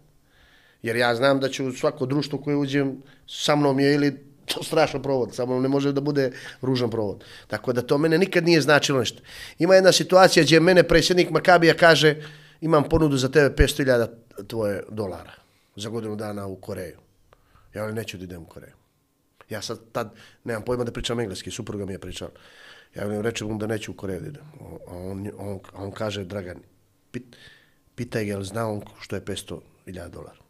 [0.83, 4.63] Jer ja znam da ću u svako društvo koje uđem, sa mnom je ili to
[4.63, 6.31] strašan provod, samo ne može da bude
[6.63, 7.25] ružan provod.
[7.47, 9.23] Tako da to mene nikad nije značilo nešto.
[9.59, 12.17] Ima jedna situacija gdje mene predsjednik Makabija kaže
[12.61, 14.09] imam ponudu za tebe 500.000
[14.47, 15.33] tvoje dolara
[15.77, 16.99] za godinu dana u Koreju.
[17.75, 18.75] Ja li neću da idem u Koreju.
[19.51, 20.15] Ja sad tad
[20.45, 22.31] nemam pojma da pričam engleski, supruga mi je pričala.
[22.95, 24.43] Ja mu rečem mu da neću u Koreju da idem.
[24.87, 26.59] A on, on, on kaže, Dragan,
[27.11, 27.37] pit,
[27.95, 30.44] pitaj ga, li zna on što je 500.000 dolara?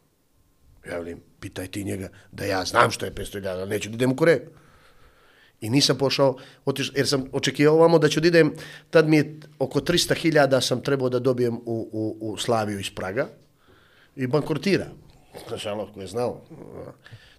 [0.89, 4.11] Ja velim, pitaj ti njega da ja znam što je 500.000, ali neću da idem
[4.11, 4.41] u Koreju.
[5.61, 8.53] I nisam pošao, otiš, jer sam očekivao ovamo da ću da idem,
[8.89, 13.27] tad mi je oko 300.000 sam trebao da dobijem u, u, u Slaviju iz Praga
[14.15, 14.85] i bankrotira.
[15.47, 16.41] Znaš, ono, ko je znao.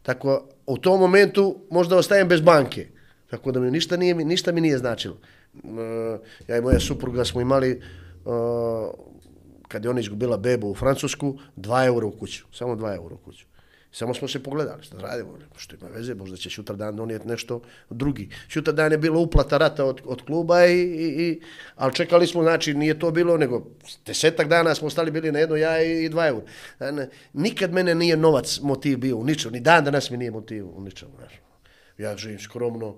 [0.02, 2.86] Tako, u tom momentu možda ostajem bez banke.
[3.30, 5.16] Tako da mi ništa, nije, ništa mi nije značilo.
[5.54, 6.18] E,
[6.48, 7.80] ja i moja supruga smo imali, e,
[9.68, 12.44] kad je ona izgubila bebu u Francusku, 2 eura u kuću.
[12.52, 13.46] Samo 2 eura u kuću.
[13.96, 17.60] Samo smo se pogledali, šta radimo, što ima veze, možda će sutra dan donijeti nešto
[17.90, 18.28] drugi.
[18.48, 21.40] Sutra dan je bilo uplata rata od, od kluba, i, i, i,
[21.76, 23.66] ali čekali smo, znači nije to bilo, nego
[24.06, 26.46] desetak dana smo ostali bili na jedno ja i, i dva eura.
[27.32, 30.80] Nikad mene nije novac motiv bio u ničemu, ni dan danas mi nije motiv u
[30.80, 31.12] ničemu.
[31.16, 31.38] Znači.
[31.98, 32.96] Ja živim skromno,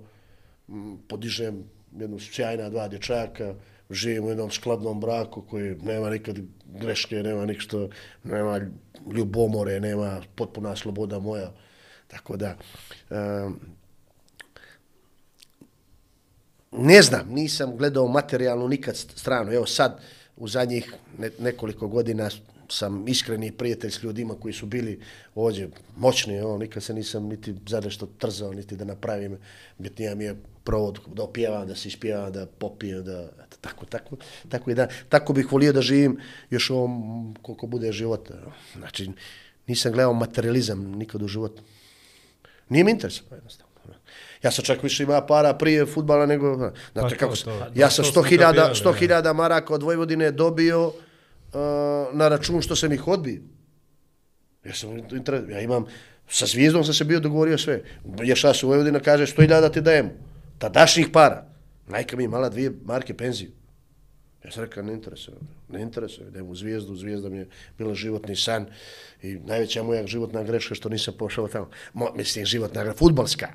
[1.09, 1.65] podižem
[1.99, 3.55] jednu sjajna dva dječaka,
[3.90, 6.39] živim u jednom skladnom braku koji nema nikad
[6.69, 7.89] greške, nema ništa,
[8.24, 8.61] nema
[9.15, 11.53] ljubomore, nema potpuna sloboda moja.
[12.09, 12.57] Tako da,
[13.11, 13.61] um,
[16.73, 19.53] ne znam, nisam gledao materijalno nikad stranu.
[19.53, 20.01] Evo sad,
[20.36, 22.31] u zadnjih ne, nekoliko godina
[22.69, 25.01] sam iskreni prijatelj s ljudima koji su bili
[25.35, 29.39] ovdje moćni, evo, nikad se nisam niti za nešto trzao, niti da napravim,
[29.78, 33.28] bitnija mi je provod, da opjevam, da se ispjevam, da popijem, da,
[33.60, 34.16] tako, tako,
[34.48, 36.18] tako, da, tako bih volio da živim
[36.51, 38.35] još ovom koliko bude života.
[38.76, 39.10] Znači,
[39.66, 41.62] nisam gledao materializam nikad u životu.
[42.68, 43.68] Nije mi interesantno jednostavno.
[44.43, 46.56] Ja sam čak više ima para prije futbala nego...
[46.93, 47.36] Znate Pa kako...
[47.36, 47.66] to.
[47.74, 50.94] Ja sam to smo 100.000 kapirali, 100.000 maraka od Vojvodine dobio uh,
[52.12, 53.40] na račun što sam ih odbio.
[54.64, 54.90] Ja sam
[55.51, 55.86] ja imam
[56.28, 57.82] sa zvijezdom sam se bio dogovorio sve.
[58.22, 60.10] Ješla se u Vojvodina kaže 100.000 ti dajem.
[60.59, 61.47] Tadašnjih para.
[61.89, 63.51] Majka mi je mala dvije marke penziju.
[64.44, 65.36] Ja sam rekao, ne interesuje,
[65.69, 67.48] me, ne interesuje, me, idem u zvijezdu, zvijezda mi je
[67.78, 68.66] bila životni san
[69.23, 71.70] i najveća moja životna greška što nisam pošao tamo.
[71.93, 73.48] Mo, mislim, životna greška, futbalska.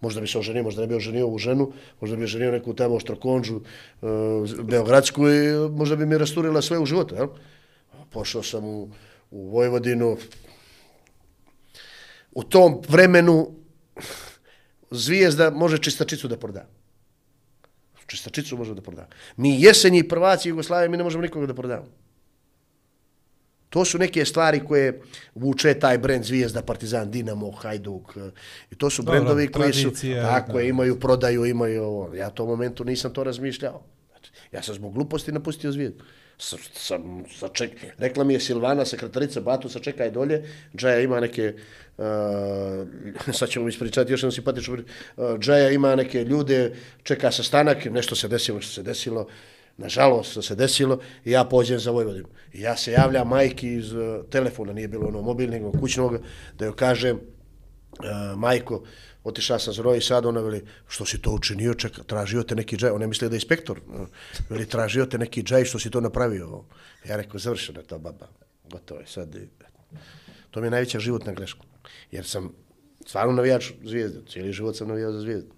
[0.00, 3.00] Možda bi se oženio, možda ne bi oženio ovu ženu, možda bi oženio neku tamo
[3.00, 3.62] štrokonđu, uh,
[4.02, 7.28] eh, Beogradsku i možda bi mi rasturila sve u životu, jel?
[8.10, 8.90] Pošao sam u,
[9.30, 10.16] u Vojvodinu.
[12.32, 13.54] U tom vremenu
[14.90, 16.66] zvijezda može čistačicu da proda.
[18.12, 19.06] Čistačicu može da proda.
[19.36, 21.86] Mi jesenji prvaci Jugoslavije, mi ne možemo nikoga da prodamo.
[23.72, 25.00] To su neke stvari koje
[25.34, 28.16] vuče taj brend Zvijezda, Partizan, Dinamo, Hajduk.
[28.16, 28.30] eh,
[28.70, 29.90] I to su Dobro, brendovi koji su,
[30.22, 30.60] tako da.
[30.60, 32.14] je, imaju prodaju, imaju ovo.
[32.14, 33.82] Ja u tom momentu nisam to razmišljao.
[34.10, 36.04] Znači, ja sam zbog gluposti napustio Zvijezdu
[36.42, 36.98] sa, sa,
[37.38, 37.70] sa ček...
[37.98, 40.42] rekla mi je Silvana, sekretarica Batu, sačekaj dolje,
[40.76, 41.54] Džaja ima neke,
[41.98, 42.04] uh,
[43.38, 48.16] sad ćemo ispričati još jednu simpatičnu, uh, Džaja ima neke ljude, čeka se stanak, nešto
[48.16, 49.26] se desilo što se desilo,
[49.76, 52.28] nažalost što se desilo, i ja pođem za Vojvodinu.
[52.52, 56.18] I ja se javljam majki iz uh, telefona, nije bilo ono mobilnog, kućnog,
[56.58, 58.82] da joj kažem, uh, majko,
[59.24, 62.76] otišao sam za Roji sad, ona veli, što si to učinio, čeka, tražio te neki
[62.76, 64.06] džaj, ona je mislila da je inspektor, ono,
[64.48, 66.64] veli, tražio te neki džaj, što si to napravio.
[67.08, 68.28] Ja rekao, završeno je to, baba,
[68.70, 69.36] gotovo je sad.
[70.50, 71.60] To mi je najveća životna greška,
[72.10, 72.52] jer sam
[73.06, 75.52] stvarno navijač zvijezde, cijeli život sam navijao za zvijezdu.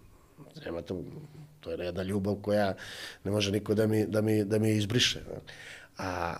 [0.65, 1.03] Nema to,
[1.61, 2.74] to je jedna ljubav koja
[3.24, 5.20] ne može niko da mi, da mi, da mi izbriše.
[5.99, 6.36] A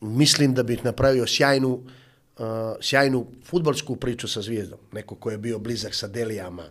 [0.00, 1.90] mislim da bih napravio sjajnu, uh,
[2.38, 2.46] Uh,
[2.80, 4.78] sjajnu futbalsku priču sa Zvijezdom.
[4.92, 6.64] Neko ko je bio blizak sa Delijama,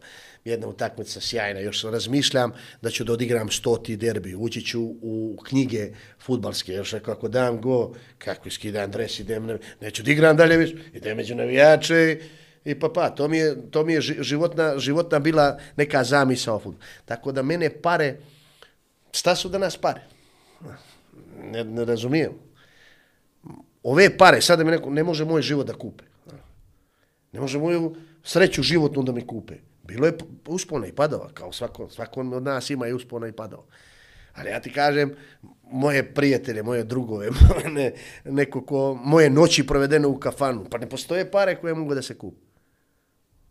[0.46, 1.60] jedna utakmica sjajna.
[1.60, 4.36] Još sam razmišljam da ću da odigram stoti derbi.
[4.36, 6.74] Ući ću u knjige futbalske.
[6.74, 10.76] Još rekao, ako dam go, kako skidam dres, idem, na- neću da igram dalje više,
[10.94, 12.20] idem među navijače
[12.66, 16.60] i pa pa, to mi je, to mi je životna, životna bila neka zamisa o
[16.60, 16.84] futbolu.
[17.06, 18.16] Tako da mene pare,
[19.12, 20.02] šta su danas pare?
[21.44, 22.53] Ne, ne razumijem
[23.84, 26.04] ove pare, sada mi neko, ne može moj život da kupe.
[27.32, 29.56] Ne može moju sreću životnu da mi kupe.
[29.84, 33.64] Bilo je uspona i padova, kao svako, svako od nas ima i uspona i padova.
[34.34, 35.16] Ali ja ti kažem,
[35.72, 37.30] moje prijatelje, moje drugove,
[37.76, 37.94] ne,
[38.26, 42.18] neko ko, moje noći provedene u kafanu, pa ne postoje pare koje mogu da se
[42.18, 42.46] kupe.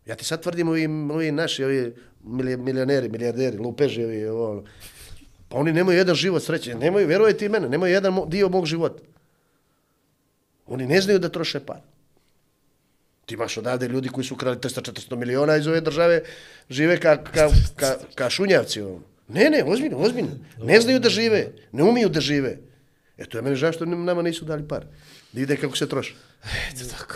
[0.05, 1.95] Ja ti sad tvrdim, ovi, ovi naši, ovi
[2.57, 4.63] milioneri, milijarderi, lupeži, ovi, ovo, ono.
[5.49, 9.03] pa oni nemaju jedan život sreće, nemaju, verujte i mene, nemaju jedan dio mog života.
[10.67, 11.79] Oni ne znaju da troše par.
[13.25, 16.21] Ti imaš odavde ljudi koji su ukrali 300-400 miliona iz ove države,
[16.69, 18.81] žive ka, ka, ka, ka šunjavci.
[18.81, 18.99] ono.
[19.27, 20.31] Ne, ne, ozbiljno, ozbiljno.
[20.59, 21.41] Ne znaju da žive,
[21.71, 22.57] ne umiju da žive.
[23.17, 24.85] E to je meni žao što nam- nama nisu dali par.
[25.31, 26.15] Da vide kako se troši.
[26.69, 27.15] Eto tako.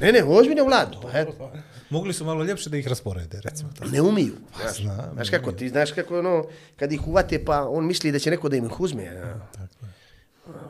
[0.00, 0.98] Ne, ne, ozbiljno vladu.
[1.02, 1.52] Pa, eto.
[1.90, 3.84] Mogli su malo ljepše da ih rasporede, recimo to.
[3.84, 4.32] Ne umiju.
[4.56, 6.46] Znaš, znam, znaš kako, ti znaš kako ono,
[6.76, 9.04] kad ih uvate, pa on misli da će neko da im ih uzme.
[9.04, 9.48] Ja.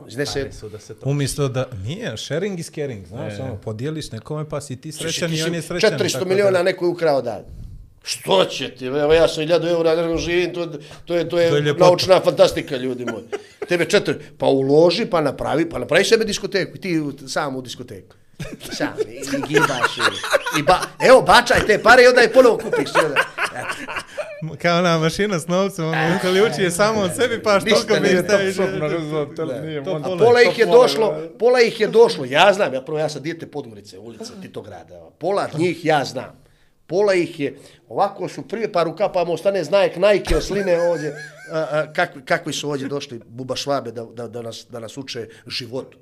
[0.07, 1.09] Iznese, Su da se to...
[1.09, 5.43] Umjesto da, nije, sharing is caring, znaš, ono, podijeliš nekome pa si ti srećan i
[5.43, 5.99] on je srećan.
[5.99, 7.43] 400 tako miliona da- neko je ukrao dan.
[8.03, 8.85] Što će ti?
[8.85, 10.65] Evo ja sam 1000 eura, ne znam, živim, to,
[11.05, 13.23] to je, to je, To je naučna fantastika, ljudi moji.
[13.69, 18.15] Tebe četiri, pa uloži, pa napravi, pa napravi sebe diskoteku, i ti sam u diskoteku.
[18.71, 22.57] Sam, i, i gibaš, i, i ba, evo, bačaj te pare i onda je ponovo
[22.57, 22.89] kupiš.
[24.61, 27.99] Kao ona mašina s novcem, ono, uključi je samo od sebi, pa što Ništa ko
[27.99, 28.59] ne, mi to staviš.
[28.59, 33.21] A pola ih je došlo, pola ih je došlo, ja znam, ja prvo ja sam
[33.21, 36.43] dijete Podgorice, ulica Titograda, pola njih ja znam.
[36.87, 41.15] Pola ih je, ovako su prije par rukapama ostane znajek Nike osline ovdje,
[41.51, 44.97] a, a, kakvi, kakvi su ovdje došli buba švabe da, da, da, nas, da nas
[44.97, 45.97] uče životu.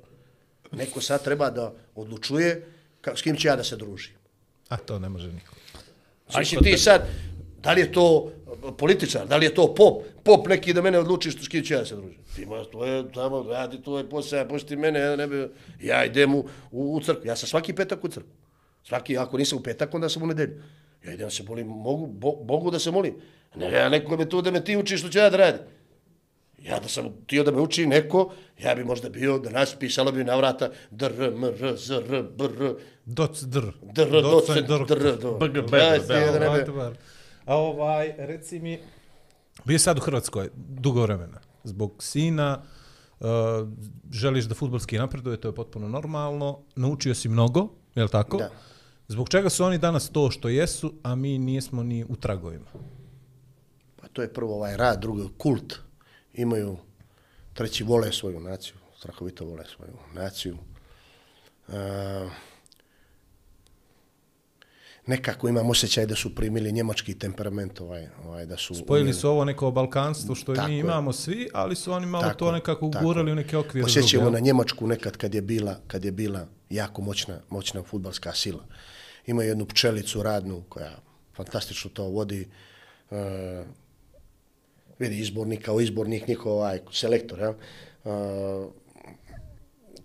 [0.72, 2.66] Neko sad treba da odlučuje
[3.00, 4.14] ka, s kim će ja da se družim.
[4.68, 5.54] A to ne može niko.
[6.30, 7.06] Znači ti sad,
[7.62, 8.32] da li je to
[8.78, 11.74] političar, da li je to pop, pop neki da mene odluči što s kim ću
[11.74, 12.18] ja se družim.
[12.36, 15.48] Ti imaš tvoje, tamo, radi tvoj posao, ja pušti mene, ja, ne bi,
[15.80, 17.26] ja idem u, u, u crkvu.
[17.26, 18.30] Ja sam svaki petak u crkvu.
[18.84, 20.62] Svaki, ako nisam u petak, onda sam u nedelju.
[21.04, 23.14] Ja idem da se molim, mogu, bo, Bogu da se molim.
[23.54, 25.60] Ne, ja neko me tu da me ti uči što ću ja da radim.
[26.64, 28.32] Ja da sam tio da me uči neko,
[28.62, 32.22] ja bi možda bio, da nas pisalo bi na vrata dr, m, r, z, r,
[32.22, 32.74] b, r,
[33.06, 33.72] Doc dr.
[33.82, 34.84] dr, Doc dr.
[34.86, 36.96] dr, BG, bi-.
[37.44, 38.78] A ovaj, reci mi,
[39.64, 41.40] bio sad u Hrvatskoj dugo vremena.
[41.64, 42.62] Zbog sina,
[43.20, 43.26] uh,
[44.10, 46.58] želiš da futbolski napreduje, to je potpuno normalno.
[46.76, 48.36] Naučio si mnogo, je li tako?
[48.36, 48.50] Da.
[49.08, 52.66] Zbog čega su oni danas to što jesu, a mi nismo ni u tragovima?
[53.96, 55.74] Pa to je prvo ovaj rad, drugo kult.
[56.34, 56.76] Imaju,
[57.54, 60.56] treći vole svoju naciju, strahovito vole svoju naciju.
[61.68, 61.72] E,
[65.06, 68.74] nekako imam osjećaj da su primili njemački temperament, ovaj, ovaj, da su...
[68.74, 70.80] Spojili umjeli- su ovo neko balkanstvo što i mi je.
[70.80, 73.32] imamo svi, ali su oni malo Tako to je, nekako ugurali je.
[73.32, 73.84] u neke okvire.
[73.84, 74.38] Osjećamo na?
[74.38, 78.64] Njemačku nekad kad je bila, kad je bila jako moćna, moćna futbalska sila.
[79.26, 80.98] Ima jednu pčelicu radnu koja
[81.36, 82.48] fantastično to vodi.
[83.10, 83.64] E,
[84.98, 87.38] vidi izbornik kao izbornik, njihov ovaj selektor.
[87.38, 87.54] Ja?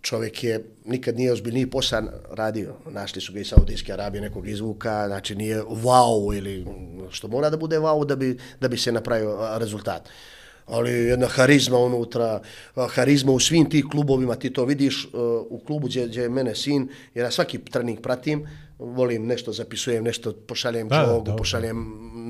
[0.01, 2.01] Čovjek je nikad nije ozbiljniji posao
[2.31, 2.75] radio.
[2.89, 6.65] Našli su ga iz Saudijske Arabije nekog izvuka, znači nije wow ili
[7.09, 10.09] što mora da bude wow da bi, da bi se napravio rezultat.
[10.67, 12.41] ali jedna harizma unutra,
[12.89, 15.07] harizma u svim tih klubovima, ti to vidiš
[15.49, 18.47] u klubu gdje, gdje je mene sin, jer ja svaki trening pratim,
[18.79, 21.35] volim nešto zapisujem, nešto pošaljem Da, dobro.
[21.35, 21.77] pošaljem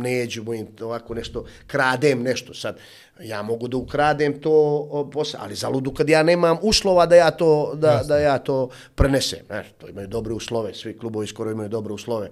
[0.02, 2.78] neđu, mojim, ovako nešto, kradem nešto sad.
[3.24, 8.04] Ja mogu da ukradem to ali zaludu kad ja nemam uslova da ja to, da,
[8.08, 9.40] da ja to prenesem.
[9.46, 12.30] Znaš, to imaju dobre uslove, svi klubovi skoro imaju dobre uslove.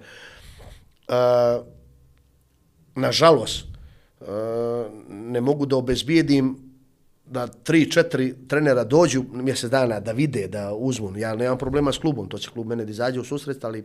[1.08, 1.66] Uh,
[2.94, 3.64] nažalost,
[4.20, 4.26] uh,
[5.08, 6.66] ne mogu da obezbijedim
[7.26, 11.18] da tri, četiri trenera dođu mjesec dana da vide, da uzmu.
[11.18, 13.84] Ja nemam problema s klubom, to će klub mene da izađe u susret, ali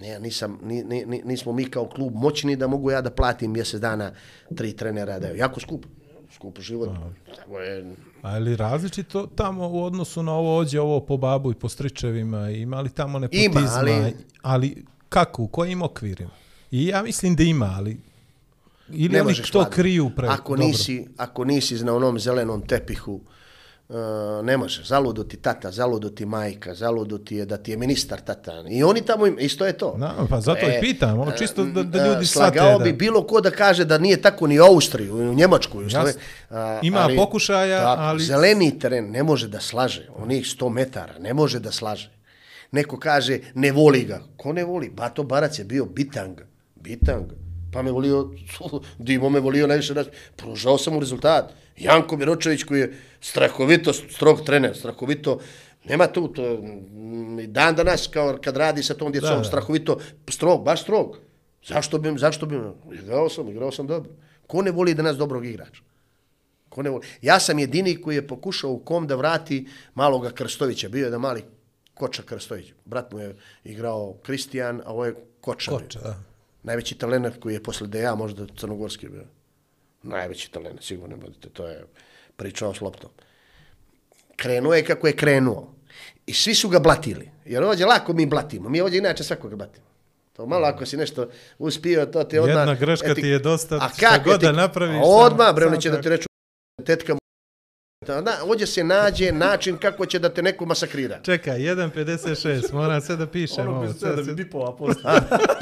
[0.00, 3.52] ne, nisam, ni, ni, ni- nismo mi kao klub moćni da mogu ja da platim
[3.52, 4.12] mjesec dana
[4.56, 5.18] tri trenera.
[5.18, 5.86] Da je jako skup.
[6.34, 6.90] Skup život.
[7.36, 11.68] Tako je, Ali različito tamo u odnosu na ovo ođe, ovo po babu i po
[11.68, 16.30] stričevima, ima li tamo nepotizma, Ima, ali- ali kako, u kojim okvirima?
[16.70, 18.00] I ja mislim da ima, ali
[18.88, 20.28] ili ne oni to kriju pre...
[20.28, 20.66] Ako dobro.
[20.66, 23.20] nisi, ako nisi na onom zelenom tepihu, uh,
[24.42, 24.82] ne može.
[24.84, 28.64] Zaludo ti tata, zaludo ti majka, zaludo ti je da ti je ministar tata.
[28.68, 29.94] I oni tamo, im, isto je to.
[29.98, 32.84] Na, pa zato i pitam, ono čisto da, da e, ljudi Slagao da...
[32.84, 35.78] bi bilo ko da kaže da nije tako ni u Austriji, u Njemačku.
[35.78, 36.20] U Slove, Jasno.
[36.50, 41.34] a, Ima pokušaja, tako, ali- Zeleni teren ne može da slaže, onih 100 metara, ne
[41.34, 42.10] može da slaže.
[42.72, 44.20] Neko kaže, ne voli ga.
[44.36, 44.90] Ko ne voli?
[44.90, 46.40] Bato Barac je bio bitang.
[46.74, 47.32] Bitang.
[47.72, 48.30] Pa me volio,
[48.98, 49.94] Dimo me volio najviše.
[50.36, 51.52] Pružao sam mu rezultat.
[51.76, 55.40] Janko Miročević koji je strahovito strog trener, strahovito
[55.84, 56.58] Nema tu, to,
[57.46, 59.44] dan danas, kao kad radi sa tom djecom, Da, da.
[59.44, 59.98] strahovito
[60.28, 61.18] strog, baš strog.
[61.66, 62.60] Zašto bi, zašto bi,
[62.92, 64.10] igrao sam, igrao sam dobro.
[64.46, 65.82] Ko ne voli da nas dobrog igrača?
[66.68, 67.06] Ko ne voli?
[67.22, 70.88] Ja sam jedini koji je pokušao u kom da vrati maloga Krstovića.
[70.88, 71.44] Bio je jedan mali
[71.94, 72.72] Koča Krstović.
[72.84, 75.70] Brat mu je igrao Kristijan, a ovo je Koča.
[75.70, 76.29] Koča, da.
[76.62, 79.24] Najveći talent koji je posle Deja možda crnogorski bio.
[80.02, 81.48] Najveći talent, sigurno budite.
[81.48, 81.84] To je
[82.36, 83.10] pričao s loptom.
[84.36, 85.74] Krenuo je kako je krenuo.
[86.26, 87.30] I svi su ga blatili.
[87.44, 88.68] Jer ovdje lako mi blatimo.
[88.68, 89.86] Mi ovdje inače svakoga blatimo.
[90.32, 91.28] To malo ako si nešto
[91.58, 92.56] uspio, to ti odmah...
[92.56, 96.00] Jedna greška ti je dosta, A šta god da napraviš, odmah, bre, oni će da
[96.00, 96.28] ti reču,
[96.86, 97.19] tetka.
[98.06, 101.20] Da, ovdje se nađe način kako će da te neko masakrira.
[101.22, 103.92] Čekaj, 1.56, moram sve da pišem Ono ovo.
[103.92, 105.08] sve da bi bipova posto.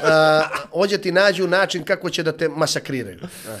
[0.03, 0.41] A,
[0.71, 3.19] ovdje ti nađu način kako će da te masakriraju.
[3.47, 3.57] A,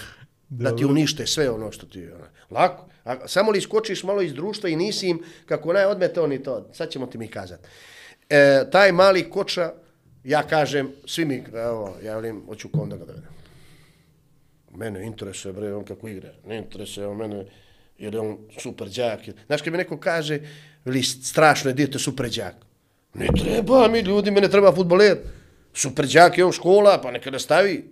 [0.49, 2.07] da ti unište sve ono što ti...
[2.15, 2.25] Ona.
[2.49, 2.89] Lako.
[3.03, 6.69] A, samo li iskočiš malo iz društva i nisi im, kako naj odmete oni to,
[6.73, 7.67] sad ćemo ti mi kazati.
[8.29, 9.73] E, taj mali koča,
[10.23, 13.29] ja kažem, svi mi, evo, ja velim, hoću kom da ga dovedem.
[14.75, 16.29] Mene interesuje, bre, on kako igra.
[16.45, 17.45] Ne interesuje on mene,
[17.99, 19.19] jer je on super džak.
[19.45, 20.39] Znaš, kad mi neko kaže,
[20.85, 22.55] veli, strašno je dijete super džak.
[23.13, 25.17] Ne treba mi ljudi, mene treba futboler.
[25.73, 27.83] Super džak je on škola, pa neka nastavi.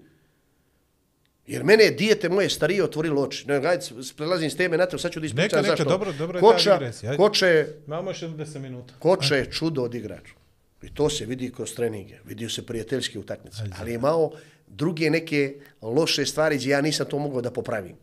[1.47, 3.47] Jer mene je dijete moje starije otvorilo oči.
[3.47, 3.85] Ne, gajde,
[4.17, 5.89] prelazim s teme na to, sad ću da ispričam Neka, neka, zašto.
[5.89, 6.79] dobro, dobro je ta Koča.
[7.17, 8.93] Koča je Imamo još 10 minuta.
[8.99, 10.33] Koča je čudo od igrača.
[10.81, 13.57] I to se vidi kroz treninge, vidi se prijateljski utakmice.
[13.79, 14.31] Ali je imao
[14.67, 17.95] druge neke loše stvari gdje ja nisam to mogao da popravim.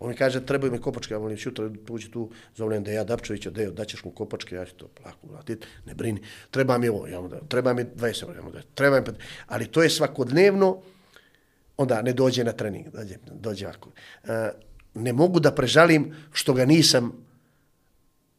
[0.00, 3.50] On mi kaže, trebaju mi kopačke, ja molim, šutra, uđi tu, zovem da ja Dapčevića,
[3.50, 6.22] Dejo, daćeš mu kopačke, ja ću to plako vratiti, ne brini.
[6.50, 9.06] Treba mi ovo, ja mu da, treba mi 20 eura, ja mu da, treba mi,
[9.46, 10.82] ali to je svakodnevno,
[11.76, 13.90] onda ne dođe na trening, dođe, dođe ovako.
[14.24, 14.50] E,
[14.94, 17.12] ne mogu da prežalim što ga nisam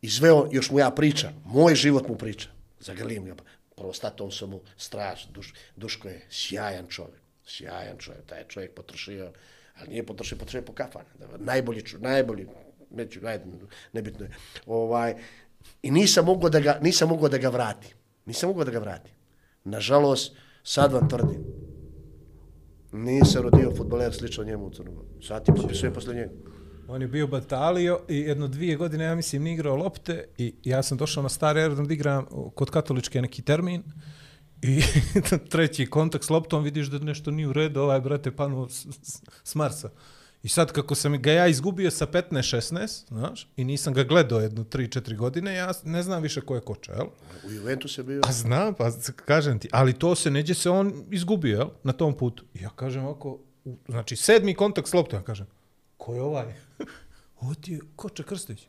[0.02, 3.36] izveo, još mu ja pričam, moj život mu priča, zagrlim ga,
[3.76, 9.32] prvo statom sam mu straš, duš, Duško je sjajan čovjek, sjajan čovjek, taj čovjek potrošio,
[9.80, 11.06] ali nije potrošio, potrošio po kafane,
[11.40, 12.48] najbolji, ču- najbolji,
[12.92, 13.46] neću, ajde,
[13.94, 14.32] nebitno je,
[14.66, 15.16] ovaj,
[15.84, 17.96] i nisam mogao da ga, nisam mogao da ga vrati,
[18.26, 19.12] nisam mogao da ga vrati.
[19.64, 21.44] Nažalost, sad vam tvrdim,
[22.92, 25.08] nije se rodio futboler slično njemu u Crnogoru.
[25.22, 26.32] Sad ti potpisuje posle njega.
[26.88, 30.84] On je bio batalio i jedno dvije godine, ja mislim, nije igrao lopte i ja
[30.84, 32.26] sam došao na stari aerodrom da igram
[32.56, 33.84] kod katoličke neki termin
[34.62, 34.82] i
[35.52, 39.22] treći kontakt s loptom vidiš da nešto nije u redu, ovaj brate panu s, s,
[39.44, 39.90] s Marsa.
[40.44, 44.64] I sad kako sam ga ja izgubio sa 15-16, znaš, i nisam ga gledao jedno
[44.64, 47.06] 3-4 godine, ja ne znam više ko je koča, jel?
[47.48, 48.22] U Juventus je bio...
[48.22, 48.92] Pa znam, pa
[49.26, 52.44] kažem ti, ali to se neđe se on izgubio, jel, na tom putu.
[52.54, 53.40] I ja kažem ovako,
[53.88, 55.48] znači sedmi kontakt s loptom, ja kažem,
[55.98, 56.54] ko je ovaj?
[57.42, 58.68] Ovo ti je Koča Krstić.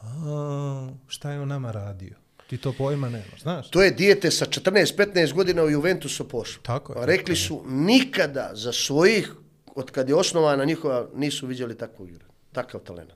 [0.00, 2.19] A, šta je on nama radio?
[2.50, 3.70] Ti to pojma nemaš, znaš?
[3.70, 6.62] To je dijete sa 14-15 godina u Juventusu pošlo.
[6.62, 9.32] Tako je, Pa Rekli su nikada za svojih,
[9.74, 12.24] od kad je osnovana njihova, nisu vidjeli takvog igra.
[12.52, 13.10] Takav talent.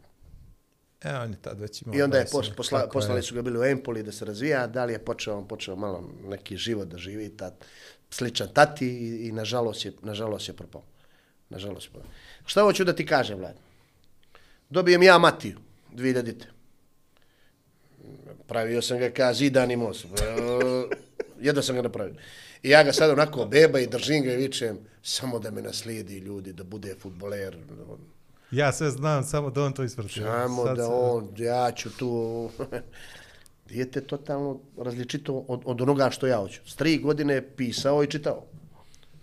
[1.02, 3.43] E, on je tad već imao I onda je 20, pos, posla, poslali su ga
[3.43, 6.89] bili u Empoli da se razvija, da li je počeo, on počeo malo neki život
[6.89, 7.65] da živi, tat,
[8.11, 10.82] sličan tati i, i nažalost, je, nažalost je propao.
[11.48, 12.11] Nažalost je propao.
[12.47, 13.56] Šta hoću da ti kažem, Vlad?
[14.70, 15.59] Dobijem ja Matiju,
[15.93, 16.53] 2000.
[18.46, 20.06] Pravio sam ga kao zidan i most.
[21.40, 22.14] Jedno sam ga napravio.
[22.62, 26.18] I ja ga sad onako beba i držim ga i vičem, samo da me naslijedi
[26.18, 27.56] ljudi, da bude futboler.
[28.50, 30.12] Ja sve znam, samo da on to isprati.
[30.12, 32.50] Samo Sad da on, ja ću tu...
[33.68, 36.60] Dijete je totalno različito od, od onoga što ja hoću.
[36.66, 38.44] S tri godine pisao i čitao.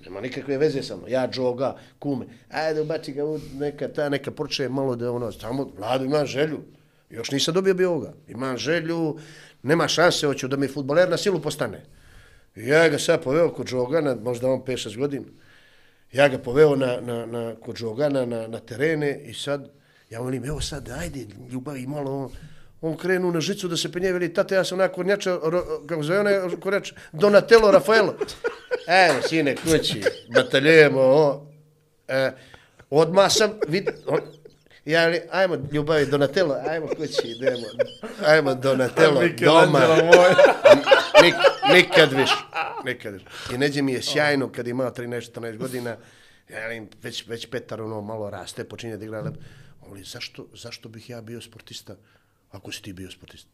[0.06, 1.10] Nema nikakve veze sa mnom.
[1.10, 5.72] Ja, džoga, kume, ajde ubaci ga, u neka ta, neka počne malo da ono, samo,
[5.78, 6.60] mlado, imam želju.
[7.12, 8.14] Još nisam dobio bi ovoga.
[8.28, 9.18] Imam želju,
[9.64, 11.84] nema šanse, hoću da mi futboler na silu postane.
[12.56, 15.26] I ja ga sad poveo kod Džogana, možda on 5-6 godina.
[16.12, 19.70] Ja ga poveo na, na, na, kod Džogana na, na terene i sad,
[20.10, 22.32] ja volim, evo sad, ajde, ljubavi malo, on,
[22.82, 25.40] on krenu na žicu da se penje, veli, tate, ja sam onako njača,
[25.88, 28.16] kako zove onaj kornjač, Donatello Rafaelo.
[28.88, 30.02] Evo, sine, kući,
[30.36, 31.48] bataljujemo, o.
[32.08, 32.32] E,
[32.90, 34.20] odmah sam, vid, on,
[34.86, 37.68] ja li, ajmo, ljubavi, Donatello, ajmo kući, idemo,
[38.26, 39.80] ajmo, Donatello, doma.
[41.24, 41.36] Nik,
[41.74, 42.36] nikad više.
[42.86, 43.26] Nikad više.
[43.54, 45.98] I neđe mi je sjajno kad je imao 13-14 godina,
[46.50, 49.32] ja već, već Petar ono malo raste, počinje da igra.
[49.88, 51.96] Ali zašto, zašto bih ja bio sportista
[52.52, 53.50] ako si ti bio sportista?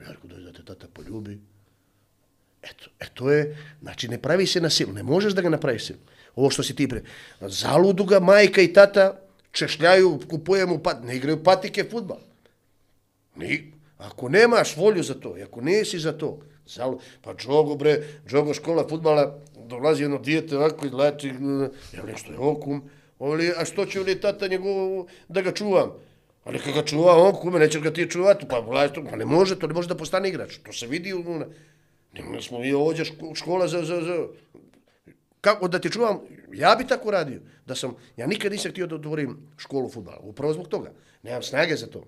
[0.00, 1.40] Ja rekao da te tata poljubi.
[2.62, 5.86] Eto, e to je, znači ne pravi se na silu, ne možeš da ga napraviš
[5.86, 5.98] silu.
[6.34, 7.02] Ovo što si ti pre.
[7.40, 9.23] Zaludu ga majka i tata
[9.54, 12.18] češljaju, kupujemo, pat, ne igraju patike futbal.
[13.36, 17.98] Ni, ako nemaš volju za to, i ako nisi za to, zalo, pa džogo bre,
[18.26, 21.28] džogo škola futbala, dolazi jedno dijete ovako izlači,
[21.94, 22.82] ja nešto je okum,
[23.18, 25.92] ali, a što će li tata njegov da ga čuvam?
[26.44, 29.24] Ali kada ga čuva on, kume, nećeš ga ti čuvati, pa, vlaj, to, pa ne
[29.24, 31.22] može, to ne može da postane igrač, to se vidi, u,
[32.12, 33.04] ne, smo mi ovdje
[33.34, 34.26] škola za, za, za,
[35.40, 36.20] kako da ti čuvam,
[36.54, 37.40] ja bi tako radio.
[37.66, 40.92] Da sam, ja nikad nisam htio da otvorim školu futbala, upravo zbog toga.
[41.22, 42.04] Nemam snage za to.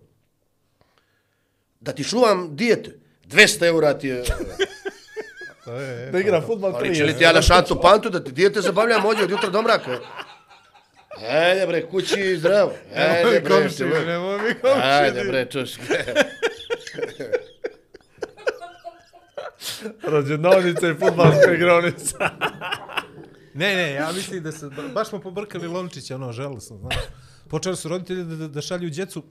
[1.81, 2.90] Da ti čuvam dijete,
[3.24, 4.23] 200 eura ti je...
[5.64, 8.32] To je, Da igra futbol Ali će li ti ja na šancu pantu da ti
[8.32, 9.98] dijete zabavljam ovdje od jutra do mraka?
[11.28, 12.73] Ajde bre, kući zdravo.
[12.97, 14.81] Ajde bre, komši, lo- nemoj mi komši.
[14.82, 15.70] Ajde bre, čuš.
[20.02, 22.16] Rođenovnica i futbalska igronica.
[23.57, 26.95] Ne, ne, ja mislim da se, baš smo pobrkali Lončića, ono, želosno, znaš.
[27.49, 29.23] Počeli su roditelji da, da, da šalju djecu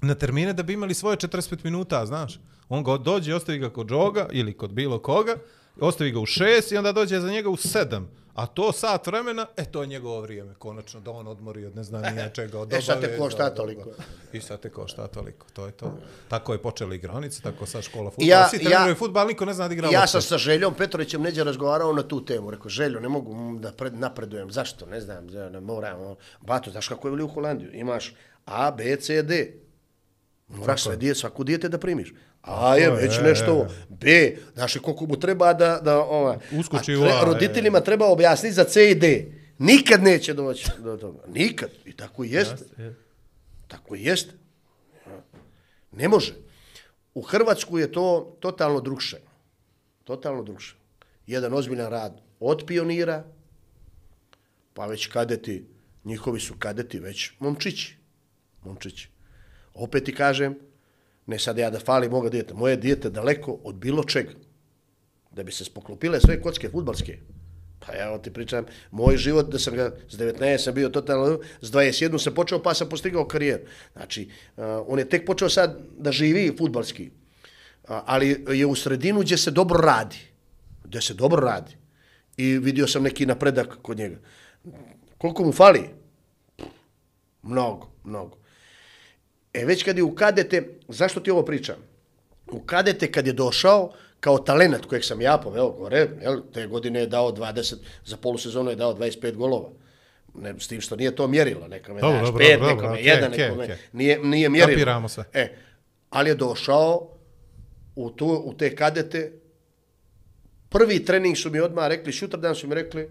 [0.00, 2.40] na termine da bi imali svoje 45 minuta, znaš.
[2.68, 5.36] On ga dođe, ostavi ga kod džoga ili kod bilo koga,
[5.78, 8.10] ostavi ga u šest i onda dođe za njega u sedam.
[8.34, 11.82] A to sat vremena, e, to je njegovo vrijeme, konačno, da on odmori od ne
[11.82, 13.90] znam nije čega, od E, sad te košta toliko.
[14.32, 15.98] I sad te košta toliko, to je to.
[16.28, 18.30] Tako je počeli igranice, tako sad škola futbala.
[18.30, 21.22] Ja- Svi ja- treniraju futbal, niko ne zna da igra Ja sam sa Željom Petrovićem
[21.22, 22.50] neđe razgovarao na tu temu.
[22.50, 24.50] Rekao, Željo, ne mogu da pred, napredujem.
[24.50, 24.86] Zašto?
[24.86, 26.00] Ne znam, ne moram.
[26.00, 26.16] ono.
[26.40, 27.70] Bato, znaš kako je u Holandiju?
[27.72, 28.14] Imaš
[28.46, 29.52] A, B, C, D.
[30.48, 32.12] Moraš sve dijete, svaku dijete da primiš.
[32.42, 33.50] A je već je, nešto je.
[33.50, 33.66] ovo.
[33.88, 35.80] B, znaš li koliko mu treba da...
[35.82, 37.24] da ova, Uskoči u A, je.
[37.24, 39.26] Roditeljima treba objasniti za C i D.
[39.58, 41.18] Nikad neće doći do toga.
[41.28, 41.70] Nikad.
[41.84, 42.64] I tako i jeste.
[43.68, 44.32] Tako i jeste.
[45.92, 46.34] Ne može.
[47.14, 49.16] U Hrvatsku je to totalno drugše.
[50.04, 50.74] Totalno drugše.
[51.26, 53.24] Jedan ozbiljan rad od pionira,
[54.74, 55.64] pa već kadeti,
[56.04, 57.96] njihovi su kadeti već momčići.
[58.64, 59.08] Momčići.
[59.74, 60.58] Opet ti kažem,
[61.30, 64.32] ne sad ja da falim moga dijete, moje dijete daleko od bilo čega.
[65.30, 67.18] Da bi se spoklopile sve kocke futbalske.
[67.86, 71.70] Pa ja ti pričam, moj život, da sam ga, s 19 sam bio totalno, s
[71.72, 73.60] 21 sam počeo, pa sam postigao karijer.
[73.92, 79.20] Znači, uh, on je tek počeo sad da živi futbalski, uh, ali je u sredinu
[79.20, 80.18] gdje se dobro radi.
[80.84, 81.76] Gdje se dobro radi.
[82.36, 84.18] I vidio sam neki napredak kod njega.
[85.18, 85.88] Koliko mu fali?
[87.42, 88.39] Mnogo, mnogo.
[89.54, 91.76] E već kad je u kadete, zašto ti ovo pričam?
[92.52, 97.00] U kadete kad je došao, kao talenat kojeg sam ja poveo gore, jel, te godine
[97.00, 97.74] je dao 20,
[98.04, 99.68] za polusezonu je dao 25 golova.
[100.34, 102.92] Ne, s tim što nije to mjerilo, neka me Dobro, daš dobro, pet, dobro, nekome
[102.92, 103.76] okej, jedan, okej, nekome, okej.
[103.92, 104.76] nije, nije mjerilo.
[104.76, 105.24] Kapiramo sve.
[105.32, 105.54] E,
[106.10, 107.08] ali je došao
[107.94, 109.32] u, tu, u te kadete,
[110.68, 113.10] prvi trening su mi odmah rekli, sutradan su mi rekli,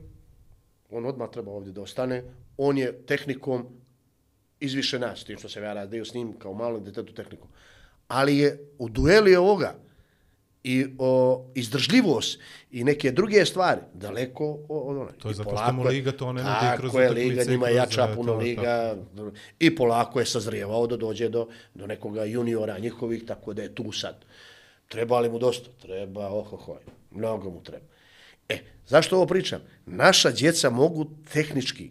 [0.89, 2.23] on odmah treba ovdje da ostane,
[2.57, 3.67] on je tehnikom
[4.60, 7.48] izviše nas, tim što sam ja radio s njim kao malom detetu tehnikom.
[8.07, 9.76] Ali je u dueli ovoga
[10.64, 12.40] i o, izdržljivost
[12.72, 15.11] i neke druge stvari daleko od one.
[15.18, 17.10] To je I zato što polako mu je- liga to ne nudi tako kroz je,
[17.10, 18.95] liga njima kroz, jača e, puno to, liga
[19.60, 23.91] i polako je sazrijevao da dođe do, do nekoga juniora njihovih, tako da je tu
[23.91, 24.26] sad.
[24.88, 25.69] Treba li mu dosta?
[25.81, 26.80] Treba, ohohoj,
[27.11, 27.86] mnogo mu treba.
[28.49, 28.57] E,
[28.88, 29.61] zašto ovo pričam?
[29.86, 31.90] Naša djeca mogu tehnički,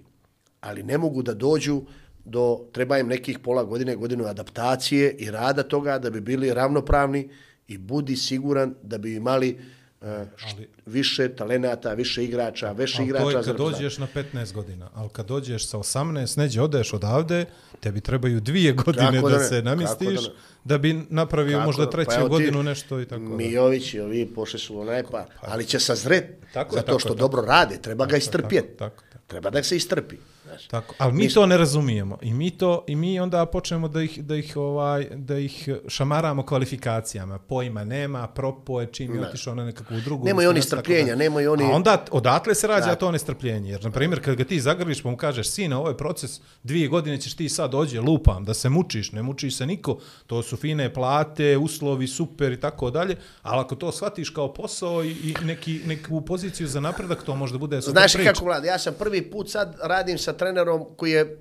[0.60, 1.82] ali ne mogu da dođu
[2.28, 2.42] do,
[2.72, 7.28] treba im nekih pola godine, godinu adaptacije i rada toga da bi bili ravnopravni
[7.68, 9.58] i budi siguran da bi imali
[10.00, 10.06] uh,
[10.36, 14.90] št- više talenata, više igrača, više Ali to igrača je kad dođeš na 15 godina,
[14.94, 17.44] ali kad dođeš sa 18, neđe odeš odavde,
[17.80, 20.30] tebi trebaju dvije godine Kako da, da ne, se kako namestiš, da
[20.64, 20.78] da, ne.
[20.78, 23.28] bi napravio Kako možda da- treću pa evo ti, godinu nešto i tako da.
[23.28, 27.18] Mijović i ovi pošli su onaj pa, ali će sazret, Tako zato tako što tako
[27.18, 28.68] dobro rade, treba ga Tako je, istrpjeti.
[28.68, 29.24] tako, tako, tako.
[29.26, 30.16] Treba da se istrpi.
[30.58, 30.68] Znaš.
[30.68, 34.24] Tako, ali mi to ne razumijemo i mi to i mi onda počnemo da ih
[34.24, 37.38] da ih ovaj da ih šamaramo kvalifikacijama.
[37.38, 40.24] Pojma nema, propo je čim je otišao na nekakvu drugu.
[40.24, 41.16] Nemaju oni strpljenja, da.
[41.16, 43.70] nemaju oni- A onda odatle se rađa to nestrpljenje.
[43.70, 46.30] Jer na primjer kad ga ti zagrliš pa mu kažeš sine, ovo je proces,
[46.62, 49.98] dvije godine ćeš ti sad dođe, lupam, da se mučiš, ne muči se niko.
[50.26, 53.16] To su fine plate, uslovi super i tako dalje.
[53.42, 57.58] Ali ako to shvatiš kao posao i, i neki neku poziciju za napredak, to možda
[57.58, 58.32] bude super Znaš priča.
[58.32, 60.47] kako vlada, ja sam prvi put sad radim sa trenerom
[60.96, 61.38] koji je,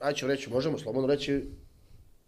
[0.00, 1.44] aj ću reći, možemo slobodno reći,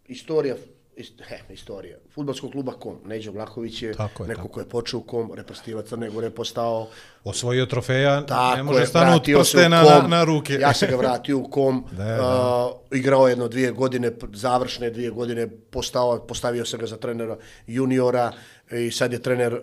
[0.04, 0.54] istorija,
[0.96, 2.96] ist, he, istorija, futbolskog kluba KOM.
[3.04, 4.52] Neđo Vlahović je Tako je, neko tako.
[4.52, 6.88] ko je počeo KOM, reprezentativa Crne Gore postao,
[7.24, 10.54] Osvojio trofeja, tako ne može je, stanuti se prste na, na, na ruke.
[10.54, 12.66] Ja sam ga vratio u KOM, Da, da.
[12.90, 17.36] Uh, igrao jedno dvije godine, završne dvije godine, postao, postavio sam ga za trenera
[17.66, 18.32] juniora
[18.70, 19.60] i sad je trener uh,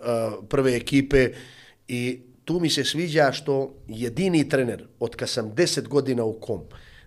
[0.49, 1.29] prve ekipe
[1.87, 6.61] i tu mi se sviđa što jedini trener od kad sam 10 godina u kom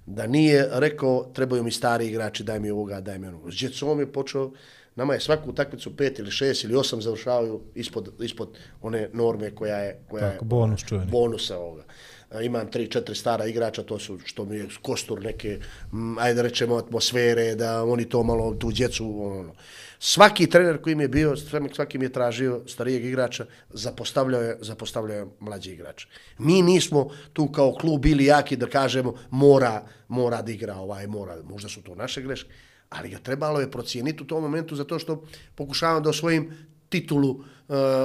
[0.07, 3.51] da nije rekao trebaju mi stari igrači, daj mi ovoga, daj mi onoga.
[3.51, 4.51] S djecom je počeo,
[4.97, 8.49] nama je svaku utakmicu pet ili šest ili osam završavaju ispod, ispod
[8.83, 11.11] one norme koja je, koja Tako, je bonus čuveni.
[11.11, 11.85] bonusa ovoga.
[12.31, 15.59] A, Imam tri, četiri stara igrača, to su što mi je kostur neke,
[15.93, 19.55] m, ajde rečemo, atmosfere, da oni to malo, tu djecu, ono.
[20.03, 21.37] Svaki trener koji mi je bio,
[21.75, 26.07] svaki mi je tražio starijeg igrača, zapostavljao je, zapostavljao je mlađi igrač.
[26.39, 31.37] Mi nismo tu kao klub bili jaki da kažemo mora, mora da igra ovaj, mora,
[31.45, 32.49] možda su to naše greške,
[32.89, 35.25] ali ga trebalo je procijeniti u tom momentu zato što
[35.55, 36.51] pokušavam da osvojim
[36.89, 37.45] titulu uh,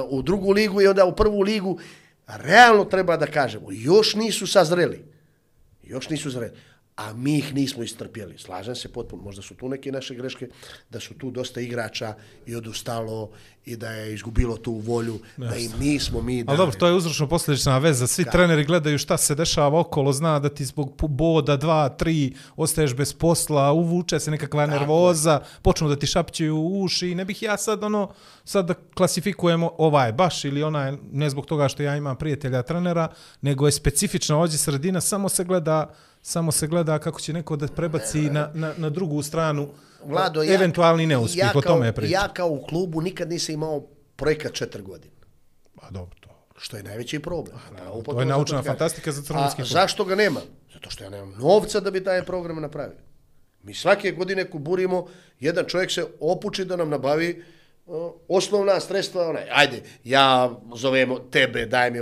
[0.08, 1.78] u drugu ligu i onda u prvu ligu
[2.26, 5.04] realno treba da kažemo, još nisu sazreli.
[5.82, 6.52] Još nisu zreli.
[6.96, 8.38] A mi ih nismo istrpjeli.
[8.38, 9.22] Slažem se potpuno.
[9.22, 10.48] Možda su tu neke naše greške,
[10.90, 12.14] da su tu dosta igrača
[12.46, 13.30] i odustalo
[13.64, 17.28] i da je izgubilo tu volju, da im nismo mi Ali dobro, to je uzročno
[17.28, 18.06] posljedična veza.
[18.06, 22.94] Svi treneri gledaju šta se dešava okolo, zna da ti zbog boda, dva, tri, ostaješ
[22.94, 27.42] bez posla, uvuče se nekakva nervoza, počnu da ti šapćaju u uši i ne bih
[27.42, 28.12] ja sad ono,
[28.44, 33.08] sad da klasifikujemo ovaj baš ili onaj, ne zbog toga što ja imam prijatelja trenera,
[33.40, 35.94] nego je specifična ovdje sredina, samo se gleda
[36.26, 39.68] samo se gleda kako će neko da prebaci na, na, na drugu stranu
[40.04, 42.12] Vlado, ja, eventualni neuspjeh, ja o kao, tome je priča.
[42.12, 43.80] Ja kao u klubu nikad nisam imao
[44.16, 45.14] projekat četiri godine.
[45.74, 46.30] Pa dobro, to.
[46.58, 47.56] Što je najveći problem.
[48.04, 49.82] Pa, to je naučna fantastika za crnogorski A fudbal.
[49.82, 50.40] zašto ga nema?
[50.72, 52.98] Zato što ja nemam novca da bi taj program napravio.
[53.62, 55.06] Mi svake godine kuburimo,
[55.40, 57.55] jedan čovjek se opuči da nam nabavi uh,
[58.28, 61.98] osnovna sredstva, onaj, ajde, ja zovemo tebe, daj mi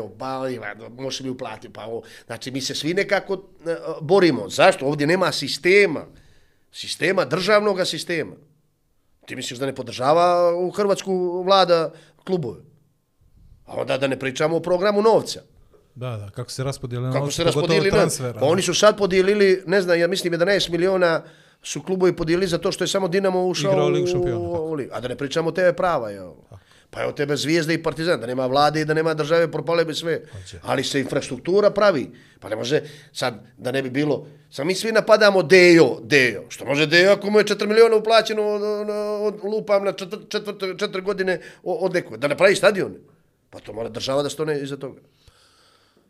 [0.54, 2.02] ima, možeš mi uplatiti, pa ovo.
[2.26, 3.40] Znači, mi se svi nekako uh,
[4.00, 4.48] borimo.
[4.48, 4.86] Zašto?
[4.86, 6.06] Ovdje nema sistema.
[6.72, 8.36] Sistema, državnog sistema.
[9.26, 11.92] Ti misliš da ne podržava u Hrvatsku vlada
[12.24, 12.60] klubove?
[13.64, 15.40] A onda da ne pričamo o programu novca.
[15.94, 18.40] Da, da, kako se raspodijeli Kako se pogotovo transfera.
[18.40, 21.22] Pa oni su sad podijelili, ne znam, ja mislim 11 miliona
[21.64, 24.62] su klubovi podijelili za to što je samo Dinamo ušao Igrao u, Ligu šampiona, tako.
[24.62, 24.90] u ligu.
[24.94, 26.44] A da ne pričamo tebe prava, je ovo.
[26.90, 29.94] Pa evo tebe Zvijezda i Partizan, da nema vlade i da nema države, propale bi
[29.94, 30.20] sve.
[30.62, 32.10] Ali se infrastruktura pravi.
[32.40, 32.80] Pa ne može
[33.12, 34.26] sad da ne bi bilo...
[34.50, 36.44] Sad mi svi napadamo Dejo, Dejo.
[36.48, 38.88] Što može Dejo ako mu je 4 miliona uplaćeno od, od,
[39.20, 42.18] od, lupam na četvr, četvr, četiri godine od, od.
[42.18, 42.94] Da ne pravi stadion.
[43.50, 45.00] Pa to mora država da stone iza toga.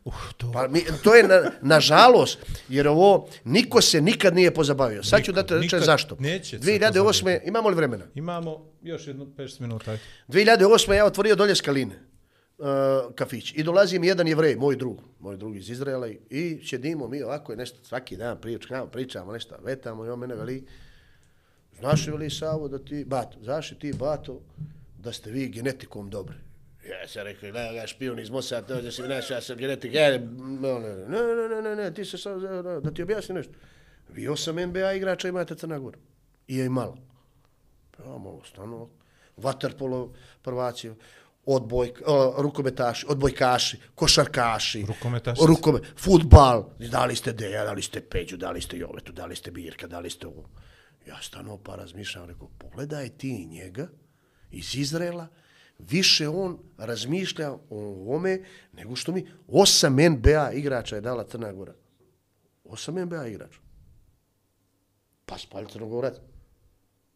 [0.05, 0.51] Uh, to...
[0.51, 2.37] Pa mi, to je na, nažalost,
[2.69, 5.03] jer ovo niko se nikad nije pozabavio.
[5.03, 6.15] Sad ću da te rečem nikad zašto.
[6.19, 7.03] neće se 2008.
[7.03, 7.47] pozabaviti.
[7.47, 8.05] imamo li vremena?
[8.15, 9.91] Imamo još jedno 5 minuta.
[9.91, 10.03] ajde.
[10.27, 10.93] 2008.
[10.93, 11.95] ja otvorio dolje skaline
[12.57, 12.65] uh,
[13.15, 17.07] kafić i dolazi mi jedan jevrej, moj drug, moj drug iz Izraela i, i sjedimo
[17.07, 20.65] mi ovako je nešto svaki dan pričamo, pričamo nešto, vetamo i on mene veli,
[21.79, 24.41] znaš li veli Savo da ti, Bato, znaš ti Bato
[24.97, 26.44] da ste vi genetikom dobri?
[26.89, 30.09] Ja sam rekao, gledaj ga špion iz Mossad, da si naš, ja sam genetik, ja,
[30.09, 33.53] ne, ne, ne, ne, ne, ne, ne, ti se sad, da, da ti objasni nešto.
[34.09, 35.97] Vi osam NBA igrača imate Crna Gora.
[36.47, 36.97] I je i malo.
[37.99, 38.89] Ja malo stanu,
[39.37, 40.91] vaterpolo prvaci,
[41.45, 45.47] odboj, uh, rukometaši, odbojkaši, košarkaši, Rukometašice.
[45.47, 50.09] rukome, futbal, dali ste Deja, dali ste Peđu, dali ste Jovetu, dali ste Birka, dali
[50.09, 50.49] ste ovo.
[51.07, 53.87] Ja stano pa razmišljam, rekao, pogledaj ti njega
[54.51, 55.27] iz Izraela,
[55.79, 58.39] više on razmišlja o ome
[58.73, 61.73] nego što mi, osam NBA igrača je dala Crna Gora.
[62.63, 63.59] Osam NBA igrača.
[65.25, 66.13] Pa spali Crnogorac.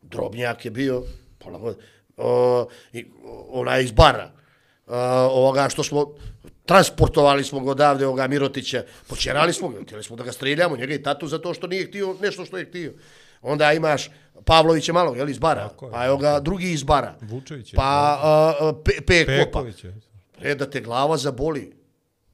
[0.02, 1.04] Drobnjak je bio,
[1.38, 1.86] pola godine.
[2.18, 3.06] O, i,
[3.50, 4.32] onaj iz bara.
[4.88, 4.98] O,
[5.32, 6.16] ovoga što smo,
[6.66, 10.94] transportovali smo ga odavde, ovoga Mirotića, počerali smo ga, htjeli smo da ga streljamo, njega
[10.94, 12.94] i tatu zato što nije htio nešto što je htio.
[13.42, 14.10] Onda imaš
[14.46, 15.92] Pavlovića malog, jel, iz bara, Tako je.
[15.92, 17.16] pa evo ga drugi iz bara.
[17.22, 19.26] Vučević je, Pa a, pe, pa.
[19.26, 19.96] Peković je.
[20.42, 21.74] E, da te glava zaboli.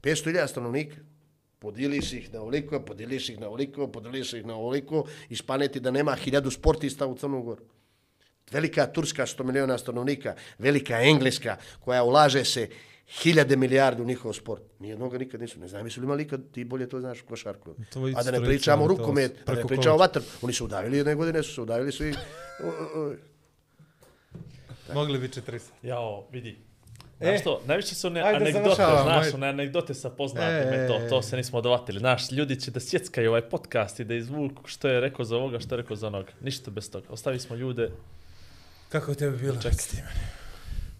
[0.02, 0.96] 500.000 stanovnika.
[1.60, 6.16] Podijeliš ih na ovoliko, podijeliš ih na ovoliko, podijeliš ih na ovoliko, ispaneti da nema
[6.16, 7.64] hiljadu sportista u Crnu Goru.
[8.52, 12.70] Velika Turska, 100 miliona stanovnika, velika Engleska, koja ulaže se
[13.08, 14.64] hiljade milijardi u njihov sport.
[14.80, 15.60] Nijednoga nikad nisu.
[15.60, 17.76] Ne znam, jesu li imali ikad, ti bolje to znaš, košarku.
[17.94, 20.20] To A da ne pričamo to rukomet, a da ne pričamo vatr.
[20.42, 22.14] Oni su udavili jedne godine, su se udavili svi.
[22.64, 23.16] o, o, o.
[24.94, 25.60] Mogli bi 40.
[25.82, 26.58] Jao, vidi.
[27.20, 31.22] E, Znaš što, najviše su one anegdote, znaš, one anegdote sa poznate E, to, to
[31.22, 32.00] se nismo dovatili.
[32.00, 35.60] Znaš, ljudi će da sjeckaju ovaj podcast i da izvuku što je rekao za ovoga,
[35.60, 36.32] što je rekao za onoga.
[36.42, 37.08] Ništa bez toga.
[37.10, 37.92] Ostavi smo ljude.
[38.90, 39.62] Kako je tebi bilo?
[39.62, 40.04] Čekaj.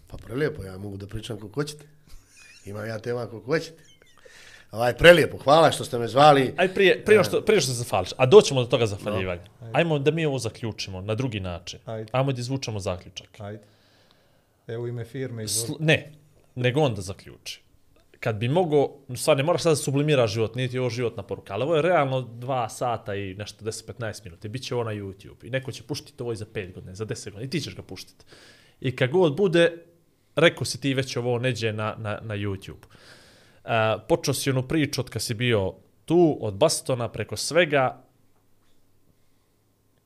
[0.06, 1.95] Pa prelijepo, ja mogu da pričam kako hoćete.
[2.66, 3.82] Imam ja tema kako hoćete.
[4.70, 6.54] Ovaj, prelijepo, hvala što ste me zvali.
[6.56, 9.42] Aj prije, prije, što, prije što se zafališ, a doćemo do toga zafaljivanja.
[9.72, 11.80] Ajmo da mi ovo zaključimo na drugi način.
[11.84, 12.10] Ajde.
[12.12, 13.28] Ajmo da izvučemo zaključak.
[13.38, 13.62] Ajde.
[14.66, 15.48] Evo ime firme.
[15.48, 16.12] Sl ne,
[16.54, 17.62] nego on da zaključi.
[18.20, 21.54] Kad bi mogao, stvar ne moraš sad da sublimiraš život, nije ti ovo životna poruka,
[21.54, 24.92] ali ovo je realno dva sata i nešto 10-15 minuta i bit će ovo na
[24.92, 27.60] YouTube i neko će puštiti ovo i za 5 godina, za 10 godina i ti
[27.60, 28.24] ćeš ga puštiti.
[28.80, 29.84] I kad god bude,
[30.36, 32.84] rekao si ti već ovo neđe na, na, na YouTube.
[33.64, 38.02] Uh, počeo si onu priču od kad si bio tu, od Bastona preko svega,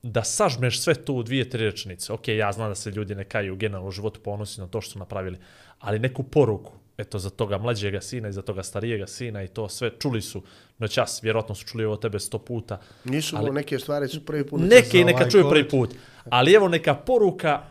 [0.03, 2.13] da sažmeš sve to u dvije, tri rečenice.
[2.13, 4.93] Ok, ja znam da se ljudi ne kaju generalno u životu ponosi na to što
[4.93, 5.39] su napravili,
[5.79, 9.69] ali neku poruku, eto, za toga mlađega sina i za toga starijega sina i to
[9.69, 10.43] sve čuli su
[10.79, 12.81] noćas, vjerojatno su čuli ovo tebe sto puta.
[13.05, 14.61] Nisu ali- neke stvari su prvi put.
[14.61, 15.95] Neke i neka ovaj čuju prvi put,
[16.25, 17.63] ali evo neka poruka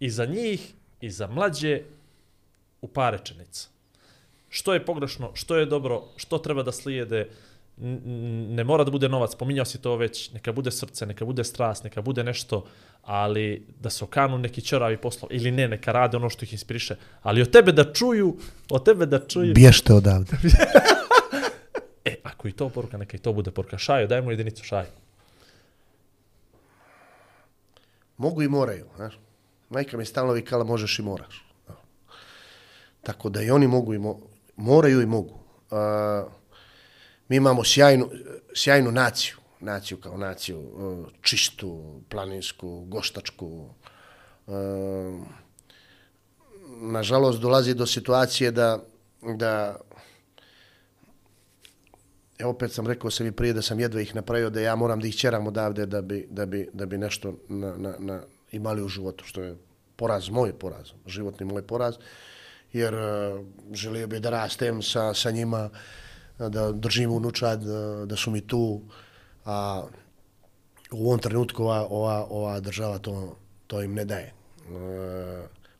[0.00, 1.80] i za njih i za mlađe
[2.80, 3.68] u par rečenica.
[4.48, 7.28] Što je pogrešno, što je dobro, što treba da slijede,
[7.76, 11.84] ne mora da bude novac, pominjao si to već, neka bude srce, neka bude strast,
[11.84, 12.64] neka bude nešto,
[13.02, 16.96] ali da se okanu neki čoravi poslov, ili ne, neka rade ono što ih inspiriše,
[17.22, 18.36] ali od tebe da čuju,
[18.70, 19.54] od tebe da čuju.
[19.54, 20.36] Bješte odavde.
[22.04, 23.78] E, ako i to poruka, neka i to bude poruka.
[23.78, 24.86] Šajo, daj mu jedinicu šaj.
[28.16, 28.86] Mogu i moraju.
[28.96, 29.14] Znaš?
[29.72, 31.44] Majka mi stalno vikala možeš i moraš.
[33.02, 34.20] Tako da i oni mogu i mo
[34.56, 35.34] moraju i mogu.
[35.70, 36.32] Uh,
[37.28, 38.10] mi imamo sjajnu,
[38.54, 39.36] sjajnu naciju.
[39.60, 40.58] Naciju kao naciju.
[40.60, 43.68] uh, Čistu, planinsku, goštačku.
[44.46, 44.54] Uh,
[46.80, 48.78] nažalost, dolazi do situacije da,
[49.22, 49.76] da
[52.42, 55.00] Ja opet sam rekao sam i prije da sam jedva ih napravio da ja moram
[55.00, 58.82] da ih čeram odavde da bi, da bi, da bi nešto na, na, na, imali
[58.82, 59.56] u životu, što je
[59.96, 61.94] poraz, moj poraz, životni moj poraz,
[62.72, 63.00] jer e,
[63.72, 65.70] želio bi da rastem sa, sa njima,
[66.38, 68.80] da držim unučad, e, da, su mi tu,
[69.44, 69.84] a
[70.90, 74.26] u ovom trenutku ova, ova, ova država to, to im ne daje.
[74.26, 74.32] E,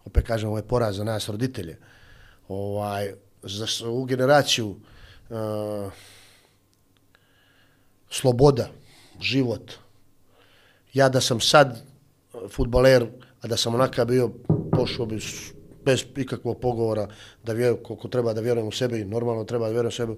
[0.04, 1.78] opet kažem, ovo je poraz za nas roditelje.
[2.48, 3.12] Ovaj,
[3.42, 4.76] za s- ovu generaciju
[5.30, 5.34] e,
[8.10, 8.68] sloboda,
[9.20, 9.72] život.
[10.92, 11.91] Ja da sam sad
[12.48, 13.06] futbaler,
[13.40, 14.30] a da sam onaka bio,
[14.72, 15.18] pošao bi
[15.84, 17.08] bez ikakvog pogovora
[17.44, 20.14] da vjerujem koliko treba da vjerujem u sebe i normalno treba da vjerujem u sebe.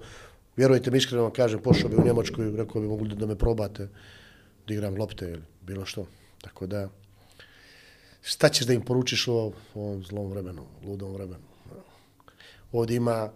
[0.57, 3.89] Vjerujte mi iskreno kažem, pošao bi u Njemačku i rekao bi mogli da me probate
[4.67, 6.07] da igram lopte ili bilo što.
[6.41, 6.89] Tako da,
[8.23, 11.45] šta ćeš da im poručiš u ovom zlom vremenu, ludom vremenu?
[12.73, 13.31] Ovdje ima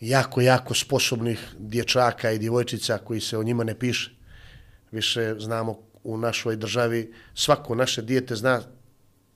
[0.00, 4.10] jako, jako sposobnih dječaka i djevojčica koji se o njima ne piše.
[4.90, 8.60] Više znamo u našoj državi, svako naše dijete zna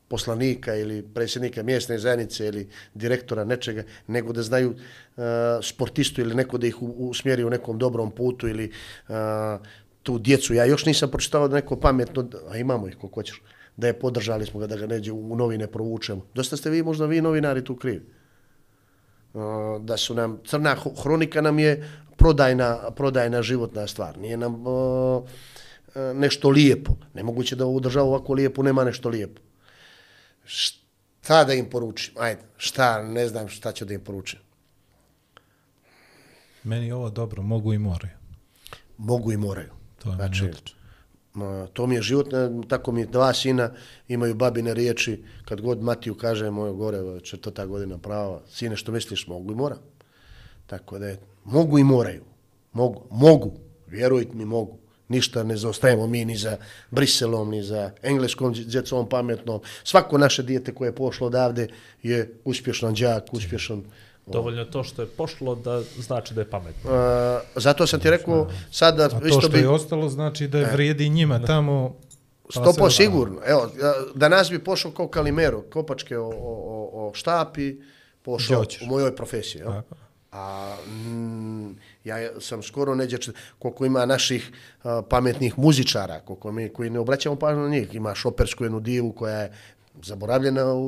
[0.09, 5.24] poslanika ili predsjednika mjesne zajednice ili direktora nečega, nego da znaju uh,
[5.62, 8.73] sportistu ili neko da ih usmjeri u nekom dobrom putu ili
[9.09, 9.15] uh,
[10.03, 10.55] tu djecu.
[10.55, 13.43] Ja još nisam pročitao da neko pametno, a imamo ih koliko hoćeš,
[13.77, 16.27] da je podržali smo ga, da ga neđe u novine provučemo.
[16.35, 18.03] Dosta ste vi, možda vi novinari tu krivi.
[19.35, 19.43] Uh,
[19.81, 24.19] da su nam, crna hronika nam je prodajna, prodajna životna stvar.
[24.19, 25.28] Nije nam uh,
[26.15, 26.93] nešto lijepo.
[27.15, 29.40] Nemoguće da ovu državu ovako lijepo nema nešto lijepo.
[30.44, 32.15] Šta da im poručim?
[32.19, 34.39] Ajde, šta, ne znam šta ću da im poručim.
[36.65, 38.15] Meni je ovo dobro, mogu i moraju.
[38.98, 39.70] Mogu i moraju.
[40.02, 40.78] To je Znači, odlično.
[41.73, 42.27] To mi je život,
[42.69, 43.70] tako mi dva sina
[44.09, 49.27] imaju babine riječi, kad god Matiju kaže moj gore, četvrta godina prava, sine što misliš,
[49.27, 49.78] mogu i moram.
[50.66, 52.24] Tako da je, mogu i moraju.
[52.73, 53.52] Mogu, mogu,
[53.86, 54.78] vjerujte mi, mogu.
[55.09, 56.57] Ništa ne zaostajemo mi ni za
[56.91, 59.61] Briselom, ni za engleskom djecom pametnom.
[59.85, 61.69] Svako naše dijete koje je pošlo odavde
[62.03, 63.83] je uspješan đak, uspješan...
[64.27, 66.91] Dovoljno je to što je pošlo da znači da je pametno.
[66.91, 69.59] Uh, zato sam ti rekao, sada A to što bi...
[69.59, 71.97] je ostalo znači da je vrijedi njima tamo...
[72.55, 73.41] pa Stopo sigurno.
[73.47, 77.77] Evo, ja, danas bi pošao kao Kalimero, kopačke o, o, o, o štapi,
[78.23, 79.61] pošao u mojoj profesiji.
[79.61, 79.73] Jel?
[79.73, 79.95] Tako.
[80.33, 81.77] A mm,
[82.09, 83.19] ja sam skoro neđe,
[83.59, 84.51] koliko ima naših
[84.85, 87.95] uh, pametnih muzičara, koliko mi koji ne obraćamo pažnju na njih.
[87.95, 89.53] Ima šopersku jednu divu koja je
[90.03, 90.79] zaboravljena u,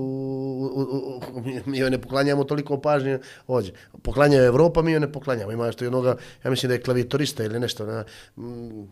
[0.65, 3.73] u, u, mi joj ne poklanjamo toliko pažnje ovdje.
[4.03, 5.53] Poklanjaju Evropa, mi joj ne poklanjamo.
[5.53, 8.05] Ima što jednoga, ja mislim da je klavijatorista ili nešto na,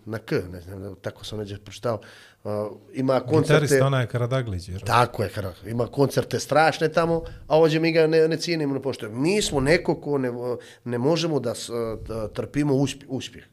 [0.05, 2.01] na K, ne znam, tako sam neđe pročitao.
[2.45, 2.53] Uh,
[2.95, 3.65] ima koncerte...
[3.65, 4.69] Gitarista onaj Karadaglić.
[4.69, 4.95] vjerovatno.
[4.95, 8.83] Tako je, kar- ima koncerte strašne tamo, a ovdje mi ga ne, ne cijenimo, ne
[8.83, 9.21] poštujemo.
[9.21, 10.33] Mi smo neko ko ne,
[10.85, 11.55] ne možemo da,
[12.09, 13.45] da trpimo uspjeh, uspjeh.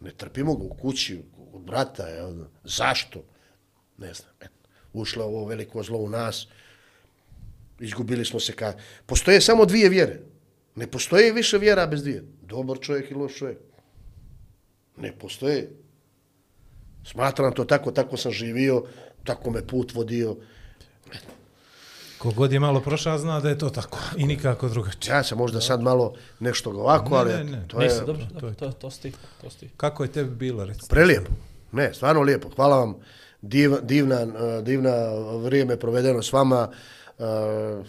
[0.00, 2.08] Ne trpimo ga u kući, od brata.
[2.08, 2.44] Jel?
[2.64, 3.22] Zašto?
[3.98, 4.30] Ne znam.
[4.40, 4.53] Eto,
[4.94, 6.46] ušlo ovo veliko zlo u nas.
[7.80, 8.72] Izgubili smo se ka...
[9.06, 10.20] Postoje samo dvije vjere.
[10.74, 12.24] Ne postoji više vjera bez dvije.
[12.42, 13.58] Dobar čovjek i loš čovjek.
[14.96, 15.70] Ne postoje.
[17.04, 18.84] Smatram to tako, tako sam živio,
[19.24, 20.36] tako me put vodio.
[22.18, 23.98] Kogod je malo prošao zna da je to tako.
[24.16, 25.14] I nikako drugačije.
[25.14, 27.68] Ja sam možda sad malo nešto ovako, ali Ne, ne, ne.
[27.68, 29.70] to je Nisi, dobro, to dobro, je to, to, si ti, to si ti.
[29.76, 30.86] Kako je tebi bilo, recimo?
[30.90, 31.30] prelijepo.
[31.72, 32.48] Ne, stvarno lijepo.
[32.56, 32.94] Hvala vam.
[33.46, 34.94] Div, divna, eh, divna
[35.36, 36.70] vrijeme provedeno s vama.
[37.18, 37.84] Eh,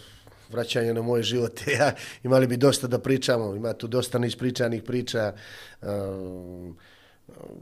[0.52, 1.62] vraćanje na moj život.
[1.80, 1.92] Ja,
[2.24, 3.56] imali bi dosta da pričamo.
[3.56, 5.34] Ima tu dosta neispričanih priča.
[5.82, 5.88] Eh,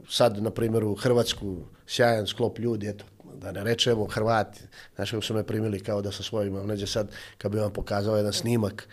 [0.08, 1.56] sad, na primjer, u Hrvatsku
[1.86, 3.04] sjajan sklop ljudi, eto,
[3.34, 4.60] da ne rečemo Hrvati,
[4.94, 8.16] znaš kako su me primili kao da sa svojima, neđe sad, kad bi vam pokazao
[8.16, 8.88] jedan snimak,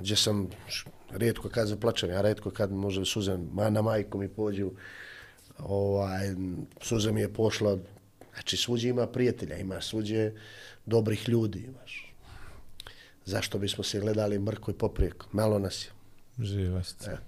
[0.00, 0.48] gdje sam
[1.10, 4.70] rijetko kad zaplačem, ja rijetko kad može suzem, ma, na majku mi pođu,
[5.58, 6.28] ovaj,
[6.80, 7.78] suza mi je pošla,
[8.32, 10.32] znači svuđe ima prijatelja, ima svuđe
[10.86, 12.12] dobrih ljudi, imaš.
[13.24, 15.26] Zašto bismo se gledali mrko i poprijeko?
[15.32, 15.90] Malo nas je.
[16.40, 17.18] Živa se.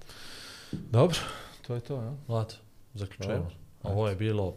[0.72, 1.18] Dobro,
[1.62, 2.14] to je to, ja?
[2.28, 2.54] Vlad,
[2.94, 3.50] zaključujemo.
[3.82, 4.56] Ovo je bilo,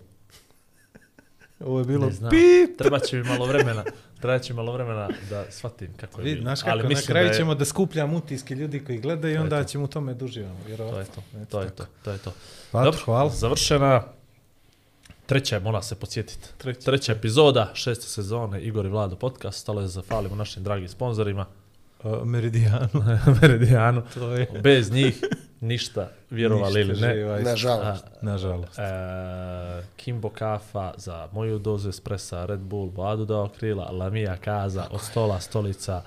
[1.59, 2.77] Ovo je bilo pip.
[2.77, 3.83] treba će mi malo vremena,
[4.17, 6.43] treba će malo vremena da shvatim kako je Vidi, bilo.
[6.43, 9.35] znaš kako, Ali na mislim kraju da je, ćemo da skupljamo utiske ljudi koji gledaju
[9.35, 9.67] i onda to.
[9.69, 12.33] ćemo u tome duživamo, To je to, to je to, to je to.
[12.73, 13.29] Pa, Dobro, hvala.
[13.29, 14.03] Završena.
[15.25, 16.49] Treća je, mora se podsjetiti.
[16.57, 16.79] Treća.
[16.81, 19.59] Treća epizoda, šeste sezone, Igor i Vlado podcast.
[19.59, 21.45] Stalo je zafalimo našim dragim sponzorima.
[22.03, 22.89] Uh, Meridijanu.
[23.41, 24.03] Meridijanu.
[24.13, 25.21] To je Bez njih
[25.61, 27.15] ništa, vjerovali ili ne.
[27.43, 28.05] Nažalost.
[28.21, 28.79] Nažalost.
[28.79, 28.83] E,
[29.95, 35.39] Kimbo kafa za moju dozu espressa, Red Bull, Vladu dao krila, Lamija kaza, od stola,
[35.39, 36.01] stolica,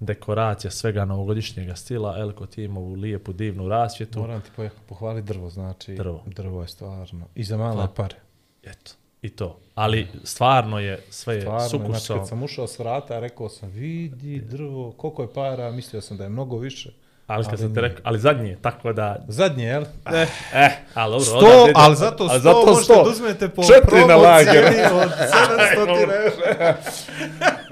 [0.00, 4.20] dekoracija svega novogodišnjega stila, Elko timovu lijepu divnu rasvjetu.
[4.20, 6.22] Moram ti poh- pohvaliti drvo, znači Drvo.
[6.26, 7.26] drvo je stvarno.
[7.34, 7.88] I za male Hvala.
[7.88, 8.16] pare.
[8.64, 9.58] Eto, i to.
[9.74, 12.18] Ali stvarno je sve je Stvarno, znači sukusom.
[12.18, 16.24] kad sam ušao s vrata, rekao sam, vidi drvo, koliko je para, mislio sam da
[16.24, 16.92] je mnogo više.
[17.28, 17.88] Ali kad ali sam ti nije.
[17.88, 19.16] rekao, ali zadnje, tako da...
[19.28, 19.82] Zadnje, jel?
[19.82, 21.24] Eh, eh ali dobro.
[21.24, 23.02] Sto, odavde ali zato sto, ali zato možete sto.
[23.04, 24.64] da uzmete po Četiri na lager.
[24.92, 25.10] od
[25.76, 26.74] 700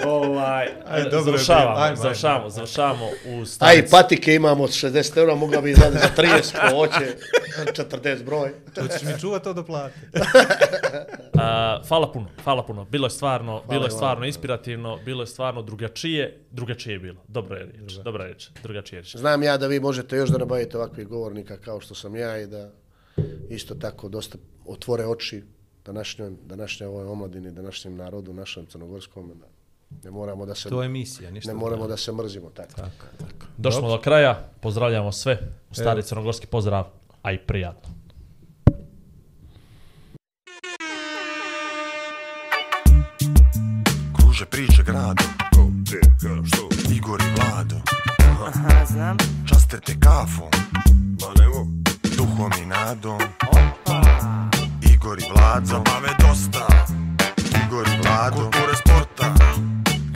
[0.05, 1.81] ovaj, Ajde, dobro završavamo.
[1.81, 3.91] Ajmo, završavamo, završavamo u Aj, stanici.
[3.91, 7.17] patike imamo od 60 eura, mogla bi dati za 30, ko hoće,
[7.73, 8.51] 40 broj.
[8.81, 9.95] Hoćeš mi čuvat to da plati?
[11.41, 12.85] A, hvala puno, hvala puno.
[12.85, 14.27] Bilo je stvarno, bilo je stvarno vama.
[14.27, 17.23] inspirativno, bilo je stvarno drugačije, drugačije je bilo.
[17.29, 19.17] Dobro je riječ, dobra je riječ, drugačije je riječ.
[19.17, 22.47] Znam ja da vi možete još da nabavite ovakvih govornika kao što sam ja i
[22.47, 22.71] da
[23.49, 25.43] isto tako dosta otvore oči
[25.85, 29.29] današnjoj, današnjoj ovoj omladini, današnjem narodu, našem crnogorskom.
[29.29, 29.47] Da
[30.05, 31.53] ne moramo da se, To je misija, ništa.
[31.53, 32.73] ne moramo da se mrzimo tako.
[32.77, 33.47] Tako, tako.
[33.57, 35.39] Došli smo do kraja, pozdravljamo sve,
[35.71, 36.85] u stari crnogorski pozdrav,
[37.23, 37.91] a i prijatno.
[44.37, 46.01] kruže priče gradom Ko, gde,
[46.47, 46.69] što?
[46.93, 47.77] Igor i Vlado.
[48.47, 49.17] Aha, znam.
[49.49, 50.51] Časte te kafom.
[51.21, 51.67] Ma nemo.
[52.17, 53.21] Duhom i nadom.
[53.49, 54.03] Opa.
[54.95, 55.67] Igor i Vlado.
[55.67, 56.67] Zabave dosta.
[57.67, 58.37] Igor i Vlado.
[58.37, 59.35] Kulture sporta.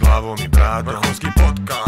[0.01, 0.95] Glavom i bradom.
[0.95, 1.80] Vrhovski podcast.